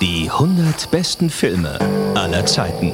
Die 0.00 0.30
100 0.30 0.90
besten 0.90 1.28
Filme 1.30 1.78
aller 2.14 2.46
Zeiten. 2.46 2.92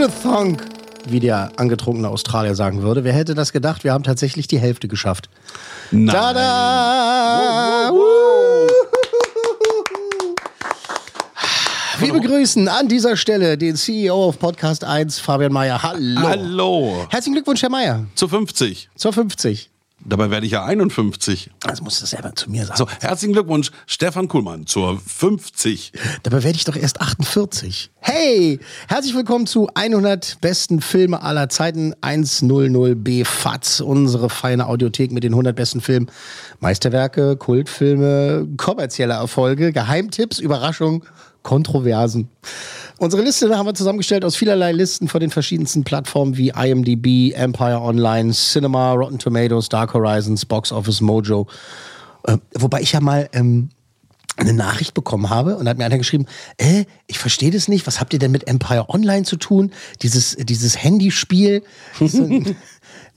The 0.00 0.08
thunk, 0.22 0.64
wie 1.06 1.20
der 1.20 1.52
angetrunkene 1.56 2.08
Australier 2.08 2.54
sagen 2.54 2.80
würde. 2.80 3.04
Wer 3.04 3.12
hätte 3.12 3.34
das 3.34 3.52
gedacht? 3.52 3.84
Wir 3.84 3.92
haben 3.92 4.02
tatsächlich 4.02 4.46
die 4.46 4.58
Hälfte 4.58 4.88
geschafft. 4.88 5.28
Nein. 5.90 6.16
Tada! 6.16 7.90
Wir 12.00 12.14
begrüßen 12.14 12.66
an 12.68 12.88
dieser 12.88 13.14
Stelle 13.14 13.58
den 13.58 13.76
CEO 13.76 14.28
auf 14.28 14.38
Podcast 14.38 14.84
1, 14.84 15.18
Fabian 15.18 15.52
Mayer. 15.52 15.82
Hallo. 15.82 16.20
Hallo. 16.22 17.06
Herzlichen 17.10 17.34
Glückwunsch, 17.34 17.60
Herr 17.60 17.68
Mayer, 17.68 18.06
Zu 18.14 18.26
50. 18.26 18.88
zur 18.96 19.12
50. 19.12 19.68
Dabei 20.02 20.30
werde 20.30 20.46
ich 20.46 20.52
ja 20.52 20.64
51. 20.64 21.50
Also 21.66 21.84
musst 21.84 21.98
du 21.98 22.04
das 22.04 22.10
selber 22.10 22.34
zu 22.34 22.50
mir 22.50 22.64
sagen. 22.64 22.78
So, 22.78 22.86
herzlichen 23.00 23.34
Glückwunsch, 23.34 23.70
Stefan 23.86 24.28
Kuhlmann, 24.28 24.66
zur 24.66 24.98
50. 24.98 25.92
Dabei 26.22 26.42
werde 26.42 26.56
ich 26.56 26.64
doch 26.64 26.74
erst 26.74 27.02
48. 27.02 27.90
Hey, 27.98 28.58
herzlich 28.88 29.14
willkommen 29.14 29.46
zu 29.46 29.68
100 29.74 30.40
besten 30.40 30.80
Filme 30.80 31.20
aller 31.20 31.50
Zeiten 31.50 31.92
100b 32.00 33.26
FATS, 33.26 33.82
unsere 33.82 34.30
feine 34.30 34.68
Audiothek 34.68 35.12
mit 35.12 35.22
den 35.22 35.34
100 35.34 35.54
besten 35.54 35.82
Filmen, 35.82 36.10
Meisterwerke, 36.60 37.36
Kultfilme, 37.36 38.48
kommerzielle 38.56 39.12
Erfolge, 39.12 39.70
Geheimtipps, 39.70 40.38
Überraschungen, 40.38 41.02
Kontroversen. 41.42 42.28
Unsere 42.98 43.22
Liste 43.22 43.56
haben 43.56 43.66
wir 43.66 43.74
zusammengestellt 43.74 44.24
aus 44.24 44.36
vielerlei 44.36 44.72
Listen 44.72 45.08
von 45.08 45.20
den 45.20 45.30
verschiedensten 45.30 45.84
Plattformen 45.84 46.36
wie 46.36 46.50
IMDb, 46.50 47.32
Empire 47.34 47.80
Online, 47.80 48.32
Cinema, 48.32 48.92
Rotten 48.92 49.18
Tomatoes, 49.18 49.70
Dark 49.70 49.94
Horizons, 49.94 50.44
Box 50.44 50.70
Office 50.70 51.00
Mojo. 51.00 51.46
Äh, 52.24 52.36
wobei 52.54 52.82
ich 52.82 52.92
ja 52.92 53.00
mal 53.00 53.30
ähm, 53.32 53.70
eine 54.36 54.52
Nachricht 54.52 54.94
bekommen 54.94 55.30
habe 55.30 55.56
und 55.56 55.68
hat 55.68 55.78
mir 55.78 55.84
einer 55.84 55.98
geschrieben, 55.98 56.26
äh, 56.58 56.84
ich 57.06 57.18
verstehe 57.18 57.50
das 57.50 57.68
nicht, 57.68 57.86
was 57.86 58.00
habt 58.00 58.12
ihr 58.12 58.18
denn 58.18 58.32
mit 58.32 58.46
Empire 58.46 58.88
Online 58.88 59.24
zu 59.24 59.36
tun? 59.36 59.72
Dieses, 60.02 60.36
dieses 60.36 60.82
Handyspiel? 60.82 61.62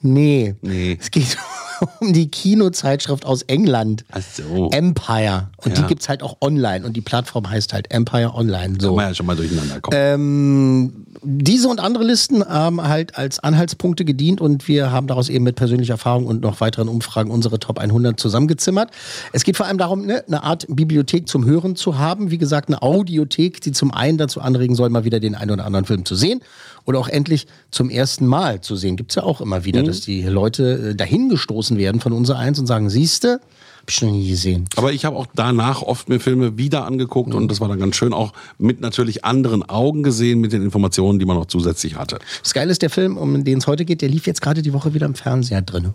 Nee, 0.04 0.56
Nee. 0.62 0.98
es 1.02 1.10
geht 1.12 1.38
um 2.00 2.14
die 2.14 2.30
Kinozeitschrift 2.30 3.26
aus 3.26 3.42
England. 3.44 4.06
Ach 4.12 4.22
so. 4.22 4.70
Empire. 4.72 5.50
Und 5.58 5.76
Ja. 5.76 5.82
die 5.82 5.88
gibt's 5.88 6.08
halt 6.10 6.22
auch 6.22 6.38
online 6.42 6.86
und 6.86 6.94
die 6.94 7.02
Plattform 7.02 7.50
heißt 7.50 7.74
halt 7.74 7.92
Empire 7.92 8.34
Online. 8.36 8.76
So. 8.80 8.90
Kann 8.90 8.96
man 8.98 9.08
ja 9.10 9.16
schon 9.16 9.26
mal 9.26 9.36
durcheinander 9.36 9.80
kommen. 9.82 9.98
Ähm, 10.00 11.03
diese 11.24 11.68
und 11.68 11.80
andere 11.80 12.04
Listen 12.04 12.46
haben 12.46 12.82
halt 12.82 13.18
als 13.18 13.40
Anhaltspunkte 13.40 14.06
gedient 14.06 14.42
und 14.42 14.68
wir 14.68 14.92
haben 14.92 15.08
daraus 15.08 15.30
eben 15.30 15.44
mit 15.44 15.56
persönlicher 15.56 15.94
Erfahrung 15.94 16.26
und 16.26 16.42
noch 16.42 16.62
weiteren 16.62 16.88
Umfragen 16.88 17.32
unsere 17.32 17.60
Top 17.60 17.80
100 17.80 18.20
zusammengezimmert. 18.20 18.92
Es 19.32 19.44
geht 19.44 19.58
vor 19.58 19.66
allem 19.66 19.78
darum, 19.78 20.06
ne, 20.06 20.24
eine 20.28 20.44
Art 20.44 20.66
Bibliothek 20.70 21.28
zum 21.28 21.46
Hören 21.46 21.76
zu 21.76 21.98
haben. 21.98 22.32
Wie 22.32 22.38
gesagt, 22.38 22.70
eine 22.70 22.82
Audiothek, 22.82 23.62
die 23.62 23.72
zum 23.72 23.94
einen 23.94 24.18
dazu 24.18 24.42
anregen 24.42 24.76
soll, 24.76 24.90
mal 24.90 25.06
wieder 25.06 25.20
den 25.20 25.36
einen 25.36 25.52
oder 25.52 25.66
anderen 25.66 25.86
Film 25.86 26.06
zu 26.06 26.16
sehen 26.16 26.42
oder 26.86 27.00
auch 27.00 27.08
endlich 27.08 27.48
zum 27.72 27.90
ersten 27.90 28.26
Mal 28.26 28.62
zu 28.62 28.76
sehen. 28.76 28.98
Gibt's 28.98 29.16
ja 29.16 29.24
auch 29.24 29.42
immer 29.42 29.66
wieder, 29.66 29.84
dass 29.84 30.02
die 30.02 30.24
Leute 30.24 30.90
äh, 30.92 30.96
dahingestoßen 30.96 31.78
werden 31.78 32.02
von 32.02 32.14
unser 32.14 32.38
Eins 32.38 32.60
und 32.60 32.68
sagen, 32.68 32.90
siehste, 32.90 33.40
hab 33.84 33.90
ich 33.90 34.02
noch 34.02 34.12
nie 34.12 34.30
gesehen. 34.30 34.66
Aber 34.78 34.94
ich 34.94 35.04
habe 35.04 35.18
auch 35.18 35.28
danach 35.36 35.82
oft 35.82 36.08
mir 36.08 36.22
Filme 36.22 36.58
wieder 36.58 36.86
angeguckt 36.86 37.34
und 37.34 37.50
das 37.50 37.60
war 37.60 37.68
dann 37.68 37.80
ganz 37.80 37.98
schön 37.98 38.14
auch 38.14 38.32
mit 38.58 38.80
natürlich 38.80 39.26
anderen 39.26 39.62
Augen 39.68 40.04
gesehen, 40.04 40.40
mit 40.40 40.54
den 40.54 40.64
Informationen, 40.64 41.20
die 41.20 41.26
man 41.26 41.36
noch 41.36 41.48
zusätzlich 41.48 41.98
hatte. 41.98 42.20
Das 42.42 42.54
Geile 42.54 42.72
ist, 42.72 42.82
der 42.82 42.90
Film, 42.90 43.18
um 43.18 43.44
den 43.44 43.58
es 43.58 43.68
heute 43.68 43.84
geht, 43.84 44.02
der 44.02 44.08
lief 44.08 44.26
jetzt 44.26 44.42
gerade 44.42 44.62
die 44.62 44.72
Woche 44.72 44.94
wieder 44.94 45.06
im 45.06 45.16
Fernseher 45.16 45.62
drinne. 45.62 45.94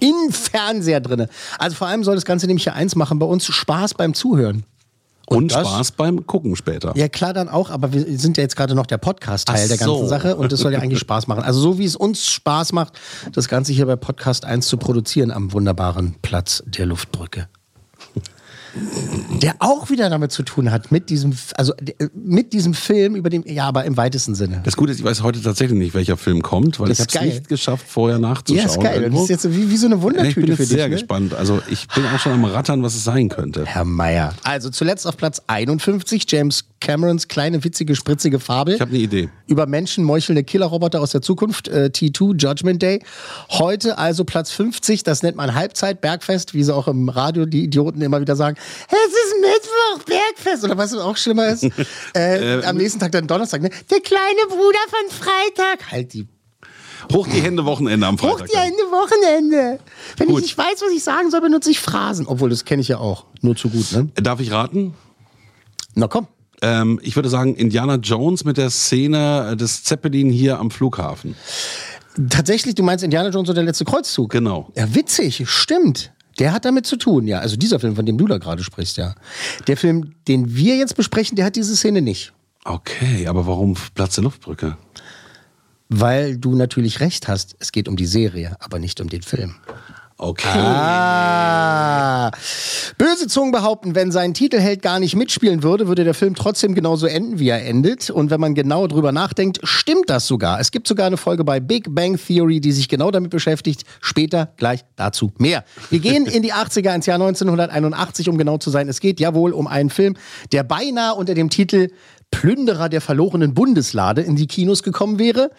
Im 0.00 0.32
Fernseher 0.32 1.00
drinne. 1.00 1.28
Also 1.58 1.76
vor 1.76 1.88
allem 1.88 2.04
soll 2.04 2.14
das 2.14 2.24
Ganze 2.24 2.46
nämlich 2.46 2.64
ja 2.64 2.72
eins 2.72 2.96
machen, 2.96 3.18
bei 3.18 3.26
uns 3.26 3.44
Spaß 3.44 3.94
beim 3.94 4.14
Zuhören. 4.14 4.64
Und, 5.36 5.52
das- 5.52 5.66
Spaß 5.66 5.92
beim 5.92 6.26
Gucken 6.26 6.56
später. 6.56 6.92
Ja, 6.96 7.08
klar 7.08 7.32
dann 7.32 7.48
auch, 7.48 7.70
aber 7.70 7.92
wir 7.92 8.18
sind 8.18 8.36
ja 8.36 8.42
jetzt 8.42 8.56
gerade 8.56 8.74
noch 8.74 8.86
der 8.86 8.98
Podcast-Teil 8.98 9.68
der 9.68 9.76
ganzen 9.78 10.00
so. 10.00 10.06
Sache 10.06 10.36
und 10.36 10.50
das 10.50 10.60
soll 10.60 10.72
ja 10.72 10.80
eigentlich 10.80 10.98
Spaß 10.98 11.28
machen. 11.28 11.42
Also 11.44 11.60
so 11.60 11.78
wie 11.78 11.84
es 11.84 11.94
uns 11.94 12.26
Spaß 12.26 12.72
macht, 12.72 12.98
das 13.32 13.48
Ganze 13.48 13.72
hier 13.72 13.86
bei 13.86 13.96
Podcast 13.96 14.44
1 14.44 14.66
zu 14.66 14.76
produzieren 14.76 15.30
am 15.30 15.52
wunderbaren 15.52 16.16
Platz 16.20 16.62
der 16.66 16.86
Luftbrücke. 16.86 17.48
Der 19.42 19.56
auch 19.58 19.90
wieder 19.90 20.10
damit 20.10 20.32
zu 20.32 20.42
tun 20.42 20.70
hat, 20.70 20.92
mit 20.92 21.10
diesem, 21.10 21.36
also 21.56 21.72
äh, 21.74 22.08
mit 22.14 22.52
diesem 22.52 22.74
Film, 22.74 23.16
über 23.16 23.30
den, 23.30 23.42
ja, 23.46 23.64
aber 23.66 23.84
im 23.84 23.96
weitesten 23.96 24.34
Sinne. 24.34 24.60
Das 24.64 24.76
Gute 24.76 24.92
ist, 24.92 24.98
ich 24.98 25.04
weiß 25.04 25.22
heute 25.22 25.40
tatsächlich 25.42 25.78
nicht, 25.78 25.94
welcher 25.94 26.16
Film 26.16 26.42
kommt, 26.42 26.78
weil 26.80 26.88
Das 26.88 27.00
ich 27.00 27.16
habe 27.16 27.26
es 27.28 27.34
nicht 27.34 27.48
geschafft, 27.48 27.86
vorher 27.88 28.18
nachzuschauen. 28.18 28.66
Ja, 28.66 28.70
ist 28.72 28.80
geil. 28.80 28.94
Das 28.94 29.02
irgendwo. 29.02 29.22
ist 29.24 29.28
jetzt 29.30 29.50
wie, 29.52 29.70
wie 29.70 29.76
so 29.76 29.86
eine 29.86 29.96
Ja, 29.96 30.02
Wundertüte 30.02 30.28
ich 30.28 30.34
bin 30.36 30.46
jetzt 30.46 30.56
für 30.56 30.62
dich. 30.64 30.68
sehr 30.72 30.88
ne? 30.88 30.94
gespannt. 30.94 31.34
Also 31.34 31.60
ich 31.70 31.88
bin 31.88 32.04
auch 32.06 32.18
schon 32.18 32.32
am 32.32 32.44
Rattern, 32.44 32.82
was 32.82 32.94
es 32.94 33.04
sein 33.04 33.28
könnte. 33.28 33.64
Herr 33.66 33.84
Meier. 33.84 34.34
Also 34.44 34.70
zuletzt 34.70 35.06
auf 35.06 35.16
Platz 35.16 35.42
51 35.46 36.24
James 36.28 36.64
Camerons 36.80 37.28
kleine, 37.28 37.62
witzige, 37.62 37.94
spritzige 37.94 38.40
Fabel. 38.40 38.74
Ich 38.74 38.80
habe 38.80 38.90
eine 38.90 39.00
Idee. 39.00 39.28
über 39.46 39.66
Menschen 39.66 40.02
meuchelnde 40.04 40.42
Killerroboter 40.42 41.00
aus 41.00 41.12
der 41.12 41.22
Zukunft, 41.22 41.68
äh, 41.68 41.90
T2, 41.94 42.36
Judgment 42.36 42.82
Day. 42.82 43.02
Heute 43.50 43.98
also 43.98 44.24
Platz 44.24 44.50
50, 44.50 45.02
das 45.02 45.22
nennt 45.22 45.36
man 45.36 45.54
Halbzeit, 45.54 46.00
Bergfest, 46.00 46.54
wie 46.54 46.62
sie 46.62 46.74
auch 46.74 46.88
im 46.88 47.08
Radio 47.08 47.44
die 47.44 47.64
Idioten 47.64 48.00
immer 48.00 48.20
wieder 48.20 48.34
sagen, 48.34 48.56
es 48.88 48.96
ist 48.96 49.34
Mittwoch, 49.40 50.04
Bergfest. 50.06 50.64
Oder 50.64 50.78
was 50.78 50.94
auch 50.94 51.16
schlimmer 51.16 51.48
ist, 51.48 51.64
äh, 52.14 52.62
am 52.64 52.76
nächsten 52.76 52.98
Tag 52.98 53.12
dann 53.12 53.26
Donnerstag, 53.26 53.62
ne? 53.62 53.70
der 53.90 54.00
kleine 54.00 54.40
Bruder 54.48 54.78
von 54.88 55.10
Freitag. 55.10 55.92
Halt 55.92 56.14
die 56.14 56.26
Hoch 57.12 57.26
die 57.26 57.40
Hände 57.40 57.64
Wochenende 57.64 58.06
am 58.06 58.18
Freitag. 58.18 58.40
Hoch 58.40 58.46
die 58.46 58.56
Hände 58.56 58.82
Wochenende. 58.90 59.80
Wenn 60.16 60.28
Gut. 60.28 60.38
ich 60.38 60.42
nicht 60.42 60.58
weiß, 60.58 60.82
was 60.82 60.92
ich 60.94 61.02
sagen 61.02 61.30
soll, 61.30 61.40
benutze 61.40 61.70
ich 61.70 61.80
Phrasen. 61.80 62.26
Obwohl, 62.26 62.50
das 62.50 62.64
kenne 62.64 62.82
ich 62.82 62.88
ja 62.88 62.98
auch. 62.98 63.26
Nur 63.40 63.56
zu 63.56 63.68
gut, 63.68 63.92
ne? 63.92 64.08
Darf 64.16 64.40
ich 64.40 64.50
raten? 64.50 64.94
Na 65.94 66.06
komm. 66.06 66.28
Ähm, 66.62 67.00
ich 67.02 67.16
würde 67.16 67.28
sagen 67.28 67.54
Indiana 67.54 67.96
Jones 67.96 68.44
mit 68.44 68.56
der 68.56 68.70
Szene 68.70 69.56
des 69.56 69.84
Zeppelin 69.84 70.30
hier 70.30 70.58
am 70.58 70.70
Flughafen. 70.70 71.34
Tatsächlich, 72.28 72.74
du 72.74 72.82
meinst 72.82 73.04
Indiana 73.04 73.30
Jones 73.30 73.48
und 73.48 73.54
der 73.54 73.64
letzte 73.64 73.84
Kreuzzug? 73.84 74.30
Genau. 74.30 74.70
Ja, 74.76 74.94
witzig, 74.94 75.48
stimmt. 75.48 76.12
Der 76.38 76.52
hat 76.52 76.64
damit 76.64 76.86
zu 76.86 76.96
tun, 76.96 77.26
ja. 77.26 77.38
Also 77.38 77.56
dieser 77.56 77.80
Film, 77.80 77.96
von 77.96 78.06
dem 78.06 78.18
du 78.18 78.26
da 78.26 78.38
gerade 78.38 78.62
sprichst, 78.62 78.96
ja. 78.96 79.14
Der 79.66 79.76
Film, 79.76 80.14
den 80.26 80.54
wir 80.54 80.76
jetzt 80.76 80.96
besprechen, 80.96 81.36
der 81.36 81.44
hat 81.44 81.56
diese 81.56 81.76
Szene 81.76 82.02
nicht. 82.02 82.32
Okay, 82.64 83.26
aber 83.26 83.46
warum 83.46 83.76
Platz 83.94 84.16
der 84.16 84.24
Luftbrücke? 84.24 84.76
Weil 85.88 86.36
du 86.36 86.54
natürlich 86.54 87.00
recht 87.00 87.26
hast, 87.26 87.56
es 87.58 87.72
geht 87.72 87.88
um 87.88 87.96
die 87.96 88.06
Serie, 88.06 88.56
aber 88.60 88.78
nicht 88.78 89.00
um 89.00 89.08
den 89.08 89.22
Film. 89.22 89.56
Okay. 90.22 90.58
Ah. 90.58 92.30
Böse 92.98 93.26
Zungen 93.26 93.52
behaupten, 93.52 93.94
wenn 93.94 94.12
sein 94.12 94.34
Titelheld 94.34 94.82
gar 94.82 95.00
nicht 95.00 95.16
mitspielen 95.16 95.62
würde, 95.62 95.88
würde 95.88 96.04
der 96.04 96.12
Film 96.12 96.34
trotzdem 96.34 96.74
genauso 96.74 97.06
enden, 97.06 97.38
wie 97.38 97.48
er 97.48 97.64
endet. 97.64 98.10
Und 98.10 98.28
wenn 98.28 98.38
man 98.38 98.54
genau 98.54 98.86
drüber 98.86 99.12
nachdenkt, 99.12 99.60
stimmt 99.62 100.10
das 100.10 100.26
sogar. 100.26 100.60
Es 100.60 100.72
gibt 100.72 100.86
sogar 100.88 101.06
eine 101.06 101.16
Folge 101.16 101.42
bei 101.42 101.58
Big 101.58 101.94
Bang 101.94 102.18
Theory, 102.18 102.60
die 102.60 102.72
sich 102.72 102.90
genau 102.90 103.10
damit 103.10 103.30
beschäftigt. 103.30 103.84
Später 104.02 104.52
gleich 104.58 104.80
dazu 104.96 105.32
mehr. 105.38 105.64
Wir 105.88 106.00
gehen 106.00 106.26
in 106.26 106.42
die 106.42 106.52
80er, 106.52 106.94
ins 106.94 107.06
Jahr 107.06 107.18
1981, 107.18 108.28
um 108.28 108.36
genau 108.36 108.58
zu 108.58 108.68
sein. 108.68 108.90
Es 108.90 109.00
geht 109.00 109.20
jawohl 109.20 109.52
um 109.52 109.66
einen 109.66 109.88
Film, 109.88 110.18
der 110.52 110.64
beinahe 110.64 111.14
unter 111.14 111.32
dem 111.32 111.48
Titel 111.48 111.88
Plünderer 112.30 112.88
der 112.88 113.00
verlorenen 113.00 113.54
Bundeslade 113.54 114.20
in 114.20 114.36
die 114.36 114.46
Kinos 114.46 114.82
gekommen 114.82 115.18
wäre. 115.18 115.50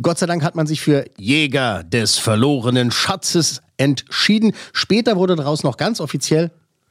Gott 0.00 0.18
sei 0.18 0.26
Dank 0.26 0.44
hat 0.44 0.54
man 0.54 0.66
sich 0.66 0.80
für 0.80 1.04
Jäger 1.16 1.82
des 1.82 2.18
verlorenen 2.18 2.90
Schatzes 2.90 3.62
entschieden. 3.80 4.52
Später 4.72 5.16
wurde 5.16 5.34
daraus 5.36 5.64
noch 5.64 5.76
ganz 5.76 6.00
offiziell 6.00 6.50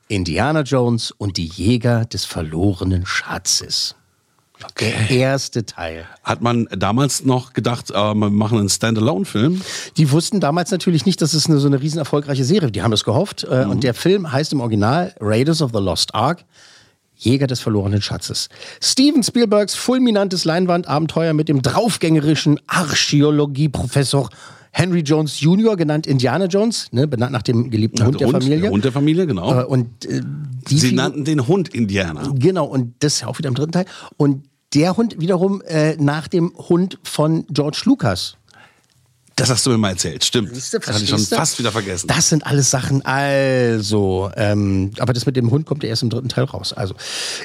Indiana 0.09 0.61
Jones 0.61 1.11
und 1.11 1.37
die 1.37 1.45
Jäger 1.45 2.05
des 2.05 2.25
verlorenen 2.25 3.05
Schatzes. 3.05 3.95
Der 4.79 5.09
erste 5.09 5.65
Teil. 5.65 6.05
Hat 6.23 6.41
man 6.41 6.67
damals 6.71 7.23
noch 7.23 7.53
gedacht, 7.53 7.91
äh, 7.91 7.93
wir 7.93 8.29
machen 8.29 8.59
einen 8.59 8.67
Standalone-Film? 8.67 9.61
Die 9.95 10.11
wussten 10.11 10.41
damals 10.41 10.71
natürlich 10.71 11.05
nicht, 11.05 11.21
dass 11.21 11.33
es 11.33 11.47
eine, 11.47 11.59
so 11.59 11.67
eine 11.67 11.79
riesen 11.79 11.97
erfolgreiche 11.97 12.43
Serie. 12.43 12.69
Die 12.69 12.81
haben 12.81 12.91
das 12.91 13.05
gehofft. 13.05 13.45
Äh, 13.45 13.65
Und 13.65 13.83
der 13.85 13.93
Film 13.93 14.29
heißt 14.29 14.51
im 14.51 14.59
Original 14.59 15.15
Raiders 15.21 15.61
of 15.61 15.71
the 15.73 15.79
Lost 15.79 16.13
Ark. 16.13 16.43
Jäger 17.15 17.47
des 17.47 17.59
verlorenen 17.59 18.01
Schatzes. 18.01 18.49
Steven 18.81 19.23
Spielbergs 19.23 19.75
fulminantes 19.75 20.43
Leinwandabenteuer 20.45 21.33
mit 21.33 21.49
dem 21.49 21.61
draufgängerischen 21.61 22.59
Archäologieprofessor 22.67 24.29
Henry 24.71 24.99
Jones 24.99 25.39
Jr., 25.39 25.75
genannt 25.75 26.07
Indiana 26.07 26.45
Jones, 26.45 26.87
ne, 26.91 27.07
benannt 27.07 27.31
nach 27.31 27.41
dem 27.41 27.69
geliebten 27.69 28.05
Hund 28.05 28.19
der 28.19 28.29
Familie. 28.29 28.61
Der 28.61 28.71
Hund 28.71 28.85
der 28.85 28.91
Familie, 28.91 29.27
genau. 29.27 29.61
Äh, 29.61 29.65
und 29.65 30.05
äh, 30.05 30.21
Sie 30.67 30.91
nannten 30.91 31.25
den 31.25 31.47
Hund 31.47 31.69
Indiana. 31.69 32.31
Genau, 32.35 32.65
und 32.65 32.93
das 32.99 33.15
ist 33.15 33.21
ja 33.21 33.27
auch 33.27 33.37
wieder 33.39 33.49
im 33.49 33.55
dritten 33.55 33.71
Teil. 33.71 33.85
Und 34.17 34.43
der 34.73 34.97
Hund 34.97 35.19
wiederum 35.19 35.61
äh, 35.61 35.95
nach 35.97 36.27
dem 36.27 36.53
Hund 36.55 36.99
von 37.03 37.45
George 37.49 37.81
Lucas. 37.85 38.37
Das 39.39 39.49
hast 39.49 39.65
du 39.65 39.69
mir 39.69 39.77
mal 39.77 39.91
erzählt, 39.91 40.23
stimmt. 40.25 40.53
Siehste, 40.53 40.79
das 40.79 40.89
hatte 40.89 41.03
ich 41.03 41.09
schon 41.09 41.19
fast 41.19 41.59
wieder 41.59 41.71
vergessen. 41.71 42.07
Das 42.07 42.27
sind 42.27 42.45
alles 42.45 42.69
Sachen, 42.69 43.05
also, 43.05 44.29
ähm, 44.35 44.91
aber 44.99 45.13
das 45.13 45.25
mit 45.25 45.37
dem 45.37 45.49
Hund 45.49 45.65
kommt 45.65 45.83
ja 45.83 45.89
erst 45.89 46.03
im 46.03 46.09
dritten 46.09 46.27
Teil 46.27 46.43
raus. 46.43 46.73
Also, 46.73 46.93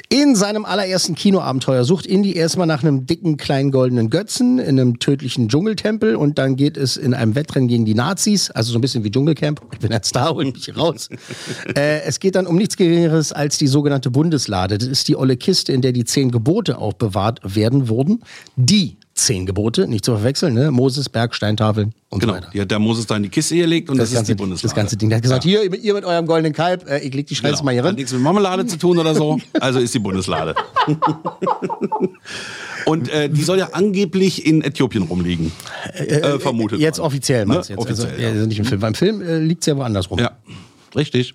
in 0.09 0.35
seinem 0.35 0.65
allerersten 0.65 1.15
Kinoabenteuer 1.15 1.85
sucht 1.85 2.05
Indy 2.05 2.33
erstmal 2.33 2.67
nach 2.67 2.83
einem 2.83 3.05
dicken, 3.05 3.37
kleinen 3.37 3.71
goldenen 3.71 4.09
Götzen 4.09 4.59
in 4.59 4.79
einem 4.79 4.99
tödlichen 4.99 5.47
Dschungeltempel 5.47 6.15
und 6.15 6.37
dann 6.37 6.57
geht 6.57 6.75
es 6.75 6.97
in 6.97 7.13
einem 7.13 7.33
Wettrennen 7.35 7.69
gegen 7.69 7.85
die 7.85 7.95
Nazis, 7.95 8.51
also 8.51 8.73
so 8.73 8.77
ein 8.77 8.81
bisschen 8.81 9.03
wie 9.05 9.11
Dschungelcamp. 9.11 9.61
Ich 9.71 9.79
bin 9.79 9.91
jetzt 9.91 10.15
da, 10.15 10.29
hol 10.29 10.45
mich 10.45 10.75
raus. 10.75 11.07
äh, 11.75 12.01
es 12.01 12.19
geht 12.19 12.35
dann 12.35 12.45
um 12.45 12.57
nichts 12.57 12.75
Geringeres 12.75 13.31
als 13.31 13.57
die 13.57 13.67
sogenannte 13.67 14.11
Bundeslade. 14.11 14.77
Das 14.77 14.87
ist 14.87 15.07
die 15.07 15.15
olle 15.15 15.37
Kiste, 15.37 15.71
in 15.71 15.81
der 15.81 15.93
die 15.93 16.03
zehn 16.03 16.31
Gebote 16.31 16.77
aufbewahrt 16.77 17.39
werden 17.43 17.87
wurden. 17.87 18.21
Die 18.57 18.97
zehn 19.15 19.45
Gebote, 19.45 19.87
nicht 19.87 20.03
zu 20.03 20.11
verwechseln, 20.13 20.53
ne? 20.53 20.71
Moses, 20.71 21.07
Berg, 21.07 21.33
Steintafeln 21.33 21.93
und 22.09 22.19
genau. 22.19 22.33
so 22.33 22.37
weiter. 22.39 22.49
Die 22.53 22.59
hat 22.61 22.69
der 22.69 22.79
Moses 22.79 23.07
da 23.07 23.15
in 23.15 23.23
die 23.23 23.29
Kiste 23.29 23.55
gelegt 23.55 23.89
und 23.89 23.97
das, 23.97 24.09
ist 24.09 24.15
ganze, 24.15 24.33
die 24.33 24.37
Bundeslade. 24.37 24.67
Das 24.67 24.75
ganze 24.75 24.97
Ding. 24.97 25.09
Der 25.09 25.17
hat 25.17 25.23
gesagt, 25.23 25.43
hier, 25.43 25.73
ihr 25.73 25.93
mit 25.93 26.03
eurem 26.03 26.25
goldenen 26.25 26.51
Kalb, 26.51 26.85
äh, 26.89 26.99
ich 26.99 27.13
leg 27.13 27.25
die 27.25 27.35
Scheiße 27.35 27.53
Genau. 27.53 27.63
mal 27.63 27.71
hier 27.71 27.81
Hat 27.83 27.89
rein. 27.89 27.95
nichts 27.95 28.11
mit 28.11 28.21
Marmelade 28.21 28.65
zu 28.67 28.77
tun 28.77 28.97
oder 28.99 29.15
so. 29.15 29.39
Also 29.61 29.79
ist 29.79 29.93
die 29.93 29.99
Bundeslade. 29.99 30.53
Und 32.85 33.09
äh, 33.09 33.29
die 33.29 33.41
soll 33.43 33.57
ja 33.57 33.69
angeblich 33.71 34.45
in 34.45 34.61
Äthiopien 34.61 35.03
rumliegen. 35.03 35.51
Äh, 35.93 36.37
vermutet. 36.39 36.79
Jetzt 36.79 36.97
man. 36.97 37.07
offiziell 37.07 37.45
meinst 37.45 37.69
Ne? 37.69 37.75
jetzt. 37.77 37.83
Offiziell, 37.85 38.11
also, 38.11 38.21
ja. 38.21 38.29
also 38.29 38.45
nicht 38.45 38.59
im 38.59 38.65
Film. 38.65 38.81
Beim 38.81 38.93
Film 38.95 39.21
äh, 39.21 39.39
liegt 39.39 39.63
es 39.63 39.67
ja 39.67 39.77
woanders 39.77 40.11
rum. 40.11 40.19
Ja, 40.19 40.31
richtig. 40.95 41.33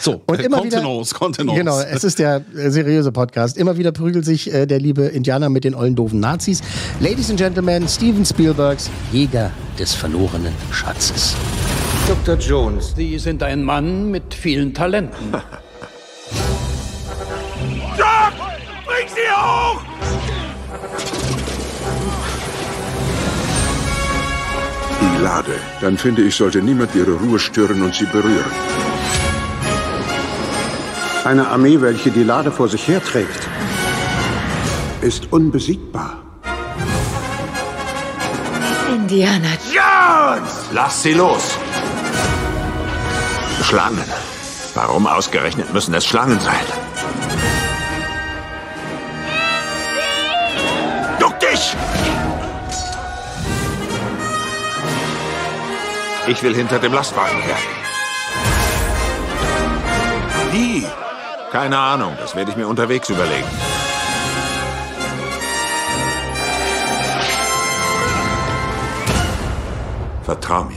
So, 0.00 0.22
Und 0.26 0.40
immer 0.40 0.62
wieder, 0.62 0.78
Kontenance, 0.80 1.14
Kontenance. 1.14 1.58
genau, 1.58 1.80
es 1.80 2.04
ist 2.04 2.18
der 2.20 2.42
äh, 2.56 2.70
seriöse 2.70 3.10
Podcast. 3.10 3.56
Immer 3.56 3.76
wieder 3.78 3.90
prügelt 3.92 4.24
sich 4.24 4.52
äh, 4.52 4.66
der 4.66 4.78
liebe 4.78 5.02
Indianer 5.02 5.48
mit 5.48 5.64
den 5.64 5.74
ollen 5.74 5.96
doofen 5.96 6.20
Nazis. 6.20 6.60
Ladies 7.00 7.30
and 7.30 7.38
Gentlemen, 7.38 7.88
Steven 7.88 8.24
Spielbergs 8.24 8.90
Jäger 9.12 9.50
des 9.78 9.94
verlorenen 9.94 10.52
Schatzes. 10.70 11.34
Dr. 12.06 12.36
Jones, 12.36 12.94
Sie 12.96 13.18
sind 13.18 13.42
ein 13.42 13.64
Mann 13.64 14.10
mit 14.10 14.34
vielen 14.34 14.72
Talenten. 14.72 15.32
Die 25.00 25.22
Lade. 25.22 25.54
Dann 25.80 25.96
finde 25.96 26.22
ich, 26.22 26.34
sollte 26.34 26.60
niemand 26.60 26.94
ihre 26.94 27.12
Ruhe 27.12 27.38
stören 27.38 27.82
und 27.82 27.94
sie 27.94 28.06
berühren. 28.06 28.50
Eine 31.28 31.46
Armee, 31.46 31.78
welche 31.82 32.10
die 32.10 32.22
Lade 32.22 32.50
vor 32.50 32.68
sich 32.68 32.88
herträgt. 32.88 33.46
Ist 35.02 35.30
unbesiegbar. 35.30 36.22
Indiana 38.88 39.50
Lass 40.72 41.02
sie 41.02 41.12
los! 41.12 41.58
Schlangen. 43.62 44.08
Warum 44.72 45.06
ausgerechnet 45.06 45.70
müssen 45.74 45.92
es 45.92 46.06
Schlangen 46.06 46.40
sein? 46.40 46.66
Duck 51.20 51.38
dich! 51.40 51.76
Ich 56.26 56.42
will 56.42 56.54
hinter 56.54 56.78
dem 56.78 56.94
Lastwagen 56.94 57.42
her. 57.42 57.58
Wie? 60.52 60.86
Keine 61.50 61.78
Ahnung, 61.78 62.14
das 62.20 62.34
werde 62.36 62.50
ich 62.50 62.56
mir 62.56 62.68
unterwegs 62.68 63.08
überlegen. 63.08 63.46
Vertrau 70.22 70.64
mir. 70.64 70.74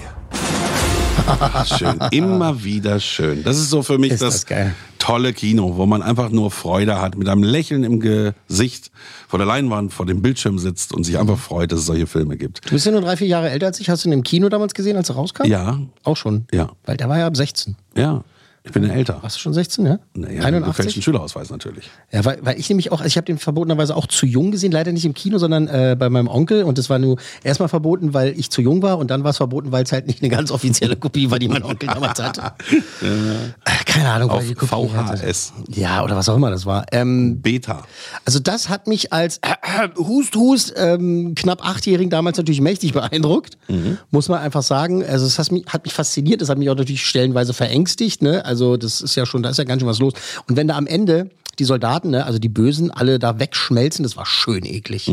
Schön, 1.78 2.00
immer 2.12 2.64
wieder 2.64 3.00
schön. 3.00 3.44
Das 3.44 3.58
ist 3.58 3.70
so 3.70 3.84
für 3.84 3.98
mich 3.98 4.12
Ist 4.12 4.22
das, 4.22 4.34
das 4.36 4.46
geil. 4.48 4.74
tolle 4.98 5.34
Kino, 5.34 5.78
wo 5.78 5.86
man 5.86 6.02
einfach 6.02 6.30
nur 6.30 6.50
Freude 6.52 7.00
hat, 7.00 7.16
mit 7.16 7.30
einem 7.30 7.44
Lächeln 7.44 7.84
im 7.84 8.00
Gesicht 8.00 8.92
vor 9.28 9.38
der 9.38 9.46
Leinwand, 9.46 9.94
vor 9.94 10.06
dem 10.06 10.22
Bildschirm 10.22 10.58
sitzt 10.58 10.94
und 10.94 11.04
sich 11.04 11.20
einfach 11.20 11.38
freut, 11.38 11.72
dass 11.72 11.80
es 11.80 11.86
solche 11.86 12.08
Filme 12.08 12.38
gibt. 12.38 12.66
Du 12.66 12.72
bist 12.72 12.86
ja 12.86 12.92
nur 12.92 13.02
drei, 13.02 13.18
vier 13.18 13.28
Jahre 13.28 13.50
älter 13.50 13.68
als 13.68 13.80
ich. 13.80 13.90
Hast 13.90 14.04
du 14.04 14.10
ihn 14.10 14.14
im 14.14 14.24
Kino 14.24 14.50
damals 14.50 14.74
gesehen, 14.74 14.98
als 14.98 15.10
er 15.10 15.16
rauskam? 15.16 15.46
Ja, 15.46 15.80
Auch 16.04 16.18
schon? 16.18 16.46
Ja. 16.52 16.70
Weil 16.86 16.98
der 16.98 17.08
war 17.08 17.18
ja 17.20 17.28
ab 17.28 17.36
16. 17.38 17.76
ja. 17.96 18.24
Ich 18.64 18.72
bin 18.74 18.84
ja 18.84 18.94
älter. 18.94 19.18
Warst 19.24 19.38
du 19.38 19.40
schon 19.40 19.54
16, 19.54 19.86
ja? 19.88 20.00
Naja, 20.14 20.44
81? 20.44 20.66
gefälschten 20.78 21.02
Schülerausweis 21.02 21.50
natürlich. 21.50 21.90
Ja, 22.12 22.24
weil, 22.26 22.38
weil 22.44 22.60
ich 22.60 22.70
nämlich 22.70 22.92
auch, 22.92 23.00
also 23.00 23.08
ich 23.08 23.18
habe 23.18 23.26
den 23.26 23.40
verbotenerweise 23.40 23.96
auch 23.96 24.06
zu 24.06 24.28
jung 24.28 24.52
gesehen, 24.52 24.72
leider 24.72 24.92
nicht 24.92 25.04
im 25.04 25.16
Kino, 25.16 25.40
sondern 25.40 25.68
äh, 25.68 25.96
bei 25.98 26.10
meinem 26.12 26.28
Onkel. 26.28 26.64
Und 26.64 26.78
das 26.78 26.88
war 26.88 27.00
nur 27.00 27.18
erstmal 27.44 27.70
verboten, 27.70 28.14
weil 28.14 28.38
ich 28.40 28.52
zu 28.52 28.62
jung 28.62 28.84
war 28.84 29.00
und 29.00 29.10
dann 29.10 29.24
war 29.24 29.32
es 29.32 29.38
verboten, 29.38 29.72
weil 29.72 29.84
es 29.84 29.92
halt 29.92 30.06
nicht 30.06 30.22
eine 30.22 30.30
ganz 30.30 30.52
offizielle 30.52 30.96
Kopie 30.96 31.32
war, 31.32 31.40
die 31.40 31.48
mein 31.48 31.64
Onkel 31.64 31.90
damals 31.90 32.22
hatte. 32.22 32.54
Äh, 33.02 33.84
Keine 33.86 34.10
Ahnung, 34.10 34.30
Auf 34.30 34.46
die 34.46 34.54
Kopie 34.54 34.90
hatte. 34.90 35.18
VHS. 35.18 35.54
Ja, 35.70 36.04
oder 36.04 36.16
was 36.16 36.30
auch 36.30 36.36
immer 36.36 36.52
das 36.52 36.66
war. 36.66 36.86
Ähm, 36.92 37.42
Beta. 37.42 37.84
also 38.26 38.40
das 38.40 38.70
hat 38.70 38.88
mich 38.88 39.12
als 39.12 39.40
äh, 39.40 39.90
Hust 39.98 40.36
Hust 40.36 40.74
ähm, 40.78 41.34
knapp 41.36 41.66
achtjährigen 41.66 42.10
damals 42.10 42.38
natürlich 42.38 42.62
mächtig 42.62 42.94
beeindruckt, 42.94 43.58
muss 44.12 44.30
man 44.30 44.40
einfach 44.40 44.62
sagen. 44.64 45.04
Also 45.04 45.26
es 45.26 45.40
hat 45.40 45.52
mich, 45.52 45.66
hat 45.68 45.84
mich 45.84 45.94
fasziniert, 45.94 46.42
das 46.42 46.50
hat 46.50 46.58
mich 46.58 46.70
auch 46.70 46.76
natürlich 46.76 47.06
stellenweise 47.06 47.54
verängstigt. 47.54 48.22
Ne? 48.22 48.46
Also 48.52 48.76
das 48.76 49.00
ist 49.00 49.16
ja 49.16 49.26
schon, 49.26 49.44
da 49.44 49.50
ist 49.50 49.58
ja 49.60 49.64
ganz 49.64 49.80
schön 49.80 49.88
was 49.88 50.00
los. 50.00 50.12
Und 50.50 50.58
wenn 50.58 50.68
da 50.68 50.76
am 50.76 50.88
Ende 50.88 51.30
die 51.58 51.64
Soldaten, 51.64 52.10
ne, 52.10 52.26
also 52.26 52.38
die 52.38 52.50
Bösen, 52.50 52.92
alle 52.92 53.18
da 53.18 53.40
wegschmelzen, 53.40 54.04
das 54.04 54.18
war 54.18 54.26
schön 54.26 54.66
eklig. 54.66 55.10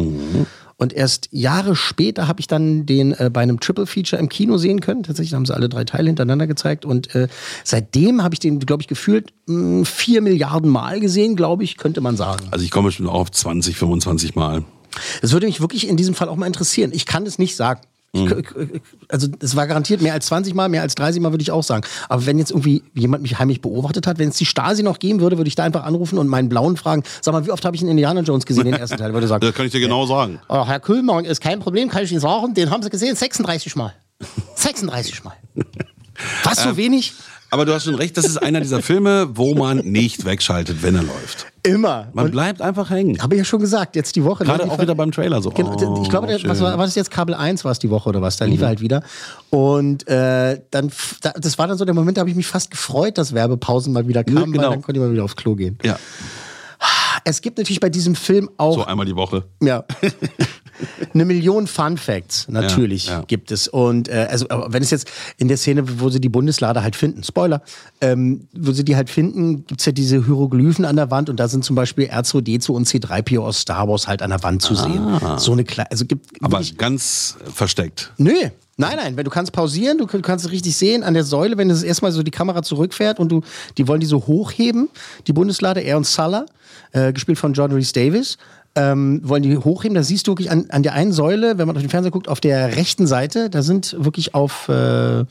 Und 0.76 0.92
erst 0.92 1.28
Jahre 1.30 1.76
später 1.76 2.26
habe 2.26 2.40
ich 2.40 2.48
dann 2.48 2.84
den 2.84 3.12
äh, 3.12 3.30
bei 3.32 3.42
einem 3.42 3.60
Triple 3.60 3.86
Feature 3.86 4.20
im 4.20 4.28
Kino 4.28 4.58
sehen 4.58 4.80
können. 4.80 5.04
Tatsächlich 5.04 5.34
haben 5.34 5.46
sie 5.46 5.54
alle 5.54 5.68
drei 5.68 5.84
Teile 5.84 6.08
hintereinander 6.08 6.48
gezeigt. 6.48 6.84
Und 6.84 7.14
äh, 7.14 7.28
seitdem 7.62 8.24
habe 8.24 8.34
ich 8.34 8.40
den, 8.40 8.58
glaube 8.58 8.82
ich, 8.82 8.88
gefühlt 8.88 9.32
mh, 9.46 9.84
vier 9.84 10.20
Milliarden 10.20 10.68
Mal 10.68 10.98
gesehen, 10.98 11.36
glaube 11.36 11.62
ich, 11.62 11.76
könnte 11.76 12.00
man 12.00 12.16
sagen. 12.16 12.44
Also 12.50 12.64
ich 12.64 12.72
komme 12.72 12.88
bestimmt 12.88 13.08
auch 13.08 13.20
auf 13.20 13.30
20, 13.30 13.76
25 13.76 14.34
Mal. 14.34 14.64
Das 15.22 15.30
würde 15.30 15.46
mich 15.46 15.60
wirklich 15.60 15.86
in 15.86 15.96
diesem 15.96 16.14
Fall 16.14 16.28
auch 16.28 16.36
mal 16.36 16.46
interessieren. 16.46 16.90
Ich 16.92 17.06
kann 17.06 17.24
es 17.24 17.38
nicht 17.38 17.54
sagen. 17.54 17.82
Ich, 18.12 18.20
Mhm. 18.22 18.42
also 19.08 19.28
es 19.40 19.54
war 19.54 19.66
garantiert 19.66 20.00
mehr 20.00 20.14
als 20.14 20.26
20 20.26 20.54
Mal, 20.54 20.68
mehr 20.70 20.80
als 20.80 20.94
30 20.94 21.20
Mal 21.20 21.30
würde 21.30 21.42
ich 21.42 21.50
auch 21.50 21.62
sagen. 21.62 21.84
Aber 22.08 22.24
wenn 22.24 22.38
jetzt 22.38 22.50
irgendwie 22.50 22.82
jemand 22.94 23.22
mich 23.22 23.38
heimlich 23.38 23.60
beobachtet 23.60 24.06
hat, 24.06 24.18
wenn 24.18 24.30
es 24.30 24.36
die 24.36 24.46
Stasi 24.46 24.82
noch 24.82 24.98
geben 24.98 25.20
würde, 25.20 25.36
würde 25.36 25.48
ich 25.48 25.54
da 25.56 25.64
einfach 25.64 25.84
anrufen 25.84 26.18
und 26.18 26.26
meinen 26.26 26.48
Blauen 26.48 26.78
fragen, 26.78 27.02
sag 27.20 27.32
mal, 27.32 27.44
wie 27.46 27.50
oft 27.50 27.64
habe 27.66 27.76
ich 27.76 27.82
einen 27.82 27.90
Indiana 27.90 28.20
Jones 28.22 28.46
gesehen, 28.46 28.64
den 28.64 28.74
ersten 28.74 28.96
Teil? 28.96 29.12
Würde 29.12 29.26
sagen, 29.28 29.40
Das 29.46 29.54
kann 29.54 29.66
ich 29.66 29.72
dir 29.72 29.80
genau 29.80 30.06
sagen. 30.06 30.40
oh, 30.48 30.66
Herr 30.66 30.80
Kühlmann, 30.80 31.26
ist 31.26 31.40
kein 31.42 31.60
Problem, 31.60 31.90
kann 31.90 32.02
ich 32.02 32.10
Ihnen 32.10 32.20
sagen, 32.20 32.54
den 32.54 32.70
haben 32.70 32.82
Sie 32.82 32.88
gesehen 32.90 33.14
36 33.14 33.76
Mal. 33.76 33.92
36 34.54 35.24
Mal. 35.24 35.34
Was, 36.44 36.58
Ähm, 36.64 36.70
so 36.70 36.76
wenig? 36.78 37.12
Aber 37.50 37.64
du 37.64 37.72
hast 37.72 37.84
schon 37.84 37.94
recht, 37.94 38.16
das 38.16 38.26
ist 38.26 38.36
einer 38.36 38.60
dieser 38.60 38.82
Filme, 38.82 39.28
wo 39.34 39.54
man 39.54 39.78
nicht 39.78 40.24
wegschaltet, 40.26 40.82
wenn 40.82 40.94
er 40.96 41.02
läuft. 41.02 41.46
Immer. 41.62 42.08
Man 42.12 42.26
Und 42.26 42.30
bleibt 42.32 42.60
einfach 42.60 42.90
hängen. 42.90 43.22
habe 43.22 43.34
ich 43.34 43.38
ja 43.38 43.44
schon 43.44 43.60
gesagt, 43.60 43.96
jetzt 43.96 44.16
die 44.16 44.24
Woche. 44.24 44.44
ne, 44.44 44.50
Gerade 44.50 44.64
die 44.64 44.70
auch 44.70 44.78
wieder 44.80 44.94
beim 44.94 45.12
Trailer 45.12 45.40
so. 45.40 45.50
Genau, 45.50 45.74
Oh, 45.80 46.02
ich 46.02 46.10
glaube, 46.10 46.26
der, 46.26 46.42
was 46.44 46.60
war, 46.60 46.76
war 46.76 46.84
das 46.84 46.94
jetzt 46.94 47.10
Kabel 47.10 47.34
1 47.34 47.64
war 47.64 47.72
es 47.72 47.78
die 47.78 47.88
Woche 47.90 48.08
oder 48.10 48.20
was? 48.20 48.36
Da 48.36 48.44
lief 48.44 48.60
er 48.60 48.68
halt 48.68 48.80
wieder. 48.80 49.02
Und 49.50 50.06
äh, 50.08 50.60
dann, 50.70 50.90
das 51.40 51.58
war 51.58 51.66
dann 51.66 51.78
so 51.78 51.84
der 51.86 51.94
Moment, 51.94 52.18
da 52.18 52.20
habe 52.20 52.30
ich 52.30 52.36
mich 52.36 52.46
fast 52.46 52.70
gefreut, 52.70 53.16
dass 53.16 53.32
Werbepausen 53.32 53.92
mal 53.94 54.06
wieder 54.06 54.24
kamen, 54.24 54.52
genau. 54.52 54.64
weil 54.64 54.70
dann 54.70 54.82
konnte 54.82 55.00
ich 55.00 55.06
mal 55.06 55.12
wieder 55.12 55.24
aufs 55.24 55.36
Klo 55.36 55.54
gehen. 55.54 55.78
Ja, 55.84 55.98
Es 57.24 57.40
gibt 57.40 57.58
natürlich 57.58 57.80
bei 57.80 57.90
diesem 57.90 58.14
Film 58.14 58.48
auch 58.56 58.74
so 58.74 58.84
einmal 58.84 59.06
die 59.06 59.16
Woche. 59.16 59.44
ja. 59.62 59.84
Eine 61.14 61.24
Million 61.24 61.66
Fun 61.66 61.96
Facts, 61.96 62.46
natürlich 62.48 63.06
Ja, 63.06 63.18
ja. 63.20 63.24
gibt 63.26 63.50
es. 63.50 63.68
Und 63.68 64.08
äh, 64.08 64.28
also, 64.30 64.46
wenn 64.68 64.82
es 64.82 64.90
jetzt 64.90 65.08
in 65.36 65.48
der 65.48 65.56
Szene, 65.56 66.00
wo 66.00 66.08
sie 66.10 66.20
die 66.20 66.28
Bundeslade 66.28 66.82
halt 66.82 66.94
finden, 66.96 67.22
Spoiler, 67.24 67.62
ähm, 68.00 68.46
wo 68.52 68.72
sie 68.72 68.84
die 68.84 68.94
halt 68.96 69.10
finden, 69.10 69.66
gibt's 69.66 69.84
ja 69.86 69.92
diese 69.92 70.24
Hieroglyphen 70.24 70.84
an 70.84 70.96
der 70.96 71.10
Wand 71.10 71.28
und 71.30 71.40
da 71.40 71.48
sind 71.48 71.64
zum 71.64 71.74
Beispiel 71.76 72.06
R2D2 72.06 72.70
und 72.70 72.86
C3PO 72.86 73.40
aus 73.40 73.60
Star 73.60 73.88
Wars 73.88 74.06
halt 74.08 74.22
an 74.22 74.30
der 74.30 74.42
Wand 74.42 74.62
zu 74.62 74.74
sehen. 74.74 75.18
So 75.38 75.52
eine 75.52 75.64
kleine, 75.64 75.90
also 75.90 76.04
gibt 76.04 76.26
Ah. 76.40 76.46
Aber 76.46 76.60
ganz 76.76 77.36
versteckt. 77.52 78.12
Nö. 78.18 78.32
Nein, 78.80 78.94
nein, 78.96 79.16
wenn 79.16 79.24
du 79.24 79.30
kannst 79.30 79.50
pausieren, 79.50 79.98
du 79.98 80.06
kann- 80.06 80.22
kannst 80.22 80.44
es 80.44 80.52
richtig 80.52 80.76
sehen 80.76 81.02
an 81.02 81.12
der 81.14 81.24
Säule, 81.24 81.56
wenn 81.58 81.68
es 81.68 81.82
erstmal 81.82 82.12
so 82.12 82.22
die 82.22 82.30
Kamera 82.30 82.62
zurückfährt 82.62 83.18
und 83.18 83.32
du, 83.32 83.40
die 83.76 83.88
wollen 83.88 83.98
die 83.98 84.06
so 84.06 84.18
hochheben, 84.28 84.88
die 85.26 85.32
Bundeslade, 85.32 85.80
er 85.80 85.96
und 85.96 86.06
Sulla, 86.06 86.46
äh, 86.92 87.12
gespielt 87.12 87.38
von 87.38 87.54
John 87.54 87.72
Rhys 87.72 87.92
Davis, 87.92 88.38
ähm, 88.78 89.20
wollen 89.24 89.42
die 89.42 89.56
hochheben, 89.56 89.94
da 89.94 90.02
siehst 90.02 90.26
du 90.26 90.32
wirklich 90.32 90.50
an, 90.50 90.66
an 90.68 90.84
der 90.84 90.94
einen 90.94 91.12
Säule, 91.12 91.58
wenn 91.58 91.66
man 91.66 91.76
auf 91.76 91.82
den 91.82 91.90
Fernseher 91.90 92.12
guckt, 92.12 92.28
auf 92.28 92.40
der 92.40 92.76
rechten 92.76 93.06
Seite, 93.06 93.50
da 93.50 93.62
sind 93.62 93.96
wirklich 93.98 94.34
auf 94.34 94.68
äh, 94.68 95.24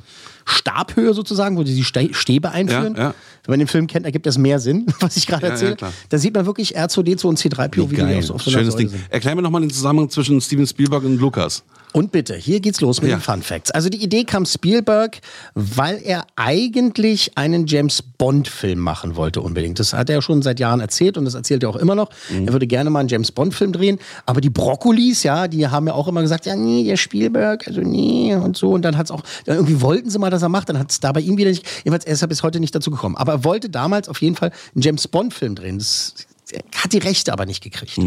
Stabhöhe 0.45 1.13
sozusagen, 1.13 1.57
wo 1.57 1.63
die 1.63 1.75
die 1.75 1.83
Stäbe 1.83 2.51
einführen. 2.51 2.95
Ja, 2.95 3.01
ja. 3.01 3.13
Wenn 3.47 3.53
man 3.53 3.59
den 3.59 3.67
Film 3.67 3.87
kennt, 3.87 4.05
ergibt 4.05 4.25
das 4.27 4.37
mehr 4.37 4.59
Sinn, 4.59 4.85
was 4.99 5.17
ich 5.17 5.25
gerade 5.25 5.43
Ja, 5.43 5.47
ja, 5.49 5.53
erzähle. 5.53 5.75
klar. 5.77 5.93
da 6.09 6.17
sieht 6.17 6.35
man 6.35 6.45
wirklich 6.45 6.77
R2D2 6.77 7.25
und 7.25 7.39
C3PO, 7.39 7.75
wie, 7.89 7.95
die 7.95 7.95
Geil. 7.95 8.17
auf, 8.31 8.43
so 8.43 8.51
Schönes 8.51 8.75
Ding. 8.75 8.89
sind. 8.89 9.01
Erklär 9.09 9.35
mir 9.35 9.41
nochmal 9.41 9.61
den 9.61 9.71
Zusammenhang 9.71 10.09
zwischen 10.09 10.39
Steven 10.41 10.67
Spielberg 10.67 11.03
und 11.03 11.17
Lukas. 11.19 11.63
Und 11.93 12.11
bitte, 12.11 12.35
hier 12.35 12.59
geht's 12.59 12.81
los 12.81 13.01
mit 13.01 13.09
Ja. 13.09 13.17
den 13.17 13.21
Fun 13.21 13.41
Facts. 13.41 13.71
Also 13.71 13.89
die 13.89 14.03
Idee 14.03 14.25
kam 14.25 14.45
Spielberg, 14.45 15.19
weil 15.55 15.99
er 16.03 16.25
eigentlich 16.35 17.31
einen 17.37 17.65
James 17.65 18.01
Bond 18.01 18.47
Film 18.49 18.79
machen 18.79 19.15
wollte 19.15 19.41
unbedingt. 19.41 19.79
Das 19.79 19.93
hat 19.93 20.09
er 20.09 20.15
ja 20.17 20.21
schon 20.21 20.41
seit 20.41 20.59
Jahren 20.59 20.79
erzählt 20.81 21.17
und 21.17 21.25
das 21.25 21.33
erzählt 21.33 21.63
er 21.63 21.69
auch 21.69 21.75
immer 21.77 21.95
noch. 21.95 22.09
Er 22.45 22.51
würde 22.51 22.67
gerne 22.67 22.89
mal 22.89 22.99
einen 22.99 23.09
James 23.09 23.31
Bond 23.31 23.53
Film 23.55 23.71
drehen, 23.71 23.99
aber 24.25 24.41
die 24.41 24.49
Brokkolis, 24.49 25.23
ja, 25.23 25.47
die 25.47 25.65
haben 25.67 25.87
ja 25.87 25.93
auch 25.93 26.07
immer 26.09 26.21
gesagt, 26.21 26.45
ja, 26.45 26.55
nee, 26.55 26.83
der 26.83 26.97
Spielberg, 26.97 27.65
also 27.67 27.81
nee 27.81 28.35
und 28.35 28.57
so 28.57 28.71
und 28.71 28.83
dann 28.83 28.97
hat's 28.97 29.09
auch 29.09 29.21
dann 29.45 29.55
irgendwie 29.55 29.81
wollten 29.81 30.09
sie 30.09 30.19
mal, 30.19 30.29
dass 30.29 30.41
er 30.41 30.49
macht, 30.49 30.69
dann 30.69 30.77
hat's 30.77 30.99
da 30.99 31.11
bei 31.13 31.21
ihm 31.21 31.37
wieder 31.37 31.49
nicht. 31.49 31.65
Jedenfalls 31.85 32.05
er 32.05 32.13
ist 32.13 32.21
er 32.21 32.27
bis 32.27 32.43
heute 32.43 32.59
nicht 32.59 32.75
dazu 32.75 32.91
gekommen, 32.91 33.15
aber 33.15 33.36
er 33.37 33.43
wollte 33.43 33.69
damals 33.69 34.09
auf 34.09 34.21
jeden 34.21 34.35
Fall 34.35 34.51
einen 34.73 34.81
James 34.81 35.07
Bond 35.07 35.33
Film 35.33 35.55
drehen. 35.55 35.77
Das 35.77 36.15
er 36.51 36.61
hat 36.75 36.93
die 36.93 36.97
Rechte 36.97 37.33
aber 37.33 37.45
nicht 37.45 37.61
gekriegt. 37.61 37.99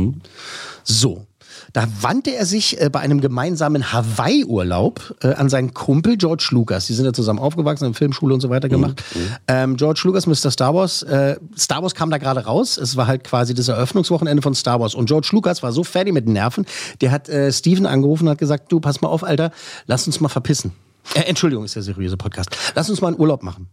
So. 0.85 1.27
Da 1.73 1.87
wandte 2.01 2.35
er 2.35 2.47
sich 2.47 2.81
äh, 2.81 2.89
bei 2.91 3.01
einem 3.01 3.21
gemeinsamen 3.21 3.93
Hawaii-Urlaub 3.93 5.17
äh, 5.23 5.35
an 5.35 5.49
seinen 5.49 5.75
Kumpel 5.75 6.17
George 6.17 6.49
Lucas. 6.53 6.87
Die 6.87 6.95
sind 6.95 7.05
ja 7.05 7.13
zusammen 7.13 7.39
aufgewachsen, 7.39 7.85
haben 7.85 7.95
Filmschule 7.95 8.33
und 8.35 8.41
so 8.41 8.51
weiter 8.51 8.69
gemacht. 8.69 9.05
Ähm, 9.47 9.77
George 9.77 10.01
Lucas, 10.05 10.27
Mr. 10.27 10.51
Star 10.51 10.75
Wars. 10.75 11.03
Äh, 11.03 11.37
Star 11.57 11.83
Wars 11.83 11.95
kam 11.95 12.11
da 12.11 12.19
gerade 12.19 12.45
raus. 12.47 12.77
Es 12.77 12.97
war 12.97 13.07
halt 13.07 13.25
quasi 13.25 13.55
das 13.55 13.69
Eröffnungswochenende 13.69 14.43
von 14.43 14.55
Star 14.55 14.81
Wars. 14.81 14.95
Und 14.95 15.07
George 15.07 15.29
Lucas 15.33 15.63
war 15.63 15.73
so 15.73 15.85
fertig 15.85 16.15
mit 16.15 16.27
den 16.27 16.33
Nerven, 16.33 16.65
der 17.03 17.11
hat 17.11 17.29
äh, 17.29 17.53
Steven 17.53 17.87
angerufen 17.87 18.25
und 18.25 18.31
hat 18.31 18.39
gesagt, 18.39 18.73
du, 18.73 18.81
pass 18.81 19.01
mal 19.01 19.09
auf, 19.09 19.23
Alter, 19.23 19.53
lass 19.87 20.07
uns 20.07 20.21
mal 20.21 20.29
verpissen. 20.29 20.73
Äh, 21.15 21.21
Entschuldigung, 21.21 21.65
ist 21.65 21.77
der 21.77 21.83
seriöse 21.83 22.17
Podcast. 22.17 22.57
Lass 22.75 22.89
uns 22.89 23.01
mal 23.01 23.09
einen 23.09 23.21
Urlaub 23.21 23.43
machen. 23.43 23.69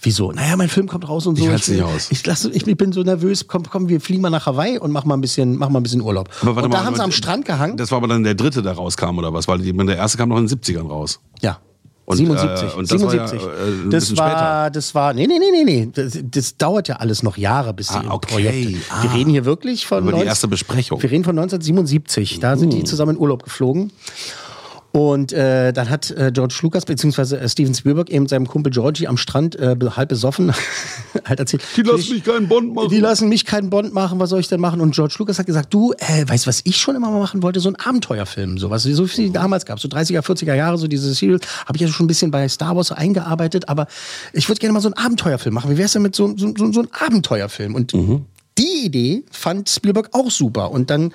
Wieso? 0.00 0.30
Naja, 0.30 0.56
mein 0.56 0.68
Film 0.68 0.86
kommt 0.86 1.08
raus 1.08 1.26
und 1.26 1.36
so. 1.36 1.44
Ich 1.44 1.50
halt's 1.50 1.68
nicht 1.68 1.82
aus. 1.82 2.08
Ich, 2.10 2.24
lass, 2.24 2.44
ich 2.44 2.64
bin 2.64 2.92
so 2.92 3.02
nervös. 3.02 3.48
Komm, 3.48 3.64
komm, 3.68 3.88
wir 3.88 4.00
fliegen 4.00 4.22
mal 4.22 4.30
nach 4.30 4.46
Hawaii 4.46 4.78
und 4.78 4.92
machen 4.92 5.08
mal 5.08 5.16
ein 5.16 5.20
bisschen, 5.20 5.56
machen 5.56 5.72
mal 5.72 5.80
ein 5.80 5.82
bisschen 5.82 6.00
Urlaub. 6.00 6.28
Aber 6.40 6.54
warte 6.54 6.66
und 6.66 6.72
da 6.72 6.78
mal, 6.78 6.86
haben 6.86 6.96
sie 6.96 7.02
am 7.02 7.12
Strand 7.12 7.44
gehangen. 7.44 7.76
Das 7.76 7.90
war 7.90 7.98
aber 7.98 8.06
dann 8.08 8.22
der 8.22 8.34
dritte, 8.34 8.62
der 8.62 8.72
rauskam, 8.74 9.18
oder 9.18 9.32
was? 9.32 9.48
Weil 9.48 9.58
die, 9.58 9.72
der 9.72 9.96
erste 9.96 10.16
kam 10.16 10.28
noch 10.28 10.38
in 10.38 10.46
den 10.46 10.58
70ern 10.58 10.88
raus. 10.88 11.20
Ja. 11.42 11.58
Und, 12.04 12.16
77. 12.16 12.72
äh, 12.72 12.76
und 12.78 12.90
das 12.90 13.02
war 13.02 13.14
ja, 13.14 13.28
77. 13.28 13.42
äh, 13.42 13.84
ein 13.84 13.90
das 13.90 14.16
war, 14.16 14.70
das 14.70 14.94
war, 14.94 15.12
nee, 15.12 15.26
nee, 15.26 15.38
nee, 15.38 15.50
nee, 15.52 15.64
nee. 15.64 15.90
Das, 15.92 16.18
das 16.22 16.56
dauert 16.56 16.88
ja 16.88 16.96
alles 16.96 17.22
noch 17.22 17.36
Jahre, 17.36 17.74
bis 17.74 17.88
sie 17.88 17.96
Ah, 17.96 18.00
im 18.00 18.10
okay. 18.12 18.32
Projekt. 18.32 18.76
Ah. 18.90 19.02
Wir 19.02 19.12
reden 19.12 19.30
hier 19.30 19.44
wirklich 19.44 19.86
von. 19.86 19.98
Über 19.98 20.12
die 20.12 20.18
19 20.18 20.28
erste 20.28 20.48
Besprechung. 20.48 21.02
Wir 21.02 21.10
reden 21.10 21.24
von 21.24 21.38
1977. 21.38 22.40
Da 22.40 22.56
sind 22.56 22.72
die 22.72 22.84
zusammen 22.84 23.16
in 23.16 23.18
Urlaub 23.18 23.42
geflogen. 23.42 23.92
Und 24.90 25.34
äh, 25.34 25.72
dann 25.72 25.90
hat 25.90 26.10
äh, 26.12 26.30
George 26.32 26.58
Lucas 26.62 26.86
bzw. 26.86 27.36
Äh, 27.36 27.48
Steven 27.48 27.74
Spielberg 27.74 28.08
eben 28.08 28.26
seinem 28.26 28.46
Kumpel 28.48 28.72
Georgie 28.72 29.06
am 29.06 29.18
Strand 29.18 29.54
äh, 29.56 29.76
halb 29.90 30.08
besoffen 30.08 30.52
halt 31.26 31.38
erzählt. 31.38 31.62
Die 31.76 31.82
lassen 31.82 32.00
ich- 32.00 32.10
mich 32.10 32.24
keinen 32.24 32.48
Bond 32.48 32.74
machen. 32.74 32.88
Die 32.88 32.98
lassen 32.98 33.28
mich 33.28 33.44
keinen 33.44 33.68
Bond 33.68 33.92
machen, 33.92 34.18
was 34.18 34.30
soll 34.30 34.40
ich 34.40 34.48
denn 34.48 34.60
machen? 34.60 34.80
Und 34.80 34.94
George 34.94 35.14
Lucas 35.18 35.38
hat 35.38 35.44
gesagt, 35.46 35.74
du, 35.74 35.92
äh, 35.98 36.26
weißt 36.26 36.46
du, 36.46 36.48
was 36.48 36.62
ich 36.64 36.78
schon 36.78 36.96
immer 36.96 37.10
mal 37.10 37.20
machen 37.20 37.42
wollte? 37.42 37.60
So 37.60 37.68
ein 37.68 37.76
Abenteuerfilm, 37.76 38.56
so 38.56 38.70
was 38.70 38.84
so 38.84 39.06
viel 39.06 39.30
damals 39.30 39.66
gab, 39.66 39.78
so 39.78 39.88
30er, 39.88 40.20
40er 40.22 40.54
Jahre, 40.54 40.78
so 40.78 40.86
diese 40.88 41.12
Series, 41.12 41.40
habe 41.66 41.76
ich 41.76 41.82
ja 41.82 41.88
schon 41.88 42.04
ein 42.04 42.08
bisschen 42.08 42.30
bei 42.30 42.48
Star 42.48 42.74
Wars 42.74 42.88
so 42.88 42.94
eingearbeitet, 42.94 43.68
aber 43.68 43.86
ich 44.32 44.48
würde 44.48 44.58
gerne 44.58 44.72
mal 44.72 44.80
so 44.80 44.88
einen 44.88 44.94
Abenteuerfilm 45.04 45.54
machen. 45.54 45.70
Wie 45.70 45.76
wär's 45.76 45.92
denn 45.92 46.02
mit 46.02 46.16
so, 46.16 46.34
so, 46.36 46.54
so, 46.56 46.72
so 46.72 46.80
einem 46.80 46.88
Abenteuerfilm? 46.98 47.74
Und 47.74 47.92
die 47.92 48.84
Idee 48.86 49.22
fand 49.30 49.68
Spielberg 49.68 50.08
auch 50.12 50.30
super. 50.30 50.70
Und 50.70 50.88
dann 50.90 51.12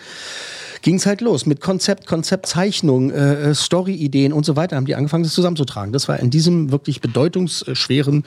ging 0.84 0.98
es 0.98 1.06
halt 1.08 1.22
los 1.22 1.48
mit 1.48 1.62
Konzept, 1.62 2.06
Konzeptzeichnung, 2.06 3.10
äh, 3.10 3.50
äh, 3.50 3.56
Story-Ideen 3.56 4.32
und 4.32 4.46
so 4.46 4.56
weiter. 4.56 4.76
Haben 4.76 4.86
die 4.86 4.94
angefangen, 4.94 5.24
das 5.24 5.34
zusammenzutragen. 5.34 5.92
Das 5.92 6.08
war 6.08 6.20
in 6.20 6.30
diesem 6.30 6.72
wirklich 6.72 7.02
bedeutungsschweren 7.02 8.24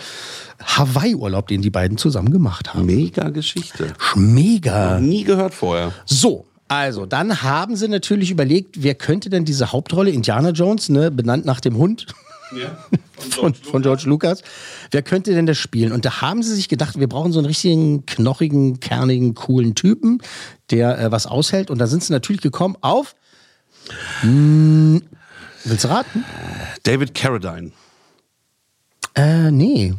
Hawaii-Urlaub, 0.65 1.47
den 1.47 1.63
die 1.63 1.71
beiden 1.71 1.99
zusammen 1.99 2.31
gemacht 2.31 2.75
haben. 2.75 2.87
Mega 2.87 3.29
Geschichte. 3.29 3.93
Mega. 4.17 4.99
Nie 4.99 5.23
gehört 5.23 5.55
vorher. 5.55 5.93
So. 6.05 6.47
Also, 6.69 7.07
dann 7.07 7.45
haben 7.45 7.77
sie 7.77 7.87
natürlich 7.87 8.33
überlegt, 8.33 8.83
wer 8.83 8.97
könnte 8.97 9.31
denn 9.31 9.45
diese 9.45 9.71
Hauptrolle, 9.71 10.11
Indiana 10.11 10.51
Jones, 10.51 10.89
ne, 10.89 11.13
benannt 11.13 11.45
nach 11.45 11.61
dem 11.61 11.77
Hund 11.77 12.07
von, 13.31 13.55
von 13.55 13.83
George 13.83 14.05
Lucas, 14.07 14.43
wer 14.91 15.03
könnte 15.03 15.35
denn 15.35 15.47
das 15.47 15.59
spielen? 15.59 15.93
Und 15.93 16.05
da 16.05 16.21
haben 16.21 16.43
sie 16.43 16.55
sich 16.55 16.69
gedacht, 16.69 16.99
wir 16.99 17.09
brauchen 17.09 17.33
so 17.33 17.39
einen 17.39 17.47
richtigen, 17.47 18.07
knochigen, 18.07 18.81
kernigen, 18.81 19.35
coolen 19.35 19.75
Typen, 19.75 20.21
der 20.71 20.99
äh, 20.99 21.13
was 21.13 21.27
aushält. 21.27 21.71
Und 21.71 21.79
da 21.79 21.87
sind 21.87 22.03
sie 22.03 22.13
natürlich 22.13 22.43
gekommen 22.43 22.77
auf. 22.81 23.15
Hm, 24.21 25.03
willst 25.65 25.85
du 25.85 25.89
raten? 25.89 26.25
David 26.83 27.15
Carradine. 27.15 27.73
Äh, 29.15 29.51
nee. 29.51 29.95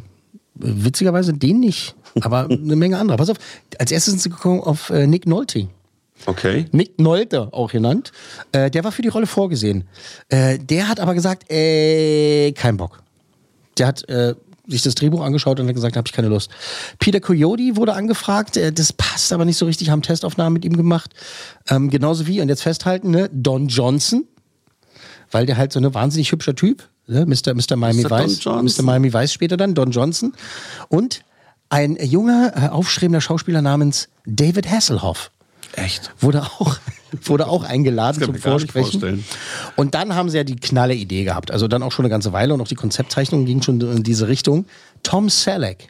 Witzigerweise 0.54 1.32
den 1.34 1.60
nicht. 1.60 1.94
Aber 2.20 2.48
eine 2.50 2.76
Menge 2.76 2.98
anderer. 2.98 3.16
Pass 3.16 3.30
auf, 3.30 3.38
als 3.78 3.92
erstes 3.92 4.12
sind 4.12 4.20
sie 4.20 4.30
gekommen 4.30 4.60
auf 4.60 4.90
äh, 4.90 5.06
Nick 5.06 5.26
Nolte. 5.26 5.68
Okay. 6.26 6.66
Nick 6.72 6.98
Nolte 6.98 7.52
auch 7.52 7.70
genannt. 7.70 8.12
Äh, 8.52 8.70
der 8.70 8.84
war 8.84 8.92
für 8.92 9.02
die 9.02 9.08
Rolle 9.08 9.26
vorgesehen. 9.26 9.84
Äh, 10.28 10.58
der 10.58 10.88
hat 10.88 11.00
aber 11.00 11.14
gesagt, 11.14 11.50
äh, 11.50 12.52
kein 12.52 12.76
Bock. 12.76 13.02
Der 13.78 13.86
hat 13.86 14.08
äh, 14.08 14.34
sich 14.68 14.82
das 14.82 14.94
Drehbuch 14.94 15.22
angeschaut 15.22 15.58
und 15.60 15.66
hat 15.66 15.74
gesagt, 15.74 15.96
habe 15.96 16.06
ich 16.06 16.12
keine 16.12 16.28
Lust. 16.28 16.50
Peter 16.98 17.20
Coyote 17.20 17.76
wurde 17.76 17.94
angefragt, 17.94 18.56
äh, 18.56 18.72
das 18.72 18.92
passt 18.92 19.32
aber 19.32 19.44
nicht 19.44 19.56
so 19.56 19.66
richtig, 19.66 19.90
haben 19.90 20.02
Testaufnahmen 20.02 20.52
mit 20.52 20.64
ihm 20.64 20.76
gemacht. 20.76 21.14
Ähm, 21.68 21.90
genauso 21.90 22.26
wie, 22.26 22.40
und 22.40 22.48
jetzt 22.48 22.62
festhalten, 22.62 23.10
ne, 23.10 23.30
Don 23.32 23.68
Johnson, 23.68 24.24
weil 25.30 25.46
der 25.46 25.56
halt 25.56 25.72
so 25.72 25.80
ein 25.80 25.94
wahnsinnig 25.94 26.30
hübscher 26.32 26.54
Typ, 26.54 26.88
ne, 27.06 27.24
Mr. 27.26 27.54
Mr. 27.54 27.76
Miami 27.76 28.02
Mr. 28.02 28.08
Don 28.08 28.24
Vice, 28.24 28.44
Johnson. 28.44 28.84
Mr. 28.84 28.86
Miami 28.86 29.12
Vice 29.12 29.32
später 29.32 29.56
dann, 29.56 29.74
Don 29.74 29.90
Johnson. 29.90 30.34
Und 30.88 31.22
ein 31.70 31.96
junger, 31.96 32.52
äh, 32.54 32.68
aufstrebender 32.68 33.20
Schauspieler 33.20 33.62
namens 33.62 34.08
David 34.26 34.70
Hasselhoff 34.70 35.30
Echt? 35.74 36.10
wurde 36.20 36.42
auch, 36.42 36.78
wurde 37.22 37.46
auch 37.46 37.64
eingeladen 37.64 38.22
zum 38.22 38.34
Vorsprechen. 38.34 39.24
Und 39.76 39.94
dann 39.94 40.14
haben 40.14 40.28
sie 40.30 40.36
ja 40.36 40.44
die 40.44 40.56
knalle 40.56 40.94
Idee 40.94 41.24
gehabt. 41.24 41.50
Also 41.50 41.68
dann 41.68 41.82
auch 41.82 41.92
schon 41.92 42.04
eine 42.04 42.10
ganze 42.10 42.32
Weile 42.32 42.54
und 42.54 42.60
auch 42.60 42.68
die 42.68 42.74
Konzeptzeichnung 42.74 43.44
ging 43.46 43.62
schon 43.62 43.80
in 43.80 44.02
diese 44.02 44.28
Richtung. 44.28 44.66
Tom 45.02 45.28
Selleck, 45.28 45.88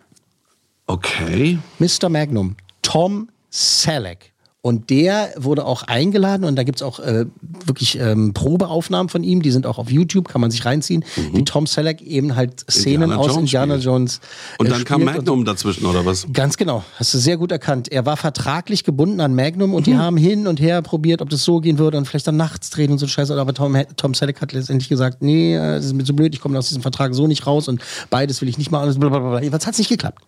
Okay. 0.87 1.58
Mr. 1.78 2.08
Magnum, 2.08 2.56
Tom 2.80 3.28
Selleck. 3.50 4.32
Und 4.68 4.90
der 4.90 5.30
wurde 5.38 5.64
auch 5.64 5.84
eingeladen 5.84 6.44
und 6.44 6.56
da 6.56 6.62
gibt's 6.62 6.82
auch 6.82 7.00
äh, 7.00 7.25
wirklich 7.64 7.98
ähm, 7.98 8.34
Probeaufnahmen 8.34 9.08
von 9.08 9.25
ihm, 9.25 9.40
die 9.40 9.50
sind 9.50 9.64
auch 9.64 9.78
auf 9.78 9.90
YouTube, 9.90 10.28
kann 10.28 10.42
man 10.42 10.50
sich 10.50 10.66
reinziehen, 10.66 11.06
wie 11.32 11.42
Tom 11.42 11.66
Selleck 11.66 12.02
eben 12.02 12.37
halt 12.37 12.66
Szenen 12.70 13.04
Indiana 13.04 13.16
aus 13.16 13.26
Jones 13.28 13.38
Indiana 13.38 13.75
spielt. 13.76 13.84
Jones. 13.87 14.20
Und 14.58 14.66
äh, 14.66 14.68
dann 14.68 14.84
kam 14.84 15.00
spielt 15.00 15.08
und. 15.08 15.25
Magnum 15.25 15.44
dazwischen, 15.46 15.87
oder 15.87 16.04
was? 16.04 16.26
Ganz 16.34 16.58
genau, 16.58 16.84
hast 16.96 17.14
du 17.14 17.18
sehr 17.18 17.38
gut 17.38 17.50
erkannt. 17.50 17.90
Er 17.90 18.04
war 18.04 18.18
vertraglich 18.18 18.84
gebunden 18.84 19.22
an 19.22 19.34
Magnum 19.34 19.72
und 19.72 19.87
die 19.87 19.96
haben 19.96 20.18
hin 20.18 20.46
und 20.46 20.60
her 20.60 20.82
probiert, 20.82 21.22
ob 21.22 21.30
das 21.30 21.44
so 21.44 21.60
gehen 21.60 21.78
würde 21.78 21.96
und 21.96 22.06
vielleicht 22.06 22.26
dann 22.26 22.37
nachts 22.37 22.68
drehen 22.68 22.92
und 22.92 22.98
so 22.98 23.06
Scheiße. 23.06 23.40
Aber 23.40 23.54
Tom, 23.54 23.75
Tom 23.96 24.12
Selleck 24.12 24.42
hat 24.42 24.52
letztendlich 24.52 24.90
gesagt, 24.90 25.22
nee, 25.22 25.54
äh, 25.54 25.76
das 25.76 25.87
ist 25.87 25.94
mir 25.94 26.04
zu 26.04 26.14
blöd, 26.14 26.34
ich 26.34 26.42
komme 26.42 26.58
aus 26.58 26.68
diesem 26.68 26.82
Vertrag 26.82 27.14
so 27.14 27.26
nicht 27.26 27.46
raus 27.46 27.68
und 27.68 27.80
beides 28.10 28.42
will 28.42 28.50
ich 28.50 28.58
nicht 28.58 28.70
machen. 28.70 28.94
Blablabla. 29.00 29.38
Jedenfalls 29.38 29.66
hat 29.66 29.72
es 29.72 29.78
nicht 29.78 29.88
geklappt. 29.88 30.22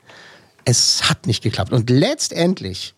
Es 0.64 1.09
hat 1.09 1.26
nicht 1.26 1.43
geklappt. 1.43 1.73
Und 1.73 1.90
letztendlich 1.90 2.95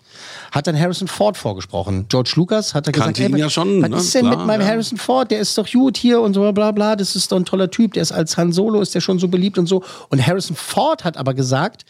hat 0.50 0.66
dann 0.66 0.78
Harrison 0.78 1.08
Ford 1.08 1.36
vorgesprochen. 1.36 2.06
George 2.08 2.32
Lucas 2.36 2.74
hat 2.74 2.86
da 2.86 2.92
gesagt, 2.92 3.18
ihn 3.18 3.34
ey, 3.34 3.40
ja 3.40 3.50
schon, 3.50 3.82
was 3.82 3.90
ne? 3.90 3.96
ist 3.96 4.14
denn 4.14 4.26
Klar, 4.26 4.36
mit 4.36 4.46
meinem 4.46 4.60
ja. 4.60 4.66
Harrison 4.68 4.98
Ford? 4.98 5.30
Der 5.30 5.40
ist 5.40 5.56
doch 5.56 5.70
gut 5.70 5.96
hier 5.96 6.20
und 6.20 6.34
so 6.34 6.52
bla 6.52 6.72
bla. 6.72 6.96
Das 6.96 7.16
ist 7.16 7.32
doch 7.32 7.38
ein 7.38 7.44
toller 7.44 7.70
Typ. 7.70 7.94
Der 7.94 8.02
ist 8.02 8.12
als 8.12 8.36
Han 8.36 8.52
Solo, 8.52 8.80
ist 8.80 8.94
der 8.94 9.00
schon 9.00 9.18
so 9.18 9.28
beliebt 9.28 9.58
und 9.58 9.66
so. 9.66 9.82
Und 10.10 10.26
Harrison 10.26 10.56
Ford 10.56 11.04
hat 11.04 11.16
aber 11.16 11.34
gesagt, 11.34 11.84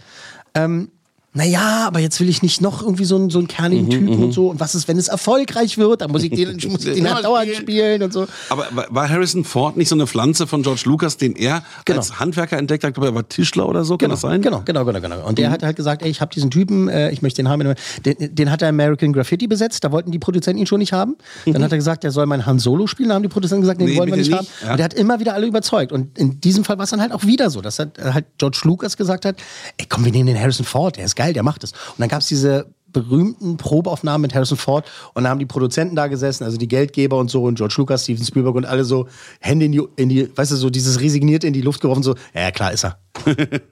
ähm, 0.55 0.91
naja, 1.35 1.85
aber 1.87 1.99
jetzt 2.01 2.21
will 2.21 2.29
ich 2.29 2.43
nicht 2.43 2.61
noch 2.61 2.83
irgendwie 2.83 3.07
so 3.07 3.17
einen, 3.17 3.31
so 3.31 3.39
einen 3.39 3.49
kernigen 3.49 3.87
Mhm, 3.87 3.91
Typen 3.91 4.25
und 4.25 4.33
so. 4.33 4.49
Und 4.51 4.61
was 4.61 4.75
ist, 4.75 4.87
wenn 4.87 4.99
es 4.99 5.09
erfolgreich 5.09 5.79
wird? 5.79 6.03
Dann 6.03 6.11
muss 6.13 6.23
ich 6.23 6.31
den, 6.31 6.59
muss 6.71 6.85
ich 6.85 6.93
den 6.95 7.11
halt 7.13 7.25
dauernd 7.25 7.55
spielen. 7.55 8.03
und 8.03 8.13
so. 8.13 8.27
Aber 8.51 8.67
war- 8.91 9.09
Harrison 9.09 9.43
Ford 9.45 9.79
nicht 9.79 9.89
so 9.89 9.95
eine 9.95 10.07
Pflanze 10.07 10.47
von 10.47 10.63
George 10.63 10.83
Lucas, 10.85 11.17
den 11.17 11.35
er 11.35 11.63
Genau. 11.87 11.99
als 12.01 12.21
Handwerker 12.21 12.59
entdeckt 12.59 12.85
hat? 12.85 12.91
Ich 12.91 12.95
glaube, 12.95 13.09
er 13.09 13.15
war 13.15 13.27
Tischler 13.27 13.67
oder 13.67 13.83
so, 13.85 13.95
kann 13.97 14.09
Genau, 14.09 14.13
das 14.15 14.21
sein? 14.21 14.43
genau, 14.43 14.61
genau, 14.65 14.85
genau, 14.85 15.01
genau. 15.01 15.27
Und 15.27 15.39
der 15.39 15.51
hat 15.51 15.63
halt 15.63 15.75
gesagt, 15.77 16.03
ey, 16.03 16.11
ich 16.11 16.21
habe 16.21 16.33
diesen 16.35 16.51
Typen, 16.51 16.89
äh, 16.91 17.11
ich 17.11 17.23
möchte 17.23 17.43
den 17.43 17.49
haben. 17.49 17.63
Den, 18.05 18.35
den 18.35 18.51
hat 18.51 18.61
er 18.61 18.69
American 18.69 19.15
Graffiti 19.15 19.47
besetzt, 19.47 19.85
da 19.85 19.91
wollten 19.91 20.11
die 20.11 20.19
Produzenten 20.19 20.61
ihn 20.61 20.67
schon 20.67 20.81
nicht 20.81 20.93
haben. 20.93 21.17
Dann 21.47 21.63
hat 21.65 21.73
er 21.73 21.79
gesagt, 21.79 22.05
der 22.05 22.11
soll 22.11 22.27
meinen 22.27 22.45
Han 22.45 22.59
Solo 22.59 22.87
spielen, 22.87 23.09
da 23.09 23.15
haben 23.15 23.23
die 23.23 23.29
Produzenten 23.31 23.63
gesagt, 23.63 23.81
nee, 23.81 23.87
den 23.87 23.95
Nee, 23.95 23.99
wollen 24.01 24.11
wir 24.11 24.17
nicht, 24.19 24.29
nicht. 24.31 24.39
haben. 24.39 24.47
Ja. 24.65 24.71
Und 24.73 24.77
der 24.79 24.85
hat 24.85 24.93
immer 24.95 25.19
wieder 25.19 25.33
alle 25.33 25.47
überzeugt. 25.47 25.93
Und 25.93 26.19
in 26.19 26.41
diesem 26.43 26.65
Fall 26.65 26.77
war 26.77 26.85
es 26.85 26.91
dann 26.91 27.01
halt 27.01 27.13
auch 27.13 27.23
wieder 27.25 27.49
so, 27.49 27.63
dass 27.63 27.79
hat, 27.79 27.99
halt 27.99 28.27
George 28.37 28.61
Lucas 28.65 28.99
gesagt 28.99 29.25
hat, 29.25 29.37
ey, 29.79 29.87
komm, 29.89 30.05
wir 30.05 30.13
nehmen 30.13 30.27
den 30.27 30.39
Harrison 30.39 30.67
Ford, 30.67 30.97
der 30.97 31.05
ist 31.07 31.17
geil, 31.17 31.22
der 31.31 31.43
macht 31.43 31.65
es. 31.65 31.73
Und 31.73 31.99
dann 31.99 32.09
gab 32.09 32.21
es 32.21 32.29
diese 32.29 32.67
berühmten 32.93 33.57
Probeaufnahmen 33.57 34.23
mit 34.23 34.35
Harrison 34.35 34.59
Ford 34.59 34.91
und 35.15 35.25
da 35.25 35.31
haben 35.31 35.39
die 35.39 35.47
Produzenten 35.47 35.97
da 35.97 36.07
gesessen, 36.07 36.45
also 36.45 36.57
die 36.57 36.69
Geldgeber 36.69 37.17
und 37.17 37.31
so 37.31 37.45
und 37.45 37.57
George 37.57 37.75
Lucas, 37.79 38.05
Steven 38.05 38.25
Spielberg 38.25 38.55
und 38.55 38.67
alle 38.67 38.85
so 38.85 39.09
Hände 39.41 39.67
in 39.67 39.73
die, 39.73 39.83
in 39.97 40.09
die 40.09 40.37
weißt 40.37 40.53
du, 40.53 40.57
so 40.57 40.71
dieses 40.71 41.01
resigniert 41.01 41.45
in 41.45 41.53
die 41.53 41.63
Luft 41.63 41.81
geworfen, 41.81 42.03
so, 42.03 42.15
ja 42.35 42.51
klar 42.51 42.73
ist 42.73 42.85
er. 42.85 42.99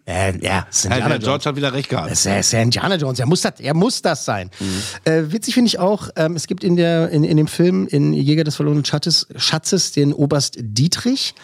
ja, 0.06 0.30
ja, 0.40 0.66
ist 0.70 0.84
Ja, 0.84 0.92
Indiana 0.92 1.08
der 1.08 1.18
Jones. 1.18 1.24
George 1.24 1.44
hat 1.46 1.56
wieder 1.56 1.72
recht 1.72 1.88
gehabt. 1.88 2.10
Das 2.10 2.26
ist, 2.26 2.52
Indiana 2.54 2.96
Jones, 2.96 3.18
er 3.18 3.26
muss 3.26 3.40
das, 3.42 3.58
er 3.58 3.74
muss 3.74 4.02
das 4.02 4.24
sein. 4.24 4.50
Äh, 5.04 5.24
witzig 5.26 5.54
finde 5.54 5.68
ich 5.68 5.78
auch, 5.78 6.08
ähm, 6.16 6.36
es 6.36 6.46
gibt 6.46 6.64
in, 6.64 6.76
der, 6.76 7.10
in, 7.10 7.24
in 7.24 7.36
dem 7.36 7.46
Film 7.46 7.86
in 7.86 8.12
Jäger 8.12 8.44
des 8.44 8.56
verlorenen 8.56 8.84
Schatzes, 8.84 9.28
Schatzes 9.36 9.92
den 9.92 10.12
Oberst 10.12 10.56
Dietrich. 10.58 11.34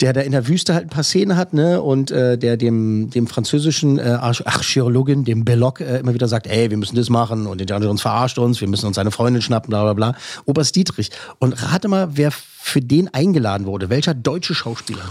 Der 0.00 0.12
da 0.12 0.20
in 0.20 0.32
der 0.32 0.46
Wüste 0.48 0.74
halt 0.74 0.86
ein 0.86 0.90
paar 0.90 1.02
Szenen 1.02 1.36
hat, 1.36 1.52
ne? 1.54 1.82
Und 1.82 2.10
äh, 2.10 2.38
der 2.38 2.56
dem, 2.56 3.10
dem 3.10 3.26
französischen 3.26 3.98
äh, 3.98 4.02
Arch- 4.20 4.46
Archäologen, 4.46 5.24
dem 5.24 5.44
Belloc, 5.44 5.80
äh, 5.80 5.98
immer 5.98 6.14
wieder 6.14 6.28
sagt, 6.28 6.46
ey, 6.46 6.70
wir 6.70 6.76
müssen 6.76 6.96
das 6.96 7.10
machen 7.10 7.46
und 7.46 7.60
Indiana 7.60 7.84
Jones 7.84 8.02
verarscht 8.02 8.38
uns, 8.38 8.60
wir 8.60 8.68
müssen 8.68 8.86
uns 8.86 8.96
seine 8.96 9.10
Freundin 9.10 9.42
schnappen, 9.42 9.70
bla 9.70 9.82
bla 9.82 9.92
bla. 9.94 10.14
Oberst 10.44 10.76
Dietrich. 10.76 11.10
Und 11.38 11.52
rate 11.62 11.88
mal, 11.88 12.10
wer 12.12 12.30
für 12.32 12.80
den 12.80 13.12
eingeladen 13.12 13.66
wurde. 13.66 13.90
Welcher 13.90 14.14
deutsche 14.14 14.54
Schauspieler? 14.54 15.02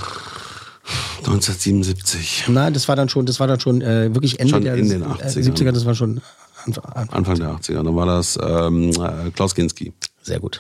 1977. 1.20 2.46
Nein, 2.48 2.74
das 2.74 2.88
war 2.88 2.96
dann 2.96 3.10
schon, 3.10 3.26
das 3.26 3.40
war 3.40 3.48
dann 3.48 3.60
schon 3.60 3.82
äh, 3.82 4.14
wirklich 4.14 4.40
Ende 4.40 4.52
Schon 4.54 4.64
der 4.64 4.76
in 4.76 4.90
den 4.90 5.02
äh, 5.02 5.06
80ern. 5.06 5.54
70er, 5.54 5.72
das 5.72 5.86
war 5.86 5.96
schon 5.96 6.22
Anfang, 6.66 6.86
Anfang. 6.86 7.10
Anfang 7.18 7.36
der 7.38 7.50
80er. 7.50 7.84
Dann 7.84 7.96
war 7.96 8.06
das 8.06 8.40
ähm, 8.42 8.92
äh, 8.92 9.32
Klaus 9.32 9.54
Kinski. 9.54 9.94
Sehr 10.22 10.40
gut. 10.40 10.60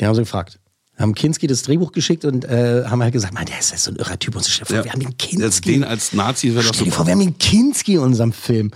Den 0.00 0.08
haben 0.08 0.14
sie 0.14 0.22
gefragt. 0.22 0.58
Haben 0.98 1.14
Kinski 1.14 1.46
das 1.46 1.62
Drehbuch 1.62 1.90
geschickt 1.92 2.24
und 2.24 2.44
äh, 2.44 2.84
haben 2.86 3.02
halt 3.02 3.12
gesagt, 3.12 3.34
man, 3.34 3.44
der 3.46 3.58
ist 3.58 3.76
so 3.76 3.90
ein 3.90 3.96
irrer 3.96 4.18
Typ. 4.18 4.36
Und 4.36 4.44
so, 4.44 4.50
stell 4.50 4.66
dir 4.66 4.74
vor, 4.76 4.84
wir 4.84 4.92
haben 4.92 5.00
den 5.00 5.16
Kinski. 5.16 5.72
Den 5.72 5.84
als 5.84 6.12
Nazi 6.12 6.54
wäre 6.54 6.64
doch 6.64 6.74
Stell 6.74 6.84
dir 6.84 6.90
super. 6.90 6.96
vor, 6.96 7.06
wir 7.06 7.12
haben 7.12 7.20
den 7.20 7.38
Kinski 7.38 7.94
in 7.94 8.00
unserem 8.00 8.32
Film. 8.32 8.70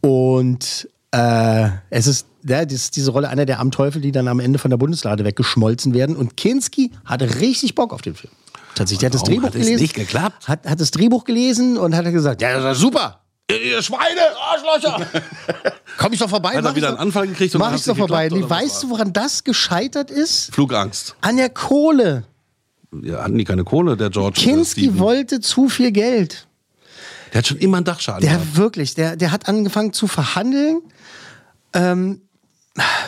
Und 0.00 0.88
äh, 1.10 1.68
es 1.90 2.06
ist, 2.06 2.26
ja, 2.46 2.64
das 2.64 2.90
diese 2.90 3.10
Rolle 3.10 3.28
einer 3.28 3.44
der 3.44 3.60
Amteufel, 3.60 4.00
die 4.00 4.12
dann 4.12 4.28
am 4.28 4.40
Ende 4.40 4.58
von 4.58 4.70
der 4.70 4.78
Bundeslade 4.78 5.24
weggeschmolzen 5.24 5.92
werden. 5.92 6.16
Und 6.16 6.36
Kinski 6.36 6.92
hatte 7.04 7.40
richtig 7.40 7.74
Bock 7.74 7.92
auf 7.92 8.00
den 8.00 8.14
Film. 8.14 8.32
Tatsächlich, 8.74 9.00
der 9.00 9.06
hat 9.08 9.14
das 9.14 9.22
Drehbuch 9.24 9.48
hat 9.48 9.54
es 9.54 9.62
gelesen. 9.62 9.82
nicht 9.82 9.94
geklappt? 9.94 10.48
Hat, 10.48 10.64
hat 10.64 10.80
das 10.80 10.90
Drehbuch 10.90 11.24
gelesen 11.24 11.76
und 11.76 11.94
hat 11.96 12.04
gesagt, 12.06 12.40
ja, 12.40 12.58
das 12.60 12.76
ist 12.76 12.80
super. 12.80 13.20
Ihr 13.50 13.82
Schweine, 13.82 14.20
Arschlöcher. 14.38 15.06
Komm 15.96 16.12
ich 16.12 16.18
doch 16.18 16.28
vorbei. 16.28 16.50
Hat 16.50 16.56
er 16.56 16.62
mach 16.62 16.70
ich 16.70 16.76
wieder 16.76 16.88
doch- 16.88 16.98
einen 16.98 17.08
Anfall 17.08 17.26
gekriegt 17.28 17.54
und 17.54 17.60
Mach 17.60 17.74
ich 17.74 17.82
doch 17.82 17.96
vorbei. 17.96 18.28
geklappt, 18.28 18.50
weißt 18.50 18.82
du, 18.82 18.90
woran 18.90 19.12
das 19.14 19.42
gescheitert 19.42 20.10
ist? 20.10 20.52
Flugangst. 20.54 21.16
An 21.22 21.38
der 21.38 21.48
Kohle. 21.48 22.24
Ja, 23.02 23.22
hatten 23.22 23.38
die 23.38 23.44
keine 23.44 23.64
Kohle, 23.64 23.96
der 23.96 24.10
George? 24.10 24.38
Kinski 24.40 24.98
wollte 24.98 25.40
zu 25.40 25.68
viel 25.70 25.92
Geld. 25.92 26.46
Der 27.32 27.38
hat 27.38 27.46
schon 27.46 27.58
immer 27.58 27.78
einen 27.78 27.84
Dachschaden. 27.84 28.20
Der 28.20 28.32
gehabt. 28.34 28.56
wirklich, 28.56 28.94
der, 28.94 29.16
der 29.16 29.30
hat 29.32 29.48
angefangen 29.48 29.92
zu 29.94 30.06
verhandeln. 30.08 30.80
Ähm, 31.74 32.20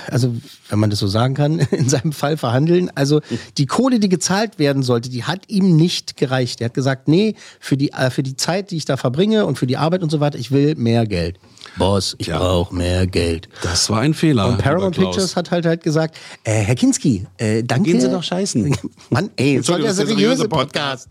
also, 0.08 0.34
wenn 0.68 0.78
man 0.78 0.90
das 0.90 0.98
so 0.98 1.06
sagen 1.06 1.34
kann, 1.34 1.58
in 1.70 1.88
seinem 1.88 2.12
Fall 2.12 2.36
verhandeln. 2.36 2.90
Also, 2.94 3.20
die 3.58 3.66
Kohle, 3.66 4.00
die 4.00 4.08
gezahlt 4.08 4.58
werden 4.58 4.82
sollte, 4.82 5.08
die 5.10 5.24
hat 5.24 5.42
ihm 5.48 5.76
nicht 5.76 6.16
gereicht. 6.16 6.60
Er 6.60 6.66
hat 6.66 6.74
gesagt, 6.74 7.08
nee, 7.08 7.34
für 7.60 7.76
die, 7.76 7.92
äh, 7.92 8.10
für 8.10 8.22
die 8.22 8.36
Zeit, 8.36 8.70
die 8.70 8.76
ich 8.76 8.84
da 8.84 8.96
verbringe 8.96 9.46
und 9.46 9.58
für 9.58 9.66
die 9.66 9.76
Arbeit 9.76 10.02
und 10.02 10.10
so 10.10 10.20
weiter, 10.20 10.38
ich 10.38 10.50
will 10.50 10.74
mehr 10.76 11.06
Geld. 11.06 11.38
Boss, 11.76 12.16
ich 12.18 12.28
Ja. 12.28 12.38
brauche 12.38 12.74
mehr 12.74 13.06
Geld. 13.06 13.48
Das 13.62 13.88
war 13.90 14.00
ein 14.00 14.14
Fehler. 14.14 14.48
Und 14.48 14.58
Paramount. 14.58 14.96
Pictures 14.96 15.36
hat 15.36 15.50
halt 15.50 15.66
halt 15.66 15.82
gesagt, 15.82 16.16
äh, 16.44 16.52
Herr 16.52 16.74
Kinski, 16.74 17.26
äh, 17.38 17.62
danke. 17.62 17.90
Gehen 17.90 18.00
Sie 18.00 18.10
doch 18.10 18.22
scheißen. 18.22 18.76
Mann, 19.10 19.30
ey, 19.36 19.56
das 19.58 19.68
ist 19.68 19.78
der 19.78 19.94
seriöse 19.94 20.06
seriöse 20.06 20.48
Podcast. 20.48 21.08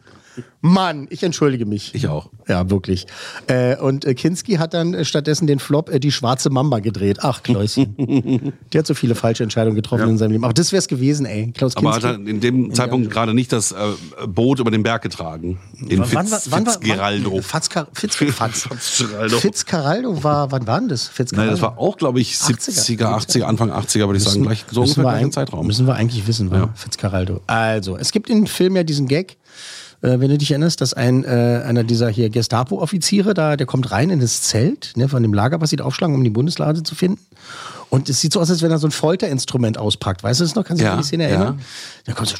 Mann, 0.61 1.07
ich 1.09 1.23
entschuldige 1.23 1.65
mich. 1.65 1.95
Ich 1.95 2.07
auch. 2.07 2.29
Ja, 2.47 2.69
wirklich. 2.69 3.07
Äh, 3.47 3.77
und 3.77 4.03
äh, 4.05 4.13
Kinski 4.13 4.55
hat 4.55 4.73
dann 4.73 4.93
äh, 4.93 5.05
stattdessen 5.05 5.47
den 5.47 5.59
Flop 5.59 5.89
äh, 5.89 5.99
Die 5.99 6.11
schwarze 6.11 6.49
Mamba 6.49 6.79
gedreht. 6.79 7.19
Ach, 7.21 7.41
Kläuschen. 7.43 7.95
Der 8.73 8.79
hat 8.79 8.87
so 8.87 8.93
viele 8.93 9.15
falsche 9.15 9.43
Entscheidungen 9.43 9.75
getroffen 9.75 10.09
in 10.09 10.17
seinem 10.17 10.31
Leben. 10.31 10.43
Aber 10.43 10.53
das 10.53 10.71
wär's 10.73 10.87
gewesen, 10.87 11.25
ey. 11.25 11.51
Klaus 11.55 11.75
Aber 11.77 11.91
Kinski. 11.91 12.07
hat 12.07 12.17
er 12.19 12.27
in 12.27 12.39
dem 12.41 12.73
Zeitpunkt 12.73 13.09
gerade 13.09 13.33
nicht 13.33 13.51
das 13.53 13.71
äh, 13.71 13.75
Boot 14.27 14.59
über 14.59 14.71
den 14.71 14.83
Berg 14.83 15.01
getragen. 15.01 15.59
In 15.87 15.99
wann, 15.99 16.27
Fitz, 16.27 16.47
wann, 16.51 16.65
wann, 16.65 16.73
Fitzgeraldo. 16.73 17.31
wann, 17.35 17.41
Fitzcar, 17.43 17.87
Fitz, 17.93 18.15
Fatz. 18.33 18.67
Fitzgeraldo. 19.39 20.23
War, 20.23 20.51
wann 20.51 20.67
war 20.67 20.79
denn 20.79 20.89
das? 20.89 21.11
Nein, 21.31 21.49
das 21.49 21.61
war 21.61 21.77
auch, 21.77 21.97
glaube 21.97 22.19
ich, 22.19 22.33
70er, 22.35 23.05
80er, 23.05 23.43
Anfang 23.43 23.71
80er, 23.71 24.05
würde 24.07 24.17
ich 24.17 24.23
sagen. 24.23 24.43
Gleich, 24.43 24.65
so 24.71 24.81
ungefähr 24.81 25.03
wir 25.03 25.09
gleichen 25.11 25.25
ein- 25.27 25.31
Zeitraum. 25.31 25.67
Müssen 25.67 25.87
wir 25.87 25.95
eigentlich 25.95 26.27
wissen, 26.27 26.51
war 26.51 26.57
Ja. 26.59 26.69
Fitzcarraldo. 26.75 27.41
Also, 27.47 27.97
es 27.97 28.11
gibt 28.11 28.29
in 28.29 28.37
dem 28.41 28.47
Film 28.47 28.75
ja 28.75 28.83
diesen 28.83 29.07
Gag, 29.07 29.37
äh, 30.01 30.19
wenn 30.19 30.29
du 30.29 30.37
dich 30.37 30.51
erinnerst, 30.51 30.81
dass 30.81 30.93
ein, 30.93 31.23
äh, 31.23 31.61
einer 31.65 31.83
dieser 31.83 32.09
hier 32.09 32.29
Gestapo-Offiziere 32.29 33.33
da, 33.33 33.57
der 33.57 33.67
kommt 33.67 33.91
rein 33.91 34.09
in 34.09 34.19
das 34.19 34.43
Zelt 34.43 34.93
ne, 34.95 35.09
von 35.09 35.21
dem 35.21 35.33
Lager, 35.33 35.61
was 35.61 35.69
sie 35.69 35.75
da 35.75 35.83
aufschlagen, 35.83 36.15
um 36.15 36.23
die 36.23 36.29
Bundeslade 36.29 36.83
zu 36.83 36.95
finden. 36.95 37.19
Und 37.89 38.07
es 38.07 38.21
sieht 38.21 38.33
so 38.33 38.39
aus, 38.39 38.49
als 38.51 38.61
wenn 38.61 38.69
er 38.69 38.77
so 38.77 38.87
ein 38.87 38.91
Folterinstrument 38.91 39.79
auspackt. 39.79 40.23
Weißt 40.23 40.39
du 40.39 40.43
das 40.43 40.53
noch? 40.53 40.63
Kannst 40.63 40.81
du 40.81 40.83
dich 40.83 40.89
Ja, 40.89 40.93
an 40.93 40.99
die 40.99 41.07
Szene 41.07 41.23
erinnern? 41.23 41.61
Da 42.05 42.13
kommt 42.13 42.29
so, 42.29 42.35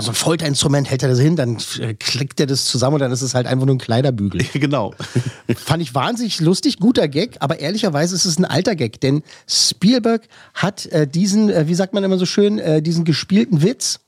so 0.00 0.10
ein 0.10 0.14
Folterinstrument, 0.14 0.88
hält 0.88 1.02
er 1.02 1.08
das 1.08 1.18
hin, 1.18 1.34
dann 1.34 1.58
äh, 1.80 1.94
klickt 1.94 2.38
er 2.38 2.46
das 2.46 2.66
zusammen 2.66 2.94
und 2.94 3.00
dann 3.00 3.10
ist 3.10 3.22
es 3.22 3.34
halt 3.34 3.46
einfach 3.46 3.66
nur 3.66 3.74
ein 3.74 3.80
Kleiderbügel. 3.80 4.46
genau. 4.54 4.94
Fand 5.56 5.82
ich 5.82 5.94
wahnsinnig 5.94 6.40
lustig, 6.40 6.78
guter 6.78 7.08
Gag, 7.08 7.36
aber 7.40 7.58
ehrlicherweise 7.58 8.14
ist 8.14 8.26
es 8.26 8.38
ein 8.38 8.44
alter 8.44 8.76
Gag, 8.76 9.00
denn 9.00 9.22
Spielberg 9.48 10.22
hat 10.54 10.86
äh, 10.86 11.08
diesen, 11.08 11.50
äh, 11.50 11.66
wie 11.66 11.74
sagt 11.74 11.94
man 11.94 12.04
immer 12.04 12.18
so 12.18 12.26
schön, 12.26 12.58
äh, 12.58 12.80
diesen 12.80 13.04
gespielten 13.04 13.62
Witz 13.62 13.98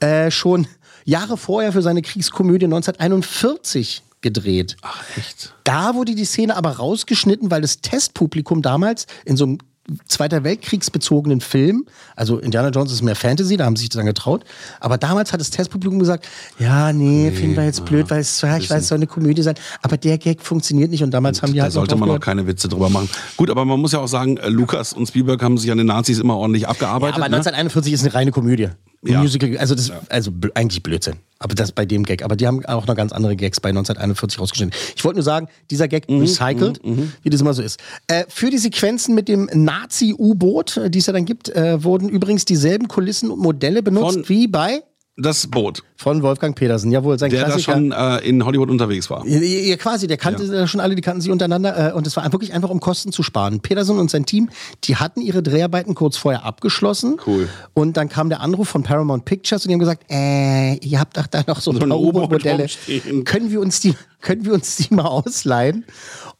äh, 0.00 0.30
schon 0.30 0.66
Jahre 1.04 1.36
vorher 1.36 1.72
für 1.72 1.82
seine 1.82 2.02
Kriegskomödie 2.02 2.66
1941 2.66 4.02
gedreht. 4.20 4.76
Ach, 4.82 5.02
echt? 5.16 5.54
Da 5.64 5.94
wurde 5.94 6.14
die 6.14 6.24
Szene 6.24 6.56
aber 6.56 6.70
rausgeschnitten, 6.76 7.50
weil 7.50 7.60
das 7.60 7.80
Testpublikum 7.80 8.62
damals 8.62 9.06
in 9.24 9.36
so 9.36 9.44
einem 9.44 9.58
Zweiter 10.06 10.44
Weltkriegsbezogenen 10.44 11.40
Film, 11.40 11.86
also 12.14 12.38
Indiana 12.38 12.68
Jones 12.68 12.92
ist 12.92 13.02
mehr 13.02 13.16
Fantasy, 13.16 13.56
da 13.56 13.64
haben 13.64 13.74
sie 13.74 13.80
sich 13.80 13.88
dann 13.88 14.06
getraut, 14.06 14.44
aber 14.78 14.96
damals 14.96 15.32
hat 15.32 15.40
das 15.40 15.50
Testpublikum 15.50 15.98
gesagt, 15.98 16.28
ja, 16.60 16.92
nee, 16.92 17.32
finden 17.32 17.56
wir 17.56 17.64
jetzt 17.64 17.84
blöd, 17.84 18.08
weil 18.08 18.20
es, 18.20 18.40
ja, 18.42 18.56
ich 18.56 18.70
weiß, 18.70 18.86
soll 18.86 18.98
eine 18.98 19.08
Komödie 19.08 19.42
sein, 19.42 19.56
aber 19.82 19.96
der 19.96 20.18
Gag 20.18 20.40
funktioniert 20.40 20.92
nicht 20.92 21.02
und 21.02 21.10
damals 21.10 21.42
haben 21.42 21.52
die 21.52 21.58
Da 21.58 21.64
halt 21.64 21.72
sollte 21.72 21.96
noch 21.96 22.06
man 22.06 22.10
noch 22.10 22.20
keine 22.20 22.46
Witze 22.46 22.68
drüber 22.68 22.90
machen. 22.90 23.08
Gut, 23.36 23.50
aber 23.50 23.64
man 23.64 23.80
muss 23.80 23.90
ja 23.90 23.98
auch 23.98 24.06
sagen, 24.06 24.36
äh, 24.36 24.48
Lukas 24.48 24.92
und 24.92 25.06
Spielberg 25.06 25.42
haben 25.42 25.58
sich 25.58 25.72
an 25.72 25.78
den 25.78 25.88
Nazis 25.88 26.20
immer 26.20 26.36
ordentlich 26.36 26.68
abgearbeitet. 26.68 27.16
aber 27.16 27.28
ne? 27.28 27.36
1941 27.36 27.92
ist 27.92 28.04
eine 28.04 28.14
reine 28.14 28.30
Komödie. 28.30 28.68
Ja. 29.04 29.20
Musical, 29.20 29.56
also 29.58 29.74
das 29.74 29.90
also 30.08 30.30
bl- 30.30 30.52
eigentlich 30.54 30.82
Blödsinn. 30.82 31.14
Aber 31.40 31.56
das 31.56 31.72
bei 31.72 31.84
dem 31.84 32.04
Gag. 32.04 32.22
Aber 32.22 32.36
die 32.36 32.46
haben 32.46 32.64
auch 32.66 32.86
noch 32.86 32.94
ganz 32.94 33.10
andere 33.10 33.34
Gags 33.34 33.58
bei 33.58 33.70
1941 33.70 34.38
rausgeschnitten. 34.38 34.78
Ich 34.94 35.04
wollte 35.04 35.16
nur 35.16 35.24
sagen, 35.24 35.48
dieser 35.72 35.88
Gag 35.88 36.08
Mhm, 36.08 36.20
recycelt, 36.20 36.80
wie 37.22 37.30
das 37.30 37.40
immer 37.40 37.52
so 37.52 37.62
ist. 37.62 37.80
Äh, 38.06 38.24
für 38.28 38.48
die 38.50 38.58
Sequenzen 38.58 39.16
mit 39.16 39.26
dem 39.26 39.50
Nazi-U-Boot, 39.52 40.76
äh, 40.76 40.90
die 40.90 41.00
es 41.00 41.06
ja 41.06 41.12
dann 41.12 41.24
gibt, 41.24 41.48
äh, 41.48 41.82
wurden 41.82 42.08
übrigens 42.08 42.44
dieselben 42.44 42.86
Kulissen 42.88 43.30
und 43.32 43.40
Modelle 43.40 43.82
benutzt 43.82 44.14
Von- 44.14 44.28
wie 44.28 44.46
bei 44.46 44.82
Das 45.18 45.46
Boot, 45.46 45.82
von 45.94 46.22
Wolfgang 46.22 46.56
Petersen. 46.56 46.90
Jawohl, 46.90 47.18
sein 47.18 47.28
der 47.28 47.40
da 47.40 47.46
Klassiker. 47.48 47.72
schon 47.74 47.92
äh, 47.92 48.18
in 48.20 48.46
Hollywood 48.46 48.70
unterwegs 48.70 49.10
war. 49.10 49.26
Ja, 49.26 49.38
ja, 49.40 49.76
quasi, 49.76 50.06
der 50.06 50.16
kannte 50.16 50.44
äh, 50.44 50.66
schon 50.66 50.80
alle, 50.80 50.94
die 50.94 51.02
kannten 51.02 51.20
sie 51.20 51.30
untereinander 51.30 51.90
äh, 51.90 51.92
und 51.92 52.06
es 52.06 52.16
war 52.16 52.32
wirklich 52.32 52.54
einfach, 52.54 52.70
um 52.70 52.80
Kosten 52.80 53.12
zu 53.12 53.22
sparen. 53.22 53.60
Peterson 53.60 53.98
und 53.98 54.10
sein 54.10 54.24
Team, 54.24 54.48
die 54.84 54.96
hatten 54.96 55.20
ihre 55.20 55.42
Dreharbeiten 55.42 55.94
kurz 55.94 56.16
vorher 56.16 56.46
abgeschlossen. 56.46 57.18
Cool. 57.26 57.46
Und 57.74 57.98
dann 57.98 58.08
kam 58.08 58.30
der 58.30 58.40
Anruf 58.40 58.70
von 58.70 58.84
Paramount 58.84 59.26
Pictures 59.26 59.66
und 59.66 59.68
die 59.68 59.74
haben 59.74 59.80
gesagt, 59.80 60.04
äh, 60.10 60.76
ihr 60.76 60.98
habt 60.98 61.18
doch 61.18 61.26
da 61.26 61.42
noch 61.46 61.60
so 61.60 61.72
ein 61.72 61.76
So 61.76 61.82
ein 61.82 61.88
paar 61.90 61.98
rumstehen. 61.98 63.24
Können 63.24 63.50
wir 63.50 63.60
uns 63.60 63.80
die, 63.80 63.94
können 64.22 64.46
wir 64.46 64.54
uns 64.54 64.76
die 64.76 64.94
mal 64.94 65.04
ausleihen? 65.04 65.84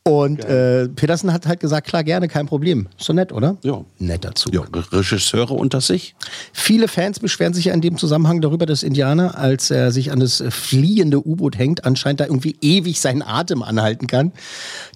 Und 0.05 0.45
äh, 0.45 0.89
Peterson 0.89 1.33
hat 1.33 1.47
halt 1.47 1.61
gesagt, 1.61 1.87
klar, 1.87 2.03
gerne, 2.03 2.27
kein 2.27 2.47
Problem. 2.47 2.89
Ist 2.99 3.07
so 3.07 3.13
nett, 3.13 3.31
oder? 3.33 3.57
Ja. 3.63 3.85
Nett 3.99 4.25
dazu. 4.25 4.51
Ja, 4.51 4.63
Regisseure 4.73 5.55
unter 5.55 5.81
sich. 5.81 6.17
Viele 6.53 6.89
Fans 6.89 7.21
beschweren 7.21 7.55
sich 7.55 7.67
ja 7.67 7.75
in 7.75 7.81
dem 7.81 7.97
Zusammenhang 7.97 8.41
darüber, 8.41 8.67
dass 8.67 8.83
Indianer, 8.83 9.39
als 9.39 9.71
er 9.71 9.93
sich 9.93 10.11
an 10.11 10.19
das 10.19 10.43
fliehende 10.51 11.25
U-Boot 11.25 11.57
hängt, 11.57 11.85
anscheinend 11.85 12.19
da 12.19 12.25
irgendwie 12.25 12.57
ewig 12.61 13.01
seinen 13.01 13.23
Atem 13.23 13.63
anhalten 13.63 14.09
kann. 14.09 14.33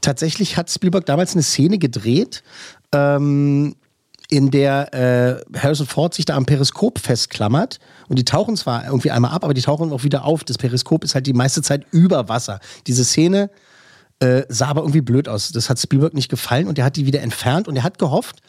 Tatsächlich 0.01 0.57
hat 0.57 0.71
Spielberg 0.71 1.07
damals 1.07 1.35
eine 1.35 1.45
Szene 1.45 1.79
gedreht, 1.79 2.43
ähm, 2.93 3.77
in 4.29 4.51
der 4.51 4.93
äh, 4.93 5.57
Harrison 5.57 5.87
Ford 5.87 6.15
sich 6.15 6.25
da 6.25 6.35
am 6.37 6.47
Periskop 6.47 6.99
festklammert. 6.99 7.79
Und 8.09 8.19
die 8.19 8.25
tauchen 8.25 8.57
zwar 8.57 8.85
irgendwie 8.87 9.13
einmal 9.13 9.31
ab, 9.31 9.45
aber 9.45 9.55
die 9.55 9.63
tauchen 9.63 9.93
auch 9.93 10.03
wieder 10.03 10.25
auf. 10.25 10.43
Das 10.43 10.59
Periskop 10.59 11.05
ist 11.05 11.15
halt 11.15 11.29
die 11.29 11.33
meiste 11.33 11.63
Zeit 11.63 11.87
über 11.93 12.29
Wasser. 12.29 12.59
Diese 12.89 13.05
Szene 13.05 13.51
äh, 14.21 14.43
sah 14.49 14.69
aber 14.69 14.83
irgendwie 14.83 15.01
blöd 15.01 15.29
aus. 15.29 15.53
Das 15.53 15.69
hat 15.69 15.79
Spielberg 15.79 16.15
nicht 16.15 16.29
gefallen 16.29 16.69
und 16.69 16.79
er 16.79 16.85
hat 16.85 16.97
die 16.97 17.07
wieder 17.07 17.21
entfernt 17.21 17.69
und 17.69 17.77
er 17.77 17.83
hat 17.83 17.99
gehofft, 17.99 18.41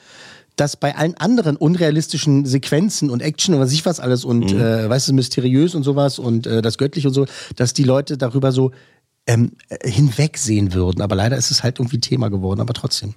dass 0.56 0.76
bei 0.76 0.96
allen 0.96 1.16
anderen 1.16 1.56
unrealistischen 1.56 2.46
Sequenzen 2.46 3.10
und 3.10 3.22
Action 3.22 3.54
und 3.54 3.62
was 3.62 3.72
ich 3.72 3.86
was 3.86 4.00
alles 4.00 4.26
und 4.26 4.52
äh, 4.52 4.90
weißt 4.90 5.10
du, 5.10 5.14
mysteriös 5.14 5.76
und 5.76 5.84
sowas 5.84 6.20
und 6.20 6.48
äh, 6.48 6.62
das 6.62 6.78
Göttliche 6.78 7.08
und 7.10 7.14
so, 7.14 7.26
dass 7.56 7.74
die 7.74 7.84
Leute 7.84 8.18
darüber 8.18 8.52
so 8.52 8.72
ähm, 9.28 9.52
äh, 9.70 9.90
hinwegsehen 9.90 10.74
würden. 10.74 11.02
Aber 11.02 11.16
leider 11.16 11.38
ist 11.38 11.52
es 11.52 11.62
halt 11.64 11.80
irgendwie 11.80 12.00
Thema 12.00 12.30
geworden, 12.30 12.62
aber 12.62 12.74
trotzdem. 12.74 13.14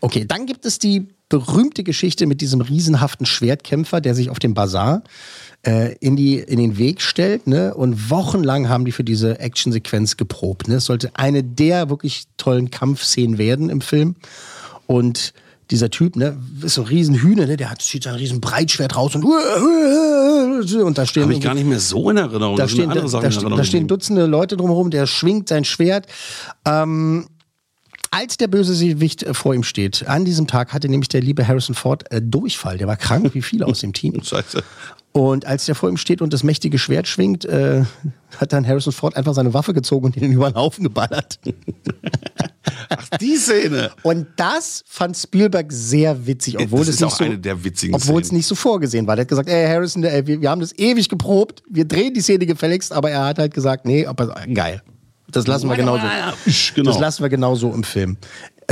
Okay, 0.00 0.24
dann 0.26 0.46
gibt 0.46 0.66
es 0.66 0.78
die 0.78 1.08
berühmte 1.28 1.82
Geschichte 1.82 2.26
mit 2.26 2.40
diesem 2.40 2.60
riesenhaften 2.60 3.24
Schwertkämpfer, 3.24 4.00
der 4.00 4.14
sich 4.14 4.28
auf 4.28 4.38
dem 4.38 4.52
Bazar 4.52 5.02
äh, 5.62 5.94
in, 5.96 6.14
die, 6.14 6.38
in 6.38 6.58
den 6.58 6.76
Weg 6.76 7.00
stellt. 7.00 7.46
Ne? 7.46 7.74
Und 7.74 8.10
wochenlang 8.10 8.68
haben 8.68 8.84
die 8.84 8.92
für 8.92 9.04
diese 9.04 9.40
Actionsequenz 9.40 10.18
geprobt. 10.18 10.68
Ne? 10.68 10.74
Es 10.74 10.84
sollte 10.84 11.10
eine 11.14 11.42
der 11.42 11.88
wirklich 11.88 12.24
tollen 12.36 12.70
Kampfszenen 12.70 13.38
werden 13.38 13.70
im 13.70 13.80
Film. 13.80 14.16
Und 14.86 15.32
dieser 15.70 15.90
Typ, 15.90 16.16
ne, 16.16 16.36
ist 16.62 16.74
so 16.74 16.82
ein 16.82 16.88
Riesenhühner, 16.88 17.46
ne, 17.46 17.56
der 17.56 17.70
hat, 17.70 17.80
zieht 17.82 18.02
sein 18.04 18.14
riesen 18.14 18.40
Breitschwert 18.40 18.96
raus 18.96 19.14
und, 19.14 19.24
und 20.84 20.98
da 20.98 21.06
stehen 21.06 21.22
Habe 21.24 21.34
ich 21.34 21.40
gar 21.40 21.54
nicht 21.54 21.66
mehr 21.66 21.80
so 21.80 22.10
in 22.10 22.16
Erinnerung. 22.18 22.56
da 22.56 22.68
stehen, 22.68 22.90
da, 22.90 22.96
da, 22.96 23.08
ste- 23.08 23.18
Erinnerung 23.22 23.56
da 23.56 23.64
stehen. 23.64 23.88
Dutzende 23.88 24.26
Leute 24.26 24.56
drumherum, 24.56 24.90
der 24.90 25.06
schwingt 25.06 25.48
sein 25.48 25.64
Schwert. 25.64 26.06
Ähm, 26.66 27.26
als 28.10 28.36
der 28.36 28.48
Bösewicht 28.48 29.22
äh, 29.22 29.32
vor 29.32 29.54
ihm 29.54 29.62
steht, 29.62 30.06
an 30.06 30.26
diesem 30.26 30.46
Tag 30.46 30.74
hatte 30.74 30.88
nämlich 30.88 31.08
der 31.08 31.22
liebe 31.22 31.48
Harrison 31.48 31.74
Ford 31.74 32.10
äh, 32.12 32.20
Durchfall. 32.22 32.76
Der 32.76 32.86
war 32.86 32.96
krank, 32.96 33.30
wie 33.32 33.40
viele 33.42 33.66
aus 33.66 33.80
dem 33.80 33.94
Team. 33.94 34.20
Scheiße. 34.22 34.62
Und 35.12 35.46
als 35.46 35.66
der 35.66 35.74
vor 35.74 35.90
ihm 35.90 35.98
steht 35.98 36.22
und 36.22 36.32
das 36.32 36.42
mächtige 36.42 36.78
Schwert 36.78 37.06
schwingt, 37.06 37.44
äh, 37.44 37.84
hat 38.38 38.52
dann 38.54 38.66
Harrison 38.66 38.94
Ford 38.94 39.14
einfach 39.14 39.34
seine 39.34 39.52
Waffe 39.52 39.74
gezogen 39.74 40.06
und 40.06 40.16
ihn 40.16 40.32
über 40.32 40.50
den 40.50 40.56
Haufen 40.56 40.84
geballert. 40.84 41.38
Ach, 42.88 43.08
die 43.20 43.36
Szene. 43.36 43.90
Und 44.02 44.26
das 44.36 44.82
fand 44.86 45.16
Spielberg 45.16 45.70
sehr 45.70 46.26
witzig, 46.26 46.58
obwohl 46.58 46.80
das 46.80 46.88
es 46.88 46.94
ist 46.94 47.00
nicht 47.02 47.12
auch 47.12 47.16
so, 47.16 47.24
eine 47.24 47.38
der 47.38 47.62
witzigen 47.62 47.94
obwohl 47.94 48.22
es 48.22 48.32
nicht 48.32 48.46
so 48.46 48.54
vorgesehen 48.54 49.06
war. 49.06 49.16
Der 49.16 49.24
hat 49.24 49.28
gesagt, 49.28 49.50
ey 49.50 49.66
Harrison, 49.68 50.02
ey, 50.02 50.26
wir, 50.26 50.40
wir 50.40 50.48
haben 50.48 50.60
das 50.60 50.76
ewig 50.78 51.08
geprobt, 51.10 51.62
wir 51.68 51.84
drehen 51.84 52.14
die 52.14 52.22
Szene 52.22 52.46
gefälligst, 52.46 52.92
aber 52.92 53.10
er 53.10 53.26
hat 53.26 53.38
halt 53.38 53.52
gesagt, 53.52 53.84
nee, 53.84 54.06
aber 54.06 54.34
geil. 54.54 54.82
Das 55.30 55.46
lassen 55.46 55.68
wir 55.68 55.76
genauso. 55.76 56.04
Genau. 56.74 56.90
Das 56.90 57.00
lassen 57.00 57.22
wir 57.22 57.28
genauso 57.30 57.72
im 57.72 57.84
Film. 57.84 58.18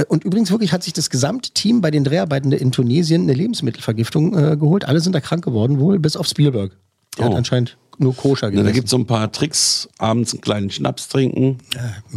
Äh, 0.00 0.04
Und 0.08 0.24
übrigens 0.24 0.50
wirklich 0.50 0.72
hat 0.72 0.82
sich 0.82 0.92
das 0.92 1.10
gesamte 1.10 1.50
Team 1.50 1.80
bei 1.80 1.90
den 1.90 2.04
Dreharbeiten 2.04 2.52
in 2.52 2.72
Tunesien 2.72 3.22
eine 3.22 3.34
Lebensmittelvergiftung 3.34 4.36
äh, 4.36 4.56
geholt. 4.56 4.84
Alle 4.86 5.00
sind 5.00 5.12
da 5.14 5.20
krank 5.20 5.44
geworden, 5.44 5.78
wohl 5.80 5.98
bis 5.98 6.16
auf 6.16 6.26
Spielberg. 6.26 6.72
Der 7.18 7.26
hat 7.26 7.32
Oh. 7.32 7.36
anscheinend 7.36 7.76
nur 7.98 8.16
koscher 8.16 8.46
Ja, 8.46 8.50
gegessen. 8.50 8.66
da 8.66 8.72
gibt 8.72 8.84
es 8.86 8.90
so 8.90 8.96
ein 8.98 9.06
paar 9.06 9.30
Tricks. 9.30 9.88
Abends 9.98 10.32
einen 10.32 10.40
kleinen 10.40 10.70
Schnaps 10.70 11.08
trinken. 11.08 11.58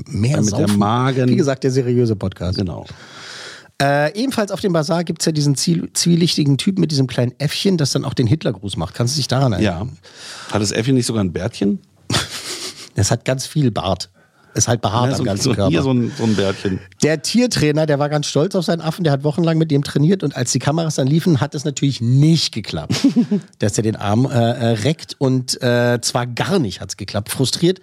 mehr 0.07 0.37
damit 0.37 0.57
der. 0.57 0.67
Magen- 0.69 1.29
Wie 1.29 1.35
gesagt, 1.35 1.63
der 1.63 1.71
seriöse 1.71 2.15
Podcast. 2.15 2.57
Genau. 2.57 2.85
Äh, 3.81 4.13
ebenfalls 4.17 4.51
auf 4.51 4.61
dem 4.61 4.71
Bazar 4.71 5.03
gibt 5.03 5.21
es 5.21 5.25
ja 5.25 5.31
diesen 5.31 5.55
zwielichtigen 5.55 6.57
Typ 6.57 6.77
mit 6.79 6.91
diesem 6.91 7.07
kleinen 7.07 7.33
Äffchen, 7.39 7.77
das 7.77 7.91
dann 7.91 8.05
auch 8.05 8.13
den 8.13 8.27
Hitlergruß 8.27 8.77
macht. 8.77 8.93
Kannst 8.93 9.15
du 9.15 9.17
dich 9.17 9.27
daran 9.27 9.51
erinnern? 9.51 9.89
Ja. 10.47 10.53
Hat 10.53 10.61
das 10.61 10.71
Äffchen 10.71 10.93
nicht 10.95 11.07
sogar 11.07 11.23
ein 11.23 11.33
Bärtchen? 11.33 11.79
Es 12.95 13.09
hat 13.09 13.25
ganz 13.25 13.47
viel 13.47 13.71
Bart. 13.71 14.11
Ist 14.53 14.67
halt 14.67 14.81
behaart 14.81 15.05
Ja, 15.07 15.11
am 15.13 15.17
so, 15.17 15.23
ganzen 15.23 15.43
so, 15.43 15.53
Körper. 15.53 15.69
hier 15.69 15.81
so 15.81 15.91
ein, 15.91 16.11
so 16.17 16.23
ein 16.23 16.35
Bärtchen. 16.35 16.79
Der 17.01 17.21
Tiertrainer, 17.21 17.85
der 17.85 17.99
war 17.99 18.09
ganz 18.09 18.27
stolz 18.27 18.55
auf 18.55 18.65
seinen 18.65 18.81
Affen, 18.81 19.03
der 19.03 19.13
hat 19.13 19.23
wochenlang 19.23 19.57
mit 19.57 19.71
dem 19.71 19.83
trainiert 19.83 20.23
und 20.23 20.35
als 20.35 20.51
die 20.51 20.59
Kameras 20.59 20.95
dann 20.95 21.07
liefen, 21.07 21.41
hat 21.41 21.55
es 21.55 21.65
natürlich 21.65 22.01
nicht 22.01 22.53
geklappt, 22.53 22.95
dass 23.59 23.77
er 23.77 23.83
den 23.83 23.95
Arm 23.95 24.25
äh, 24.25 24.29
äh, 24.29 24.65
reckt 24.83 25.15
und 25.17 25.61
äh, 25.61 25.99
zwar 26.01 26.27
gar 26.27 26.59
nicht 26.59 26.81
hat 26.81 26.89
es 26.89 26.97
geklappt. 26.97 27.29
Frustriert 27.29 27.79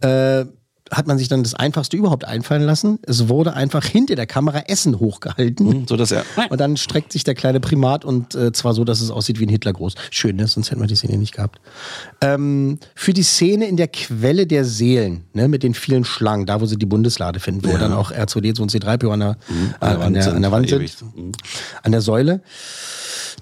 äh, 0.00 0.44
hat 0.90 1.06
man 1.06 1.18
sich 1.18 1.28
dann 1.28 1.42
das 1.42 1.54
Einfachste 1.54 1.96
überhaupt 1.96 2.24
einfallen 2.24 2.62
lassen. 2.62 2.98
Es 3.02 3.28
wurde 3.28 3.54
einfach 3.54 3.84
hinter 3.84 4.14
der 4.14 4.26
Kamera 4.26 4.60
Essen 4.66 4.98
hochgehalten. 4.98 5.86
So 5.88 5.96
dass 5.96 6.12
er. 6.12 6.24
Und 6.48 6.60
dann 6.60 6.76
streckt 6.76 7.12
sich 7.12 7.24
der 7.24 7.34
kleine 7.34 7.60
Primat 7.60 8.04
und 8.04 8.34
äh, 8.34 8.52
zwar 8.52 8.74
so, 8.74 8.84
dass 8.84 9.00
es 9.00 9.10
aussieht 9.10 9.40
wie 9.40 9.46
ein 9.46 9.50
Hitlergruß. 9.50 9.94
Schön, 10.10 10.36
ne? 10.36 10.46
sonst 10.46 10.70
hätten 10.70 10.80
wir 10.80 10.86
die 10.86 10.96
Szene 10.96 11.18
nicht 11.18 11.34
gehabt. 11.34 11.60
Ähm, 12.20 12.78
für 12.94 13.12
die 13.12 13.22
Szene 13.22 13.66
in 13.66 13.76
der 13.76 13.88
Quelle 13.88 14.46
der 14.46 14.64
Seelen, 14.64 15.24
ne, 15.32 15.48
mit 15.48 15.62
den 15.62 15.74
vielen 15.74 16.04
Schlangen, 16.04 16.46
da 16.46 16.60
wo 16.60 16.66
sie 16.66 16.76
die 16.76 16.86
Bundeslade 16.86 17.40
finden, 17.40 17.68
wo 17.68 17.76
dann 17.76 17.92
auch 17.92 18.12
R2D2 18.12 18.60
und 18.60 18.72
C3PO 18.72 19.10
an 19.10 19.20
der, 19.20 19.36
äh, 19.80 19.84
an 19.86 20.14
der, 20.14 20.32
an 20.32 20.42
der 20.42 20.52
Wand 20.52 20.68
sind. 20.68 21.16
Mhm. 21.16 21.32
an 21.82 21.92
der 21.92 22.00
Säule. 22.00 22.40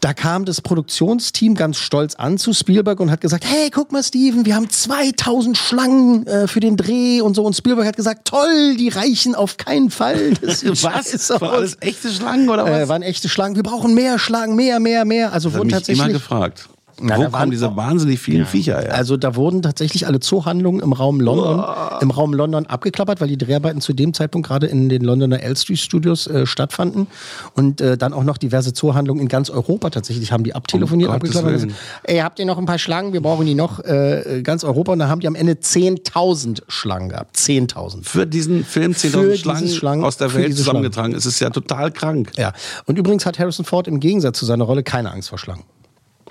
Da 0.00 0.12
kam 0.12 0.44
das 0.44 0.60
Produktionsteam 0.60 1.54
ganz 1.54 1.78
stolz 1.78 2.14
an 2.14 2.38
zu 2.38 2.52
Spielberg 2.52 3.00
und 3.00 3.10
hat 3.10 3.20
gesagt, 3.20 3.44
hey, 3.46 3.70
guck 3.70 3.92
mal, 3.92 4.02
Steven, 4.02 4.44
wir 4.44 4.54
haben 4.54 4.68
2000 4.68 5.56
Schlangen 5.56 6.26
äh, 6.26 6.46
für 6.46 6.60
den 6.60 6.76
Dreh 6.76 7.20
und 7.20 7.34
so. 7.34 7.44
Und 7.44 7.54
Spielberg 7.56 7.86
hat 7.86 7.96
gesagt, 7.96 8.26
toll, 8.26 8.76
die 8.76 8.88
reichen 8.88 9.34
auf 9.34 9.56
keinen 9.56 9.90
Fall. 9.90 10.34
Das 10.44 10.60
scheiße 10.60 11.40
Waren 11.40 11.54
alles 11.54 11.76
echte 11.80 12.10
Schlangen 12.10 12.48
oder 12.48 12.64
was? 12.64 12.70
Äh, 12.70 12.88
waren 12.88 13.02
echte 13.02 13.28
Schlangen. 13.28 13.56
Wir 13.56 13.62
brauchen 13.62 13.94
mehr 13.94 14.18
Schlangen, 14.18 14.56
mehr, 14.56 14.78
mehr, 14.78 15.04
mehr. 15.04 15.32
Also 15.32 15.48
das 15.48 15.54
hat 15.54 15.58
wurden 15.60 15.66
mich 15.68 15.88
immer 15.88 16.04
tatsächlich. 16.04 16.12
gefragt. 16.12 16.68
Na, 17.00 17.18
Wo 17.18 17.28
kommen 17.28 17.50
diese 17.50 17.74
wahnsinnig 17.76 18.20
vielen 18.20 18.46
Viecher 18.46 18.80
her? 18.80 18.94
Also 18.94 19.16
da 19.16 19.34
wurden 19.36 19.62
tatsächlich 19.62 20.06
alle 20.06 20.20
Zoohandlungen 20.20 20.80
im 20.80 20.92
Raum 20.92 21.20
London, 21.20 21.64
im 22.00 22.10
Raum 22.10 22.32
London 22.32 22.66
abgeklappert, 22.66 23.20
weil 23.20 23.28
die 23.28 23.38
Dreharbeiten 23.38 23.80
zu 23.80 23.92
dem 23.92 24.14
Zeitpunkt 24.14 24.46
gerade 24.46 24.66
in 24.66 24.88
den 24.88 25.02
Londoner 25.02 25.42
Elstree 25.42 25.76
Studios 25.76 26.26
äh, 26.26 26.46
stattfanden 26.46 27.06
und 27.54 27.80
äh, 27.80 27.96
dann 27.98 28.12
auch 28.12 28.24
noch 28.24 28.38
diverse 28.38 28.72
Zoohandlungen 28.72 29.22
in 29.22 29.28
ganz 29.28 29.50
Europa 29.50 29.90
tatsächlich 29.90 30.32
haben 30.32 30.44
die 30.44 30.54
abtelefoniert, 30.54 31.08
Um 31.08 31.16
abgeklappert. 31.16 31.66
Ey, 32.04 32.18
habt 32.18 32.38
ihr 32.38 32.46
noch 32.46 32.58
ein 32.58 32.66
paar 32.66 32.78
Schlangen? 32.78 33.12
Wir 33.12 33.20
brauchen 33.22 33.46
die 33.46 33.54
noch 33.54 33.80
äh, 33.84 34.40
ganz 34.42 34.64
Europa 34.64 34.92
und 34.92 34.98
da 35.00 35.08
haben 35.08 35.20
die 35.20 35.26
am 35.26 35.34
Ende 35.34 35.54
10.000 35.54 36.62
Schlangen 36.68 37.08
gehabt, 37.08 37.36
10.000. 37.36 38.04
für 38.04 38.26
diesen 38.26 38.64
Film 38.64 38.94
Für 38.94 39.08
10.000 39.08 39.20
diese 39.22 39.38
Schlangen, 39.38 39.68
Schlangen- 39.68 40.04
aus 40.04 40.16
der 40.16 40.32
Welt 40.34 40.56
zusammengetragen. 40.56 41.14
Es 41.14 41.26
ist 41.26 41.40
ja 41.40 41.50
total 41.50 41.90
krank. 41.90 42.30
Ja, 42.36 42.52
und 42.86 42.98
übrigens 42.98 43.26
hat 43.26 43.38
Harrison 43.38 43.64
Ford 43.64 43.88
im 43.88 44.00
Gegensatz 44.00 44.38
zu 44.38 44.46
seiner 44.46 44.64
Rolle 44.64 44.82
keine 44.82 45.10
Angst 45.10 45.28
vor 45.28 45.38
Schlangen. 45.38 45.64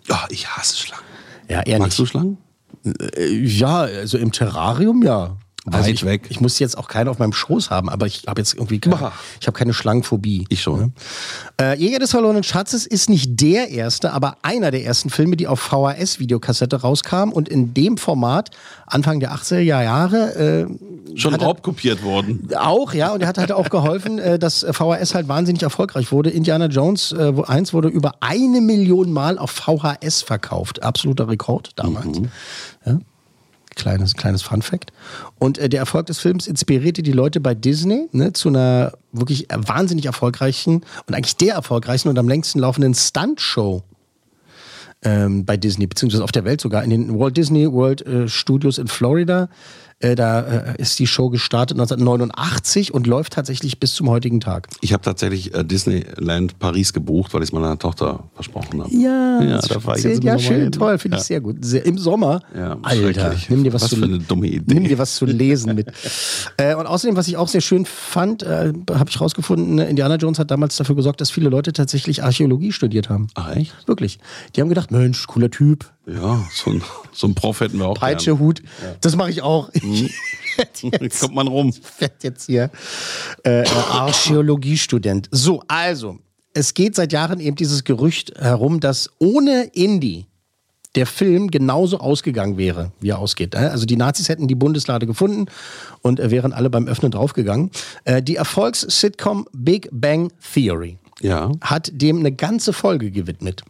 Ja, 0.08 0.26
ich 0.30 0.48
hasse 0.48 0.78
Schlangen. 0.78 1.04
Ja, 1.50 1.62
er 1.62 1.80
Magst 1.80 2.00
du 2.00 2.06
Schlangen? 2.06 2.38
Äh, 2.86 3.28
Ja, 3.46 3.82
also 3.82 4.18
im 4.18 4.32
Terrarium 4.32 5.04
ja. 5.04 5.38
Weit 5.66 5.76
also 5.76 5.90
ich, 5.92 6.04
weg. 6.06 6.26
Ich 6.30 6.42
muss 6.42 6.60
jetzt 6.60 6.78
auch 6.78 6.90
keinen 6.90 7.08
auf 7.08 7.20
meinem 7.20 7.32
Schoß 7.32 7.70
haben, 7.70 7.90
aber 7.90 8.06
ich 8.06 8.24
habe 8.28 8.42
jetzt 8.42 8.54
irgendwie 8.54 8.80
keine, 8.80 9.14
ich 9.40 9.48
habe 9.48 9.58
keine 9.58 9.74
Schlangenphobie. 9.74 10.46
Ich 10.50 10.62
schon. 10.62 10.92
Äh, 11.60 11.78
Jäger 11.80 12.00
des 12.00 12.12
verlorenen 12.12 12.44
Schatzes 12.44 12.86
ist 12.86 13.10
nicht 13.10 13.40
der 13.40 13.70
erste, 13.70 14.12
aber 14.12 14.36
einer 14.42 14.72
der 14.72 14.84
ersten 14.84 15.10
Filme, 15.10 15.38
die 15.38 15.48
auf 15.48 15.62
VHS-Videokassette 15.62 16.82
rauskam 16.82 17.30
und 17.32 17.48
in 17.48 17.74
dem 17.74 17.98
Format 17.98 18.50
Anfang 18.88 19.22
der 19.22 19.34
80er 19.34 19.62
Jahre 19.62 20.68
äh, 20.68 21.16
Schon 21.18 21.34
er- 21.34 21.42
raubkopiert 21.42 22.04
worden. 22.04 22.50
auch, 22.58 22.94
ja, 22.94 23.14
und 23.14 23.22
er 23.22 23.28
hat 23.30 23.38
halt 23.38 23.54
auch 23.54 23.70
geholfen, 23.70 24.20
äh, 24.20 24.38
dass 24.38 24.66
VHS 24.70 25.16
halt 25.16 25.30
wahnsinnig 25.30 25.64
erfolgreich 25.64 26.12
wurde. 26.12 26.30
Indiana 26.30 26.66
Jones 26.66 27.14
äh, 27.14 27.38
wo- 27.38 27.44
1 27.44 27.74
wurde 27.74 27.88
über 27.88 28.16
eine 28.20 28.60
Million 28.60 29.14
Mal 29.14 29.38
auf 29.38 29.52
VHS 29.52 30.24
verkauft. 30.24 30.84
Absoluter 30.84 31.30
Rekord 31.30 31.72
damals. 31.78 32.20
Ja. 32.86 32.98
Kleines, 33.76 34.16
kleines 34.16 34.42
Fun 34.42 34.62
Fact. 34.62 34.92
Und 35.40 35.58
äh, 35.58 35.70
der 35.70 35.80
Erfolg 35.80 36.06
des 36.08 36.20
Films 36.20 36.48
inspirierte 36.48 37.04
die 37.04 37.12
Leute 37.12 37.40
bei 37.40 37.54
Disney 37.54 38.08
ne, 38.12 38.34
zu 38.34 38.50
einer 38.50 38.94
wirklich 39.12 39.48
wahnsinnig 39.54 40.06
erfolgreichen 40.06 40.84
und 41.08 41.14
eigentlich 41.14 41.38
der 41.38 41.56
erfolgreichsten 41.56 42.10
und 42.10 42.18
am 42.18 42.28
längsten 42.28 42.60
laufenden 42.60 42.94
Stunt-Show 42.94 43.84
ähm, 45.04 45.46
bei 45.46 45.58
Disney, 45.58 45.88
beziehungsweise 45.88 46.24
auf 46.24 46.32
der 46.32 46.46
Welt 46.46 46.62
sogar, 46.62 46.84
in 46.84 46.90
den 46.90 47.20
Walt 47.20 47.38
Disney 47.38 47.72
World 47.72 48.06
äh, 48.06 48.28
Studios 48.28 48.78
in 48.78 48.88
Florida. 48.88 49.50
Äh, 50.04 50.16
da 50.16 50.42
äh, 50.42 50.82
ist 50.82 51.00
die 51.00 51.08
Show 51.08 51.30
gestartet 51.30 51.80
1989 51.80 52.94
und 52.94 53.08
läuft 53.08 53.34
tatsächlich 53.34 53.80
bis 53.80 53.96
zum 53.96 54.10
heutigen 54.10 54.42
Tag. 54.42 54.68
Ich 54.82 54.92
habe 54.92 55.02
tatsächlich 55.02 55.56
äh, 55.56 55.64
Disneyland 55.64 56.60
Paris 56.60 56.92
gebucht, 56.92 57.34
weil 57.34 57.42
ich 57.42 57.50
es 57.50 57.54
meiner 57.54 57.80
Tochter 57.80 58.26
versprochen 58.36 58.84
habe. 58.84 58.94
Ja, 58.94 59.42
ja 59.42 59.56
das 59.56 59.70
da 59.70 59.80
fahre 59.80 59.98
ich 59.98 60.24
ja 60.24 60.38
schön, 60.38 60.72
toll, 60.74 60.98
finde 60.98 61.18
ja. 61.18 61.22
ich 61.22 61.28
sehr 61.28 61.40
gut. 61.40 61.64
Sehr, 61.64 61.86
Im 61.86 61.98
Sommer, 61.98 62.42
Ja, 62.54 62.78
Alter, 62.82 63.34
nimm 63.48 63.64
dir 63.64 63.72
was, 63.72 63.84
Was 63.84 63.90
zu 63.92 63.96
für 63.96 64.04
eine 64.04 64.20
dumme 64.20 64.48
Idee. 64.48 64.74
Nimm 64.74 64.84
dir 64.84 64.98
was 64.98 65.16
zu 65.16 65.26
lesen 65.26 65.74
mit. 65.74 65.88
äh, 66.58 66.76
und 66.76 66.86
außerdem, 66.86 67.16
was 67.16 67.30
ich 67.30 67.38
auch 67.38 67.48
sehr 67.48 67.62
schön 67.62 67.86
fand, 67.86 68.44
habe 68.44 69.06
ich 69.08 69.22
rausgefunden, 69.22 69.80
äh, 69.80 69.90
Indiana 69.90 70.16
Jones 70.16 70.38
hat 70.38 70.52
damals 70.52 70.76
dafür 70.76 70.96
gesorgt, 70.96 71.22
dass 71.22 71.32
viele 71.32 71.50
Leute 71.50 71.72
tatsächlich 71.72 72.24
Archäologie 72.24 72.74
studiert 72.74 73.10
haben. 73.10 73.28
Ach, 73.36 73.56
echt? 73.56 73.74
Wirklich. 73.88 74.20
Die 74.56 74.62
haben 74.62 74.70
gedacht, 74.70 74.92
Mensch, 74.92 75.26
cooler 75.28 75.50
Typ, 75.50 75.86
Ja, 76.06 76.46
so 76.54 76.72
ein, 76.72 76.84
so 77.14 77.28
ein 77.28 77.36
Prof 77.36 77.62
hätten 77.62 77.78
wir 77.80 77.88
auch 77.88 77.98
Peitsche, 78.00 78.38
Hut. 78.40 78.62
Das 79.02 79.16
mache 79.16 79.30
ich 79.30 79.42
auch. 79.42 79.72
Gern. 79.72 80.10
jetzt, 81.02 81.22
Kommt 81.22 81.36
man 81.36 81.48
rum. 81.48 81.74
werd 82.00 82.24
jetzt 82.24 82.46
hier 82.46 82.70
äh, 83.44 83.64
Archäologiestudent. 83.68 85.30
So, 85.32 85.64
also, 85.68 86.20
es 86.54 86.74
geht 86.74 86.96
seit 86.96 87.14
Jahren 87.14 87.40
eben 87.40 87.56
dieses 87.56 87.84
Gerücht 87.84 88.34
herum, 88.38 88.80
dass 88.80 89.10
ohne 89.20 89.64
Indie 89.74 90.28
der 90.96 91.08
Film 91.08 91.50
genauso 91.50 92.00
ausgegangen 92.00 92.58
wäre, 92.58 92.92
wie 93.00 93.10
er 93.10 93.20
ausgeht. 93.20 93.56
Äh, 93.56 93.60
Also 93.60 93.86
die 93.86 93.96
Nazis 93.96 94.30
hätten 94.30 94.48
die 94.48 94.56
Bundeslade 94.56 95.08
gefunden 95.08 95.46
und 96.02 96.20
äh, 96.20 96.30
wären 96.30 96.54
alle 96.54 96.70
beim 96.70 96.88
Öffnen 96.88 97.12
draufgegangen. 97.12 97.72
Äh, 98.04 98.22
Die 98.22 98.36
Erfolgs-Sitcom 98.36 99.48
Big 99.54 99.90
Bang 99.92 100.32
Theory 100.54 101.00
Ja. 101.22 101.52
hat 101.62 101.92
dem 101.94 102.20
eine 102.20 102.32
ganze 102.32 102.74
Folge 102.74 103.12
gewidmet. 103.12 103.64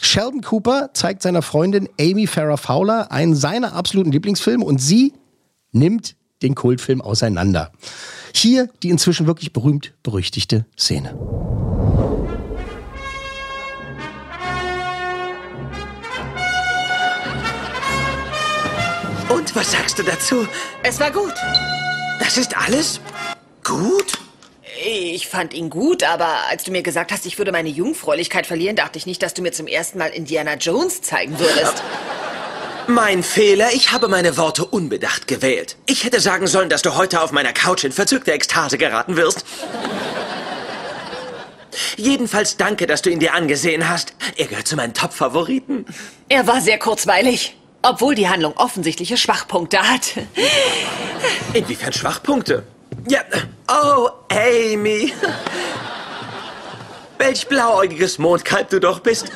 Sheldon 0.00 0.42
Cooper 0.42 0.90
zeigt 0.94 1.22
seiner 1.22 1.42
Freundin 1.42 1.88
Amy 1.98 2.26
Farrah 2.26 2.56
Fowler 2.56 3.10
einen 3.10 3.34
seiner 3.34 3.72
absoluten 3.74 4.12
Lieblingsfilme 4.12 4.64
und 4.64 4.78
sie 4.78 5.14
nimmt 5.72 6.16
den 6.42 6.54
Kultfilm 6.54 7.00
auseinander. 7.00 7.72
Hier 8.34 8.68
die 8.82 8.90
inzwischen 8.90 9.26
wirklich 9.26 9.52
berühmt-berüchtigte 9.52 10.66
Szene. 10.78 11.14
Und 19.28 19.56
was 19.56 19.72
sagst 19.72 19.98
du 19.98 20.02
dazu? 20.02 20.46
Es 20.82 21.00
war 21.00 21.10
gut. 21.10 21.34
Das 22.18 22.36
ist 22.38 22.56
alles? 22.56 23.00
Gut? 23.62 24.18
Ich 25.14 25.28
fand 25.28 25.54
ihn 25.54 25.70
gut, 25.70 26.02
aber 26.02 26.26
als 26.50 26.64
du 26.64 26.72
mir 26.72 26.82
gesagt 26.82 27.12
hast, 27.12 27.24
ich 27.24 27.38
würde 27.38 27.52
meine 27.52 27.68
Jungfräulichkeit 27.68 28.48
verlieren, 28.48 28.74
dachte 28.74 28.98
ich 28.98 29.06
nicht, 29.06 29.22
dass 29.22 29.32
du 29.32 29.42
mir 29.42 29.52
zum 29.52 29.68
ersten 29.68 29.96
Mal 29.96 30.08
Indiana 30.08 30.54
Jones 30.54 31.02
zeigen 31.02 31.38
würdest. 31.38 31.84
Mein 32.88 33.22
Fehler, 33.22 33.72
ich 33.72 33.92
habe 33.92 34.08
meine 34.08 34.36
Worte 34.36 34.64
unbedacht 34.64 35.28
gewählt. 35.28 35.76
Ich 35.86 36.02
hätte 36.02 36.18
sagen 36.18 36.48
sollen, 36.48 36.68
dass 36.68 36.82
du 36.82 36.96
heute 36.96 37.22
auf 37.22 37.30
meiner 37.30 37.52
Couch 37.52 37.84
in 37.84 37.92
verzückte 37.92 38.32
Ekstase 38.32 38.76
geraten 38.76 39.16
wirst. 39.16 39.44
Jedenfalls 41.96 42.56
danke, 42.56 42.88
dass 42.88 43.02
du 43.02 43.10
ihn 43.10 43.20
dir 43.20 43.34
angesehen 43.34 43.88
hast. 43.88 44.14
Er 44.34 44.48
gehört 44.48 44.66
zu 44.66 44.74
meinen 44.74 44.94
Top-Favoriten. 44.94 45.86
Er 46.28 46.48
war 46.48 46.60
sehr 46.60 46.80
kurzweilig, 46.80 47.56
obwohl 47.82 48.16
die 48.16 48.28
Handlung 48.28 48.56
offensichtliche 48.56 49.16
Schwachpunkte 49.16 49.78
hat. 49.78 50.14
Inwiefern 51.52 51.92
Schwachpunkte? 51.92 52.64
Ja. 53.06 53.20
Oh, 53.68 54.08
Amy. 54.30 55.12
Welch 57.18 57.46
blauäugiges 57.48 58.18
Mondkalb 58.18 58.70
du 58.70 58.80
doch 58.80 59.00
bist. 59.00 59.30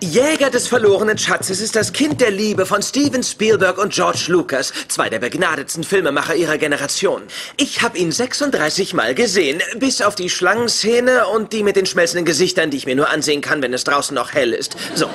Jäger 0.00 0.50
des 0.50 0.66
verlorenen 0.66 1.16
Schatzes 1.16 1.60
ist 1.60 1.76
das 1.76 1.92
Kind 1.92 2.20
der 2.20 2.32
Liebe 2.32 2.66
von 2.66 2.82
Steven 2.82 3.22
Spielberg 3.22 3.78
und 3.78 3.92
George 3.92 4.24
Lucas, 4.28 4.72
zwei 4.88 5.08
der 5.08 5.20
begnadetsten 5.20 5.84
Filmemacher 5.84 6.34
ihrer 6.34 6.58
Generation. 6.58 7.22
Ich 7.56 7.82
habe 7.82 7.98
ihn 7.98 8.10
36 8.10 8.94
Mal 8.94 9.14
gesehen, 9.14 9.62
bis 9.76 10.02
auf 10.02 10.16
die 10.16 10.28
Schlangenszene 10.28 11.28
und 11.28 11.52
die 11.52 11.62
mit 11.62 11.76
den 11.76 11.86
schmelzenden 11.86 12.24
Gesichtern, 12.24 12.70
die 12.70 12.78
ich 12.78 12.86
mir 12.86 12.96
nur 12.96 13.10
ansehen 13.10 13.42
kann, 13.42 13.62
wenn 13.62 13.72
es 13.72 13.84
draußen 13.84 14.14
noch 14.14 14.32
hell 14.34 14.52
ist. 14.52 14.76
So. 14.94 15.06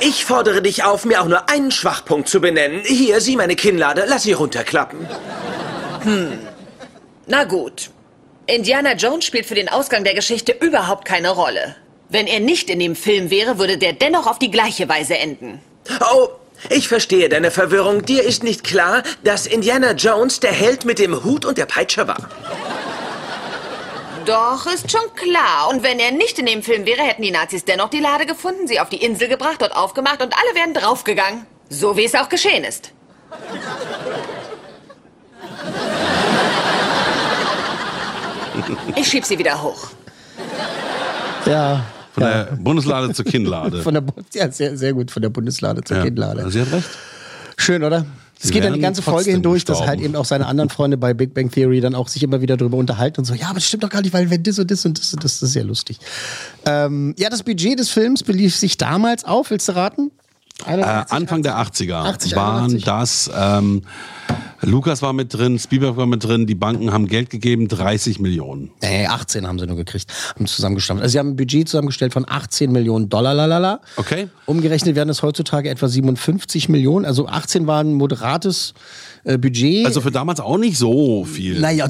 Ich 0.00 0.24
fordere 0.24 0.62
dich 0.62 0.84
auf, 0.84 1.04
mir 1.04 1.20
auch 1.20 1.28
nur 1.28 1.48
einen 1.48 1.72
Schwachpunkt 1.72 2.28
zu 2.28 2.40
benennen. 2.40 2.82
Hier, 2.84 3.20
sieh 3.20 3.36
meine 3.36 3.56
Kinnlade, 3.56 4.04
lass 4.06 4.22
sie 4.22 4.32
runterklappen. 4.32 5.08
Hm. 6.04 6.51
Na 7.26 7.44
gut. 7.44 7.90
Indiana 8.46 8.94
Jones 8.94 9.24
spielt 9.24 9.46
für 9.46 9.54
den 9.54 9.68
Ausgang 9.68 10.04
der 10.04 10.14
Geschichte 10.14 10.52
überhaupt 10.60 11.04
keine 11.04 11.30
Rolle. 11.30 11.76
Wenn 12.08 12.26
er 12.26 12.40
nicht 12.40 12.68
in 12.68 12.80
dem 12.80 12.96
Film 12.96 13.30
wäre, 13.30 13.58
würde 13.58 13.78
der 13.78 13.92
dennoch 13.92 14.26
auf 14.26 14.38
die 14.38 14.50
gleiche 14.50 14.88
Weise 14.88 15.16
enden. 15.16 15.60
Oh, 16.12 16.28
ich 16.68 16.88
verstehe 16.88 17.28
deine 17.28 17.50
Verwirrung. 17.50 18.04
Dir 18.04 18.22
ist 18.22 18.42
nicht 18.42 18.64
klar, 18.64 19.02
dass 19.24 19.46
Indiana 19.46 19.92
Jones 19.92 20.40
der 20.40 20.52
Held 20.52 20.84
mit 20.84 20.98
dem 20.98 21.24
Hut 21.24 21.44
und 21.44 21.58
der 21.58 21.66
Peitsche 21.66 22.06
war. 22.06 22.28
Doch, 24.26 24.66
ist 24.66 24.90
schon 24.90 25.14
klar. 25.14 25.68
Und 25.70 25.82
wenn 25.82 25.98
er 25.98 26.12
nicht 26.12 26.38
in 26.38 26.46
dem 26.46 26.62
Film 26.62 26.86
wäre, 26.86 27.02
hätten 27.02 27.22
die 27.22 27.30
Nazis 27.30 27.64
dennoch 27.64 27.88
die 27.88 27.98
Lade 28.00 28.26
gefunden, 28.26 28.68
sie 28.68 28.78
auf 28.78 28.88
die 28.88 29.02
Insel 29.02 29.28
gebracht, 29.28 29.60
dort 29.60 29.74
aufgemacht 29.74 30.22
und 30.22 30.34
alle 30.34 30.54
wären 30.54 30.74
draufgegangen. 30.74 31.46
So 31.68 31.96
wie 31.96 32.04
es 32.04 32.14
auch 32.14 32.28
geschehen 32.28 32.64
ist. 32.64 32.92
Ich 38.96 39.08
schieb 39.08 39.24
sie 39.24 39.38
wieder 39.38 39.62
hoch. 39.62 39.90
Ja. 41.46 41.84
Von 42.12 42.22
ja. 42.22 42.44
der 42.44 42.56
Bundeslade 42.56 43.12
zur 43.14 43.24
Kinnlade. 43.24 43.82
Von 43.82 43.94
der, 43.94 44.04
ja, 44.34 44.50
sehr, 44.50 44.76
sehr 44.76 44.92
gut, 44.92 45.10
von 45.10 45.22
der 45.22 45.30
Bundeslade 45.30 45.82
zur 45.82 45.96
ja. 45.96 46.04
Kinnlade. 46.04 46.50
Sie 46.50 46.60
hat 46.60 46.70
recht. 46.72 46.88
Schön, 47.56 47.82
oder? 47.82 48.04
Es 48.42 48.50
geht 48.50 48.64
dann 48.64 48.74
die 48.74 48.80
ganze 48.80 49.02
Folge 49.02 49.30
hindurch, 49.30 49.64
dass 49.64 49.80
halt 49.86 50.00
eben 50.00 50.16
auch 50.16 50.24
seine 50.24 50.46
anderen 50.46 50.68
Freunde 50.68 50.96
bei 50.96 51.14
Big 51.14 51.32
Bang 51.32 51.48
Theory 51.48 51.80
dann 51.80 51.94
auch 51.94 52.08
sich 52.08 52.24
immer 52.24 52.40
wieder 52.40 52.56
darüber 52.56 52.76
unterhalten 52.76 53.20
und 53.20 53.24
so, 53.24 53.34
ja, 53.34 53.46
aber 53.46 53.54
das 53.54 53.66
stimmt 53.66 53.84
doch 53.84 53.88
gar 53.88 54.02
nicht, 54.02 54.12
weil 54.12 54.30
wenn 54.30 54.42
das 54.42 54.58
und 54.58 54.68
das 54.68 54.84
und 54.84 54.98
das, 54.98 55.14
und 55.14 55.22
das, 55.22 55.38
das 55.38 55.48
ist 55.48 55.52
sehr 55.52 55.62
lustig. 55.62 55.98
Ähm, 56.66 57.14
ja, 57.18 57.30
das 57.30 57.44
Budget 57.44 57.78
des 57.78 57.90
Films 57.90 58.24
belief 58.24 58.56
sich 58.56 58.76
damals 58.76 59.24
auf, 59.24 59.50
willst 59.50 59.68
du 59.68 59.76
raten? 59.76 60.10
81, 60.66 61.12
äh, 61.12 61.14
Anfang 61.14 61.46
80, 61.46 61.86
der 61.86 61.96
80er 61.96 62.04
80, 62.08 62.36
waren 62.36 62.80
das 62.80 63.30
ähm, 63.34 63.82
Lukas 64.62 65.02
war 65.02 65.12
mit 65.12 65.34
drin, 65.34 65.58
Spielberg 65.58 65.96
war 65.96 66.06
mit 66.06 66.24
drin, 66.24 66.46
die 66.46 66.54
Banken 66.54 66.92
haben 66.92 67.08
Geld 67.08 67.30
gegeben, 67.30 67.68
30 67.68 68.20
Millionen. 68.20 68.70
Nee, 68.80 69.06
18 69.06 69.46
haben 69.46 69.58
sie 69.58 69.66
nur 69.66 69.76
gekriegt, 69.76 70.12
haben 70.34 70.46
zusammengestampft. 70.46 71.02
Also 71.02 71.12
sie 71.12 71.18
haben 71.18 71.30
ein 71.30 71.36
Budget 71.36 71.68
zusammengestellt 71.68 72.12
von 72.12 72.24
18 72.28 72.70
Millionen 72.70 73.08
Dollar, 73.08 73.34
lalala. 73.34 73.80
Okay. 73.96 74.28
Umgerechnet 74.46 74.94
werden 74.94 75.10
es 75.10 75.22
heutzutage 75.22 75.68
etwa 75.68 75.88
57 75.88 76.68
Millionen. 76.68 77.04
Also 77.04 77.26
18 77.26 77.66
war 77.66 77.80
ein 77.82 77.94
moderates 77.94 78.74
äh, 79.24 79.38
Budget. 79.38 79.86
Also 79.86 80.00
für 80.00 80.10
damals 80.10 80.40
auch 80.40 80.58
nicht 80.58 80.76
so 80.76 81.24
viel. 81.24 81.60
Naja, 81.60 81.88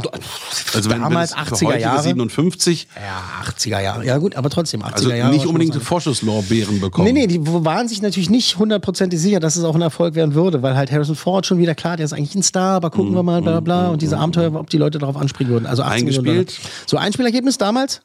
also 0.75 0.91
wenn, 0.91 1.01
damals 1.01 1.33
wenn 1.33 1.45
80er 1.45 1.79
Jahre. 1.79 2.03
57. 2.03 2.89
Ja, 2.95 3.51
80er 3.51 3.81
Jahre. 3.81 4.07
Ja 4.07 4.19
gut, 4.19 4.35
aber 4.35 4.51
trotzdem 4.51 4.83
80er 4.83 4.93
also 4.93 5.13
Jahre. 5.13 5.33
nicht 5.33 5.47
unbedingt 5.47 5.75
Vorschusslorbeeren 5.83 6.81
bekommen. 6.81 7.07
Nee, 7.07 7.13
nee, 7.13 7.27
die 7.27 7.41
waren 7.43 7.89
sich 7.89 8.03
natürlich 8.03 8.29
nicht 8.29 8.59
hundertprozentig 8.59 9.19
sicher, 9.19 9.41
dass 9.41 9.57
es 9.57 9.65
auch 9.65 9.75
ein 9.75 9.83
Erfolg 9.83 10.15
werden 10.15 10.35
würde, 10.35 10.63
weil 10.63 10.77
halt 10.77 10.93
Harrison 10.93 11.17
Ford 11.17 11.47
schon 11.47 11.59
wieder 11.59 11.75
klar, 11.75 11.97
der 11.97 12.05
ist 12.05 12.13
eigentlich 12.13 12.35
ein 12.35 12.43
Star, 12.43 12.62
aber 12.71 12.91
gucken 12.91 13.15
wir 13.15 13.23
mal, 13.23 13.43
bla 13.43 13.61
bla. 13.61 13.89
Mm, 13.89 13.93
und 13.93 14.03
diese 14.03 14.19
Abenteuer, 14.19 14.55
ob 14.55 14.71
die 14.71 14.79
Leute 14.79 14.99
darauf 14.99 15.17
anspringen 15.17 15.53
würden. 15.53 15.67
Also 15.67 15.83
18 15.83 16.09
Eingespielt. 16.09 16.59
So 16.87 16.97
Einspielergebnis 16.97 17.59
damals? 17.59 18.01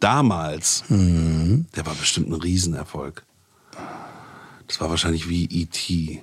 Damals. 0.00 0.84
Mhm. 0.88 1.66
Der 1.76 1.86
war 1.86 1.94
bestimmt 1.94 2.28
ein 2.30 2.34
Riesenerfolg. 2.34 3.24
Das 4.66 4.80
war 4.80 4.90
wahrscheinlich 4.90 5.28
wie 5.28 5.44
E.T. 5.44 6.22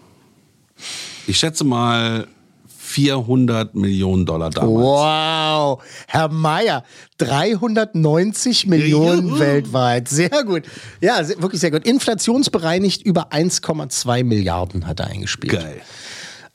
Ich 1.27 1.37
schätze 1.39 1.63
mal 1.63 2.27
400 2.67 3.75
Millionen 3.75 4.25
Dollar 4.25 4.51
damals. 4.51 4.71
Wow, 4.71 5.83
Herr 6.07 6.29
Mayer, 6.29 6.83
390 7.17 8.67
Millionen 8.67 9.29
Juhu. 9.29 9.39
weltweit. 9.39 10.07
Sehr 10.07 10.43
gut. 10.45 10.63
Ja, 11.01 11.27
wirklich 11.39 11.59
sehr 11.59 11.71
gut. 11.71 11.85
Inflationsbereinigt 11.85 13.01
über 13.01 13.31
1,2 13.33 14.23
Milliarden 14.23 14.87
hat 14.87 14.99
er 14.99 15.07
eingespielt. 15.07 15.53
Geil. 15.53 15.81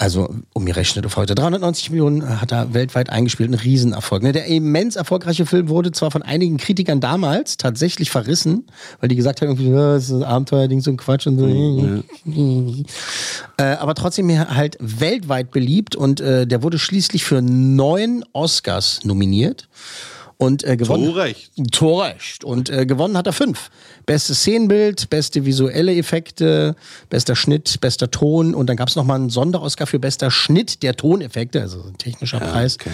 Also 0.00 0.34
umgerechnet 0.54 1.04
auf 1.04 1.16
heute 1.16 1.34
390 1.34 1.90
Millionen 1.90 2.40
hat 2.40 2.52
er 2.52 2.72
weltweit 2.72 3.10
eingespielt, 3.10 3.50
ein 3.50 3.54
Riesenerfolg. 3.54 4.22
Ne, 4.22 4.32
der 4.32 4.46
immens 4.46 4.96
erfolgreiche 4.96 5.44
Film 5.44 5.68
wurde 5.68 5.92
zwar 5.92 6.10
von 6.10 6.22
einigen 6.22 6.56
Kritikern 6.56 7.02
damals 7.02 7.58
tatsächlich 7.58 8.10
verrissen, 8.10 8.66
weil 9.00 9.10
die 9.10 9.16
gesagt 9.16 9.42
haben, 9.42 9.60
ja, 9.60 9.92
das 9.92 10.04
ist 10.04 10.12
ein 10.12 10.22
Abenteuerding, 10.22 10.80
so 10.80 10.90
ein 10.90 10.96
Quatsch 10.96 11.26
und 11.26 11.38
so. 11.38 11.46
Mhm. 11.46 12.86
Äh, 13.58 13.62
aber 13.62 13.94
trotzdem 13.94 14.30
halt 14.30 14.78
weltweit 14.80 15.50
beliebt 15.50 15.96
und 15.96 16.22
äh, 16.22 16.46
der 16.46 16.62
wurde 16.62 16.78
schließlich 16.78 17.24
für 17.24 17.42
neun 17.42 18.24
Oscars 18.32 19.00
nominiert. 19.04 19.68
Und 20.40 20.64
äh, 20.64 20.76
gewonnen. 20.78 21.04
Torrecht. 21.12 21.52
Torrecht. 21.70 22.44
Und 22.44 22.70
äh, 22.70 22.86
gewonnen 22.86 23.16
hat 23.16 23.26
er 23.26 23.34
fünf. 23.34 23.70
Bestes 24.06 24.38
Szenenbild, 24.40 25.10
beste 25.10 25.44
visuelle 25.44 25.94
Effekte, 25.94 26.74
bester 27.10 27.36
Schnitt, 27.36 27.78
bester 27.82 28.10
Ton. 28.10 28.54
Und 28.54 28.66
dann 28.68 28.76
gab 28.78 28.88
es 28.88 28.96
nochmal 28.96 29.16
einen 29.16 29.28
Sonderausgabe 29.28 29.90
für 29.90 29.98
bester 29.98 30.30
Schnitt 30.30 30.82
der 30.82 30.96
Toneffekte, 30.96 31.60
also 31.60 31.82
ein 31.86 31.98
technischer 31.98 32.40
Ja, 32.40 32.46
Preis. 32.50 32.78
okay. 32.80 32.90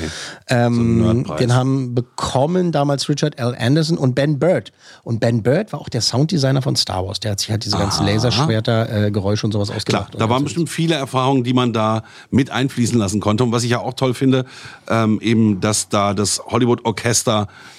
Ähm, 0.48 1.24
So 1.26 1.34
den 1.36 1.54
haben 1.54 1.94
bekommen 1.94 2.72
damals 2.72 3.08
Richard 3.08 3.38
L. 3.38 3.54
Anderson 3.56 3.96
und 3.96 4.16
Ben 4.16 4.40
Bird. 4.40 4.72
Und 5.04 5.20
Ben 5.20 5.44
Bird 5.44 5.72
war 5.72 5.80
auch 5.80 5.88
der 5.88 6.00
Sounddesigner 6.00 6.62
von 6.62 6.74
Star 6.74 7.06
Wars. 7.06 7.20
Der 7.20 7.30
hat 7.30 7.40
sich 7.40 7.50
halt 7.50 7.64
diese 7.64 7.76
ganzen. 7.78 8.04
Laserschwerter, 8.06 9.06
äh, 9.06 9.10
Geräusche 9.12 9.46
und 9.46 9.52
sowas 9.52 9.68
Klar, 9.68 9.76
ausgedacht. 9.76 10.14
da 10.20 10.28
waren 10.28 10.42
bestimmt 10.42 10.68
viele 10.68 10.96
Erfahrungen, 10.96 11.44
die 11.44 11.52
man 11.54 11.72
da 11.72 12.02
mit 12.30 12.50
einfließen 12.50 12.98
lassen 12.98 13.20
konnte. 13.20 13.44
Und 13.44 13.52
was 13.52 13.62
ich 13.62 13.70
ja 13.70 13.78
auch 13.80 13.94
toll 13.94 14.14
finde, 14.14 14.44
ähm, 14.88 15.20
eben, 15.22 15.60
dass 15.60 15.88
da 15.88 16.12
das 16.12 16.40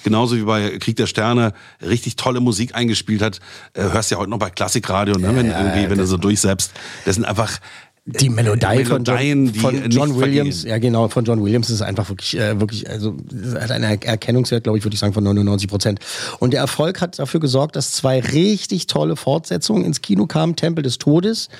Genauso 0.04 0.36
wie 0.36 0.42
bei 0.42 0.78
Krieg 0.78 0.96
der 0.96 1.06
Sterne 1.06 1.52
richtig 1.82 2.16
tolle 2.16 2.40
Musik 2.40 2.74
eingespielt 2.74 3.22
hat. 3.22 3.40
Äh, 3.74 3.82
hörst 3.82 4.10
ja 4.10 4.18
heute 4.18 4.30
noch 4.30 4.38
bei 4.38 4.50
Klassikradio, 4.50 5.18
ne? 5.18 5.34
wenn, 5.34 5.50
ja, 5.50 5.60
irgendwie, 5.60 5.90
wenn 5.90 5.98
du 5.98 6.06
so 6.06 6.16
durchsetzt. 6.16 6.72
Das 7.04 7.16
sind 7.16 7.24
einfach 7.24 7.58
Die 8.10 8.30
Melodie 8.30 8.84
von 8.86 9.04
John, 9.04 9.52
von 9.52 9.90
John 9.90 10.16
Williams, 10.18 10.60
vergehen. 10.60 10.70
ja 10.70 10.78
genau, 10.78 11.08
von 11.08 11.24
John 11.26 11.42
Williams 11.42 11.68
ist 11.68 11.82
einfach 11.82 12.08
wirklich, 12.08 12.38
äh, 12.38 12.58
wirklich, 12.58 12.88
also 12.88 13.14
hat 13.60 13.70
einen 13.70 14.00
Erkennungswert, 14.00 14.64
glaube 14.64 14.78
ich, 14.78 14.84
würde 14.84 14.94
ich 14.94 15.00
sagen, 15.00 15.12
von 15.12 15.22
99 15.22 15.68
Prozent. 15.68 16.00
Und 16.38 16.54
der 16.54 16.60
Erfolg 16.60 17.02
hat 17.02 17.18
dafür 17.18 17.40
gesorgt, 17.40 17.76
dass 17.76 17.92
zwei 17.92 18.20
richtig 18.20 18.86
tolle 18.86 19.14
Fortsetzungen 19.14 19.84
ins 19.84 20.00
Kino 20.00 20.26
kamen. 20.26 20.56
Tempel 20.56 20.82
des 20.82 20.96
Todes, 20.96 21.50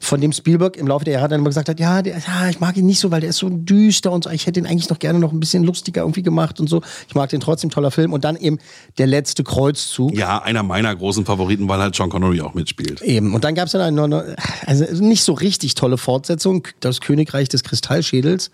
von 0.00 0.20
dem 0.20 0.32
Spielberg 0.32 0.76
im 0.76 0.88
Laufe 0.88 1.04
der 1.04 1.14
Jahre 1.14 1.28
dann 1.28 1.40
immer 1.40 1.50
gesagt 1.50 1.68
hat, 1.68 1.78
ja, 1.78 2.02
der, 2.02 2.18
ja, 2.18 2.48
ich 2.50 2.58
mag 2.58 2.76
ihn 2.76 2.86
nicht 2.86 2.98
so, 2.98 3.12
weil 3.12 3.20
der 3.20 3.30
ist 3.30 3.38
so 3.38 3.48
düster 3.48 4.10
und 4.10 4.24
so. 4.24 4.30
Ich 4.30 4.46
hätte 4.46 4.58
ihn 4.58 4.66
eigentlich 4.66 4.90
noch 4.90 4.98
gerne 4.98 5.20
noch 5.20 5.32
ein 5.32 5.38
bisschen 5.38 5.62
lustiger 5.62 6.02
irgendwie 6.02 6.22
gemacht 6.22 6.58
und 6.58 6.68
so. 6.68 6.82
Ich 7.08 7.14
mag 7.14 7.30
den 7.30 7.40
trotzdem, 7.40 7.70
toller 7.70 7.92
Film. 7.92 8.12
Und 8.12 8.24
dann 8.24 8.36
eben 8.36 8.58
der 8.98 9.06
letzte 9.06 9.44
Kreuzzug. 9.44 10.14
ja 10.16 10.42
einer 10.42 10.64
meiner 10.64 10.94
großen 10.94 11.24
Favoriten, 11.24 11.68
weil 11.68 11.78
halt 11.78 11.94
Sean 11.94 12.10
Connery 12.10 12.40
auch 12.40 12.54
mitspielt. 12.54 13.00
Eben. 13.02 13.34
Und 13.34 13.44
dann 13.44 13.54
gab 13.54 13.66
es 13.66 13.72
dann 13.72 13.82
eine, 13.82 14.02
eine, 14.02 14.36
also 14.66 14.84
nicht 15.04 15.22
so 15.22 15.32
richtig 15.32 15.76
tolle 15.84 15.98
Fortsetzung, 15.98 16.66
das 16.80 17.02
Königreich 17.02 17.50
des 17.50 17.62
Kristallschädels. 17.62 18.50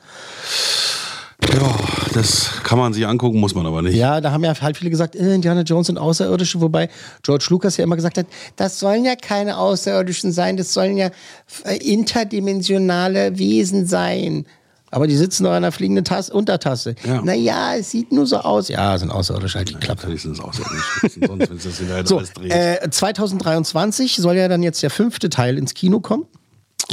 Ja, 1.54 1.74
das 2.12 2.50
kann 2.64 2.76
man 2.76 2.92
sich 2.92 3.06
angucken, 3.06 3.38
muss 3.38 3.54
man 3.54 3.64
aber 3.66 3.82
nicht. 3.82 3.94
Ja, 3.94 4.20
da 4.20 4.32
haben 4.32 4.42
ja 4.42 4.52
halt 4.60 4.76
viele 4.76 4.90
gesagt, 4.90 5.14
äh, 5.14 5.32
Indiana 5.32 5.60
Jones 5.62 5.86
sind 5.86 5.96
Außerirdische, 5.96 6.60
wobei 6.60 6.88
George 7.22 7.46
Lucas 7.50 7.76
ja 7.76 7.84
immer 7.84 7.94
gesagt 7.94 8.18
hat, 8.18 8.26
das 8.56 8.80
sollen 8.80 9.04
ja 9.04 9.14
keine 9.14 9.58
Außerirdischen 9.58 10.32
sein, 10.32 10.56
das 10.56 10.74
sollen 10.74 10.96
ja 10.96 11.10
äh, 11.64 11.76
interdimensionale 11.76 13.38
Wesen 13.38 13.86
sein. 13.86 14.44
Aber 14.90 15.06
die 15.06 15.16
sitzen 15.16 15.44
doch 15.44 15.50
an 15.50 15.58
einer 15.58 15.70
fliegenden 15.70 16.04
Tasse, 16.04 16.32
Untertasse. 16.32 16.96
Ja. 17.06 17.22
Naja, 17.22 17.76
es 17.76 17.92
sieht 17.92 18.10
nur 18.10 18.26
so 18.26 18.38
aus. 18.38 18.68
Ja, 18.68 18.98
sind 18.98 19.12
Außerirdische, 19.12 19.58
halt 19.58 19.68
die 19.70 19.74
Klappe. 19.74 20.02
Natürlich 20.02 20.22
sind 20.22 20.32
es 20.32 20.40
außerirdisch. 20.40 21.00
Sonst, 21.28 21.48
wenn 21.48 21.56
es 21.58 21.62
das 21.62 21.80
wieder 21.80 22.04
So, 22.06 22.18
alles 22.18 22.32
dreht. 22.32 22.52
äh, 22.52 22.90
2023 22.90 24.16
soll 24.16 24.36
ja 24.36 24.48
dann 24.48 24.64
jetzt 24.64 24.82
der 24.82 24.90
fünfte 24.90 25.30
Teil 25.30 25.58
ins 25.58 25.74
Kino 25.74 26.00
kommen. 26.00 26.24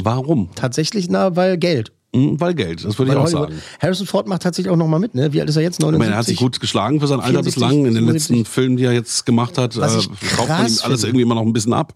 Warum? 0.04 0.50
Tatsächlich, 0.54 1.08
na, 1.08 1.36
weil 1.36 1.56
Geld. 1.58 1.92
Hm, 2.14 2.40
weil 2.40 2.54
Geld, 2.54 2.84
das 2.84 2.98
würde 2.98 3.12
ich 3.12 3.18
auch 3.18 3.24
Hollywood- 3.24 3.50
sagen. 3.50 3.62
Harrison 3.82 4.06
Ford 4.06 4.26
macht 4.28 4.42
tatsächlich 4.42 4.72
auch 4.72 4.76
noch 4.76 4.86
mal 4.88 4.98
mit, 4.98 5.14
ne? 5.14 5.30
Wie 5.34 5.40
alt 5.40 5.50
ist 5.50 5.56
er 5.56 5.62
jetzt? 5.62 5.74
Ich 5.74 5.80
79? 5.84 5.98
meine, 5.98 6.14
er 6.14 6.18
hat 6.18 6.24
sich 6.26 6.38
gut 6.38 6.58
geschlagen 6.58 7.00
für 7.00 7.06
sein 7.06 7.20
Alter 7.20 7.42
74, 7.44 7.54
bislang. 7.54 7.78
In 7.80 7.84
den 7.84 7.92
77. 8.06 8.36
letzten 8.36 8.44
Filmen, 8.50 8.76
die 8.78 8.84
er 8.84 8.92
jetzt 8.92 9.26
gemacht 9.26 9.58
hat, 9.58 9.76
äh, 9.76 9.80
ich 9.80 10.08
kauft 10.36 10.48
man 10.48 10.58
ihm 10.58 10.62
alles 10.62 10.80
finde. 10.82 10.96
irgendwie 11.06 11.22
immer 11.22 11.34
noch 11.34 11.42
ein 11.42 11.52
bisschen 11.52 11.74
ab. 11.74 11.92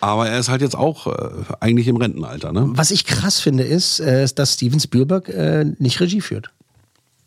Aber 0.00 0.28
er 0.28 0.38
ist 0.38 0.48
halt 0.48 0.62
jetzt 0.62 0.76
auch 0.76 1.08
äh, 1.08 1.12
eigentlich 1.58 1.88
im 1.88 1.96
Rentenalter, 1.96 2.52
ne? 2.52 2.66
Was 2.68 2.92
ich 2.92 3.04
krass 3.04 3.40
finde, 3.40 3.64
ist, 3.64 3.98
äh, 3.98 4.28
dass 4.32 4.54
Steven 4.54 4.78
Spielberg 4.78 5.28
äh, 5.28 5.64
nicht 5.80 5.98
Regie 6.00 6.20
führt, 6.20 6.50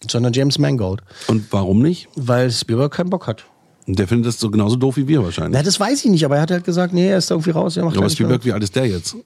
sondern 0.10 0.31
James 0.31 0.57
Mangold, 0.57 1.01
Und 1.27 1.47
warum 1.51 1.81
nicht? 1.81 2.07
weil 2.15 2.49
Spielberg 2.49 2.93
keinen 2.93 3.10
Bock 3.10 3.27
hat. 3.27 3.43
Und 3.88 3.99
der 3.99 4.07
findet 4.07 4.27
das 4.27 4.39
so 4.39 4.49
genauso 4.49 4.77
doof 4.77 4.95
wie 4.95 5.05
wir 5.10 5.21
wahrscheinlich. 5.21 5.53
Na, 5.57 5.63
das 5.63 5.77
weiß 5.81 6.05
ich 6.05 6.12
nicht, 6.12 6.23
aber 6.23 6.38
er 6.38 6.43
hat 6.43 6.51
halt 6.51 6.63
gesagt, 6.63 6.93
nee, 6.93 7.10
er 7.10 7.17
ist 7.17 7.29
da 7.29 7.36
irgendwie 7.36 7.49
raus. 7.49 7.75
Er 7.75 7.84
macht 7.84 7.97
Aber. 7.97 8.10
Spielberg, 8.10 8.45
wie 8.45 8.53
alt 8.53 8.63
ist 8.63 8.73
der 8.75 8.88
jetzt? 8.88 9.17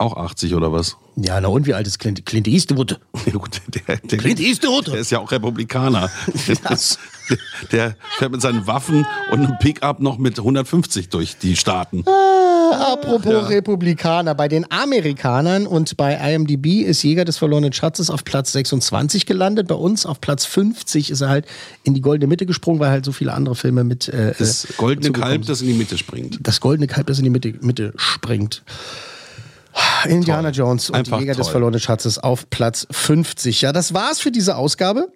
Auch 0.00 0.16
80 0.16 0.54
oder 0.54 0.72
was? 0.72 0.96
Ja, 1.16 1.38
na 1.42 1.48
und 1.48 1.66
wie 1.66 1.74
alt 1.74 1.86
ist 1.86 1.98
Clint, 1.98 2.24
Clint 2.24 2.48
Eastwood? 2.48 2.98
Ja, 3.26 3.32
gut, 3.32 3.60
der, 3.86 3.98
der, 3.98 4.18
Clint 4.18 4.40
Eastwood. 4.40 4.86
der 4.86 4.94
ist 4.94 5.10
ja 5.10 5.18
auch 5.18 5.30
Republikaner. 5.30 6.10
Das, 6.62 6.98
Der 7.70 7.96
fährt 8.16 8.32
mit 8.32 8.40
seinen 8.40 8.66
Waffen 8.66 9.06
und 9.30 9.40
einem 9.40 9.58
Pickup 9.58 10.00
noch 10.00 10.16
mit 10.16 10.38
150 10.38 11.10
durch 11.10 11.36
die 11.36 11.54
Staaten. 11.54 12.02
Ah, 12.06 12.94
apropos 12.94 13.30
ja. 13.30 13.40
Republikaner, 13.40 14.34
bei 14.34 14.48
den 14.48 14.64
Amerikanern 14.72 15.66
und 15.66 15.98
bei 15.98 16.14
IMDb 16.14 16.80
ist 16.82 17.02
Jäger 17.02 17.26
des 17.26 17.36
verlorenen 17.36 17.74
Schatzes 17.74 18.08
auf 18.08 18.24
Platz 18.24 18.52
26 18.52 19.26
gelandet. 19.26 19.68
Bei 19.68 19.74
uns 19.74 20.06
auf 20.06 20.22
Platz 20.22 20.46
50 20.46 21.10
ist 21.10 21.20
er 21.20 21.28
halt 21.28 21.44
in 21.84 21.92
die 21.92 22.00
goldene 22.00 22.26
Mitte 22.26 22.46
gesprungen, 22.46 22.80
weil 22.80 22.90
halt 22.90 23.04
so 23.04 23.12
viele 23.12 23.34
andere 23.34 23.54
Filme 23.54 23.84
mit. 23.84 24.08
Äh, 24.08 24.32
das 24.38 24.66
goldene 24.78 25.12
Kalb, 25.12 25.44
das 25.44 25.60
in 25.60 25.68
die 25.68 25.74
Mitte 25.74 25.98
springt. 25.98 26.38
Das 26.42 26.60
goldene 26.60 26.86
Kalb, 26.86 27.06
das 27.06 27.18
in 27.18 27.24
die 27.24 27.30
Mitte, 27.30 27.54
Mitte 27.60 27.92
springt. 27.96 28.62
Indiana 30.06 30.50
toll. 30.50 30.58
Jones 30.58 30.90
und 30.90 30.96
Einfach 30.96 31.18
die 31.18 31.24
Jäger 31.24 31.34
toll. 31.34 31.42
des 31.42 31.48
verlorenen 31.48 31.80
Schatzes 31.80 32.18
auf 32.18 32.48
Platz 32.50 32.86
50. 32.90 33.62
Ja, 33.62 33.72
das 33.72 33.94
war's 33.94 34.20
für 34.20 34.30
diese 34.30 34.56
Ausgabe. 34.56 35.08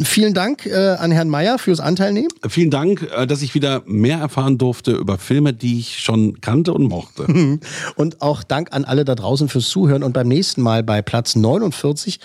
Vielen 0.00 0.32
Dank 0.32 0.64
äh, 0.64 0.90
an 0.90 1.10
Herrn 1.10 1.28
Meyer 1.28 1.58
fürs 1.58 1.80
Anteilnehmen. 1.80 2.28
Vielen 2.48 2.70
Dank, 2.70 3.02
äh, 3.16 3.26
dass 3.26 3.42
ich 3.42 3.54
wieder 3.54 3.82
mehr 3.84 4.18
erfahren 4.18 4.56
durfte 4.56 4.92
über 4.92 5.18
Filme, 5.18 5.52
die 5.52 5.80
ich 5.80 5.98
schon 5.98 6.40
kannte 6.40 6.72
und 6.72 6.84
mochte. 6.84 7.26
Und 7.96 8.22
auch 8.22 8.44
Dank 8.44 8.68
an 8.72 8.84
alle 8.84 9.04
da 9.04 9.16
draußen 9.16 9.48
fürs 9.48 9.68
Zuhören. 9.68 10.04
Und 10.04 10.12
beim 10.12 10.28
nächsten 10.28 10.62
Mal 10.62 10.84
bei 10.84 11.02
Platz 11.02 11.34
49, 11.34 12.20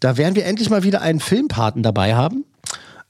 da 0.00 0.16
werden 0.16 0.34
wir 0.34 0.46
endlich 0.46 0.70
mal 0.70 0.82
wieder 0.82 1.02
einen 1.02 1.20
Filmpaten 1.20 1.82
dabei 1.82 2.14
haben. 2.14 2.44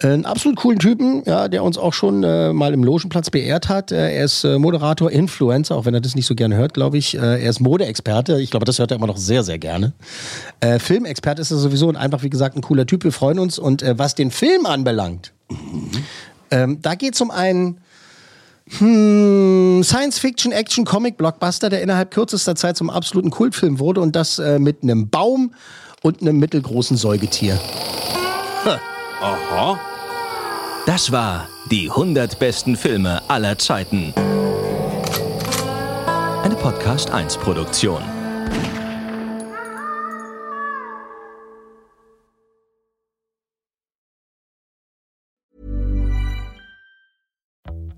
Einen 0.03 0.27
absolut 0.27 0.59
coolen 0.59 0.81
Typen, 0.81 1.23
ja, 1.25 1.47
der 1.47 1.63
uns 1.63 1.79
auch 1.79 1.93
schon 1.93 2.25
äh, 2.25 2.53
mal 2.53 2.75
im 2.75 2.83
Logenplatz 2.83 3.31
beehrt 3.31 3.69
hat. 3.69 3.93
Äh, 3.93 4.17
er 4.17 4.25
ist 4.25 4.43
äh, 4.43 4.59
Moderator, 4.59 5.11
Influencer, 5.11 5.77
auch 5.77 5.85
wenn 5.85 5.95
er 5.95 6.01
das 6.01 6.17
nicht 6.17 6.27
so 6.27 6.35
gerne 6.35 6.57
hört, 6.57 6.75
glaube 6.75 6.99
ich. 6.99 7.15
Äh, 7.15 7.45
er 7.45 7.51
ist 7.51 7.61
Modeexperte. 7.61 8.41
Ich 8.41 8.51
glaube, 8.51 8.67
das 8.67 8.81
hört 8.81 8.91
er 8.91 8.97
immer 8.97 9.07
noch 9.07 9.17
sehr, 9.17 9.45
sehr 9.45 9.59
gerne. 9.59 9.93
Äh, 10.59 10.81
Filmexperte 10.81 11.41
ist 11.41 11.53
er 11.53 11.59
sowieso 11.59 11.87
und 11.87 11.95
einfach, 11.95 12.25
wie 12.25 12.31
gesagt, 12.31 12.57
ein 12.57 12.61
cooler 12.61 12.87
Typ. 12.87 13.05
Wir 13.05 13.13
freuen 13.13 13.39
uns. 13.39 13.57
Und 13.57 13.83
äh, 13.83 13.97
was 13.97 14.17
den 14.17 14.33
Film 14.33 14.67
anbelangt, 14.67 15.33
mhm. 15.49 15.91
ähm, 16.51 16.83
da 16.83 16.97
geht 16.97 17.15
es 17.15 17.21
um 17.21 17.31
einen 17.31 17.79
hm, 18.79 19.83
Science-Fiction, 19.85 20.51
Action, 20.51 20.85
Comic-Blockbuster, 20.85 21.71
der 21.71 21.83
innerhalb 21.83 22.11
kürzester 22.11 22.57
Zeit 22.57 22.77
zum 22.77 22.91
absoluten 22.91 23.31
Kultfilm 23.31 23.79
wurde 23.79 24.01
und 24.01 24.17
das 24.17 24.39
mit 24.59 24.83
einem 24.83 25.09
Baum 25.09 25.55
und 26.03 26.21
einem 26.21 26.39
mittelgroßen 26.39 26.97
Säugetier. 26.97 27.61
Huh. 28.65 28.79
Aha. 29.25 29.81
Das 30.85 31.11
war 31.11 31.49
die 31.71 31.89
100 31.89 32.39
besten 32.39 32.77
Filme 32.77 33.23
aller 33.27 33.57
Zeiten. 33.57 34.13
Eine 36.43 36.55
Podcast 36.57 37.11
1 37.11 37.39
Produktion. 37.39 38.03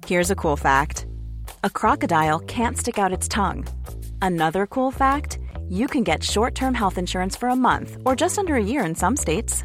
Here's 0.07 0.31
a 0.31 0.37
cool 0.37 0.57
fact. 0.57 1.07
A 1.65 1.71
crocodile 1.71 2.39
can't 2.47 2.79
stick 2.79 3.01
out 3.01 3.11
its 3.11 3.27
tongue. 3.27 3.65
Another 4.23 4.69
cool 4.69 4.93
fact, 4.93 5.41
you 5.69 5.89
can 5.89 6.05
get 6.05 6.23
short-term 6.23 6.73
health 6.75 6.99
insurance 6.99 7.35
for 7.35 7.49
a 7.49 7.57
month 7.57 7.97
or 8.05 8.15
just 8.15 8.39
under 8.39 8.55
a 8.55 8.63
year 8.63 8.85
in 8.85 8.95
some 8.95 9.17
states. 9.17 9.65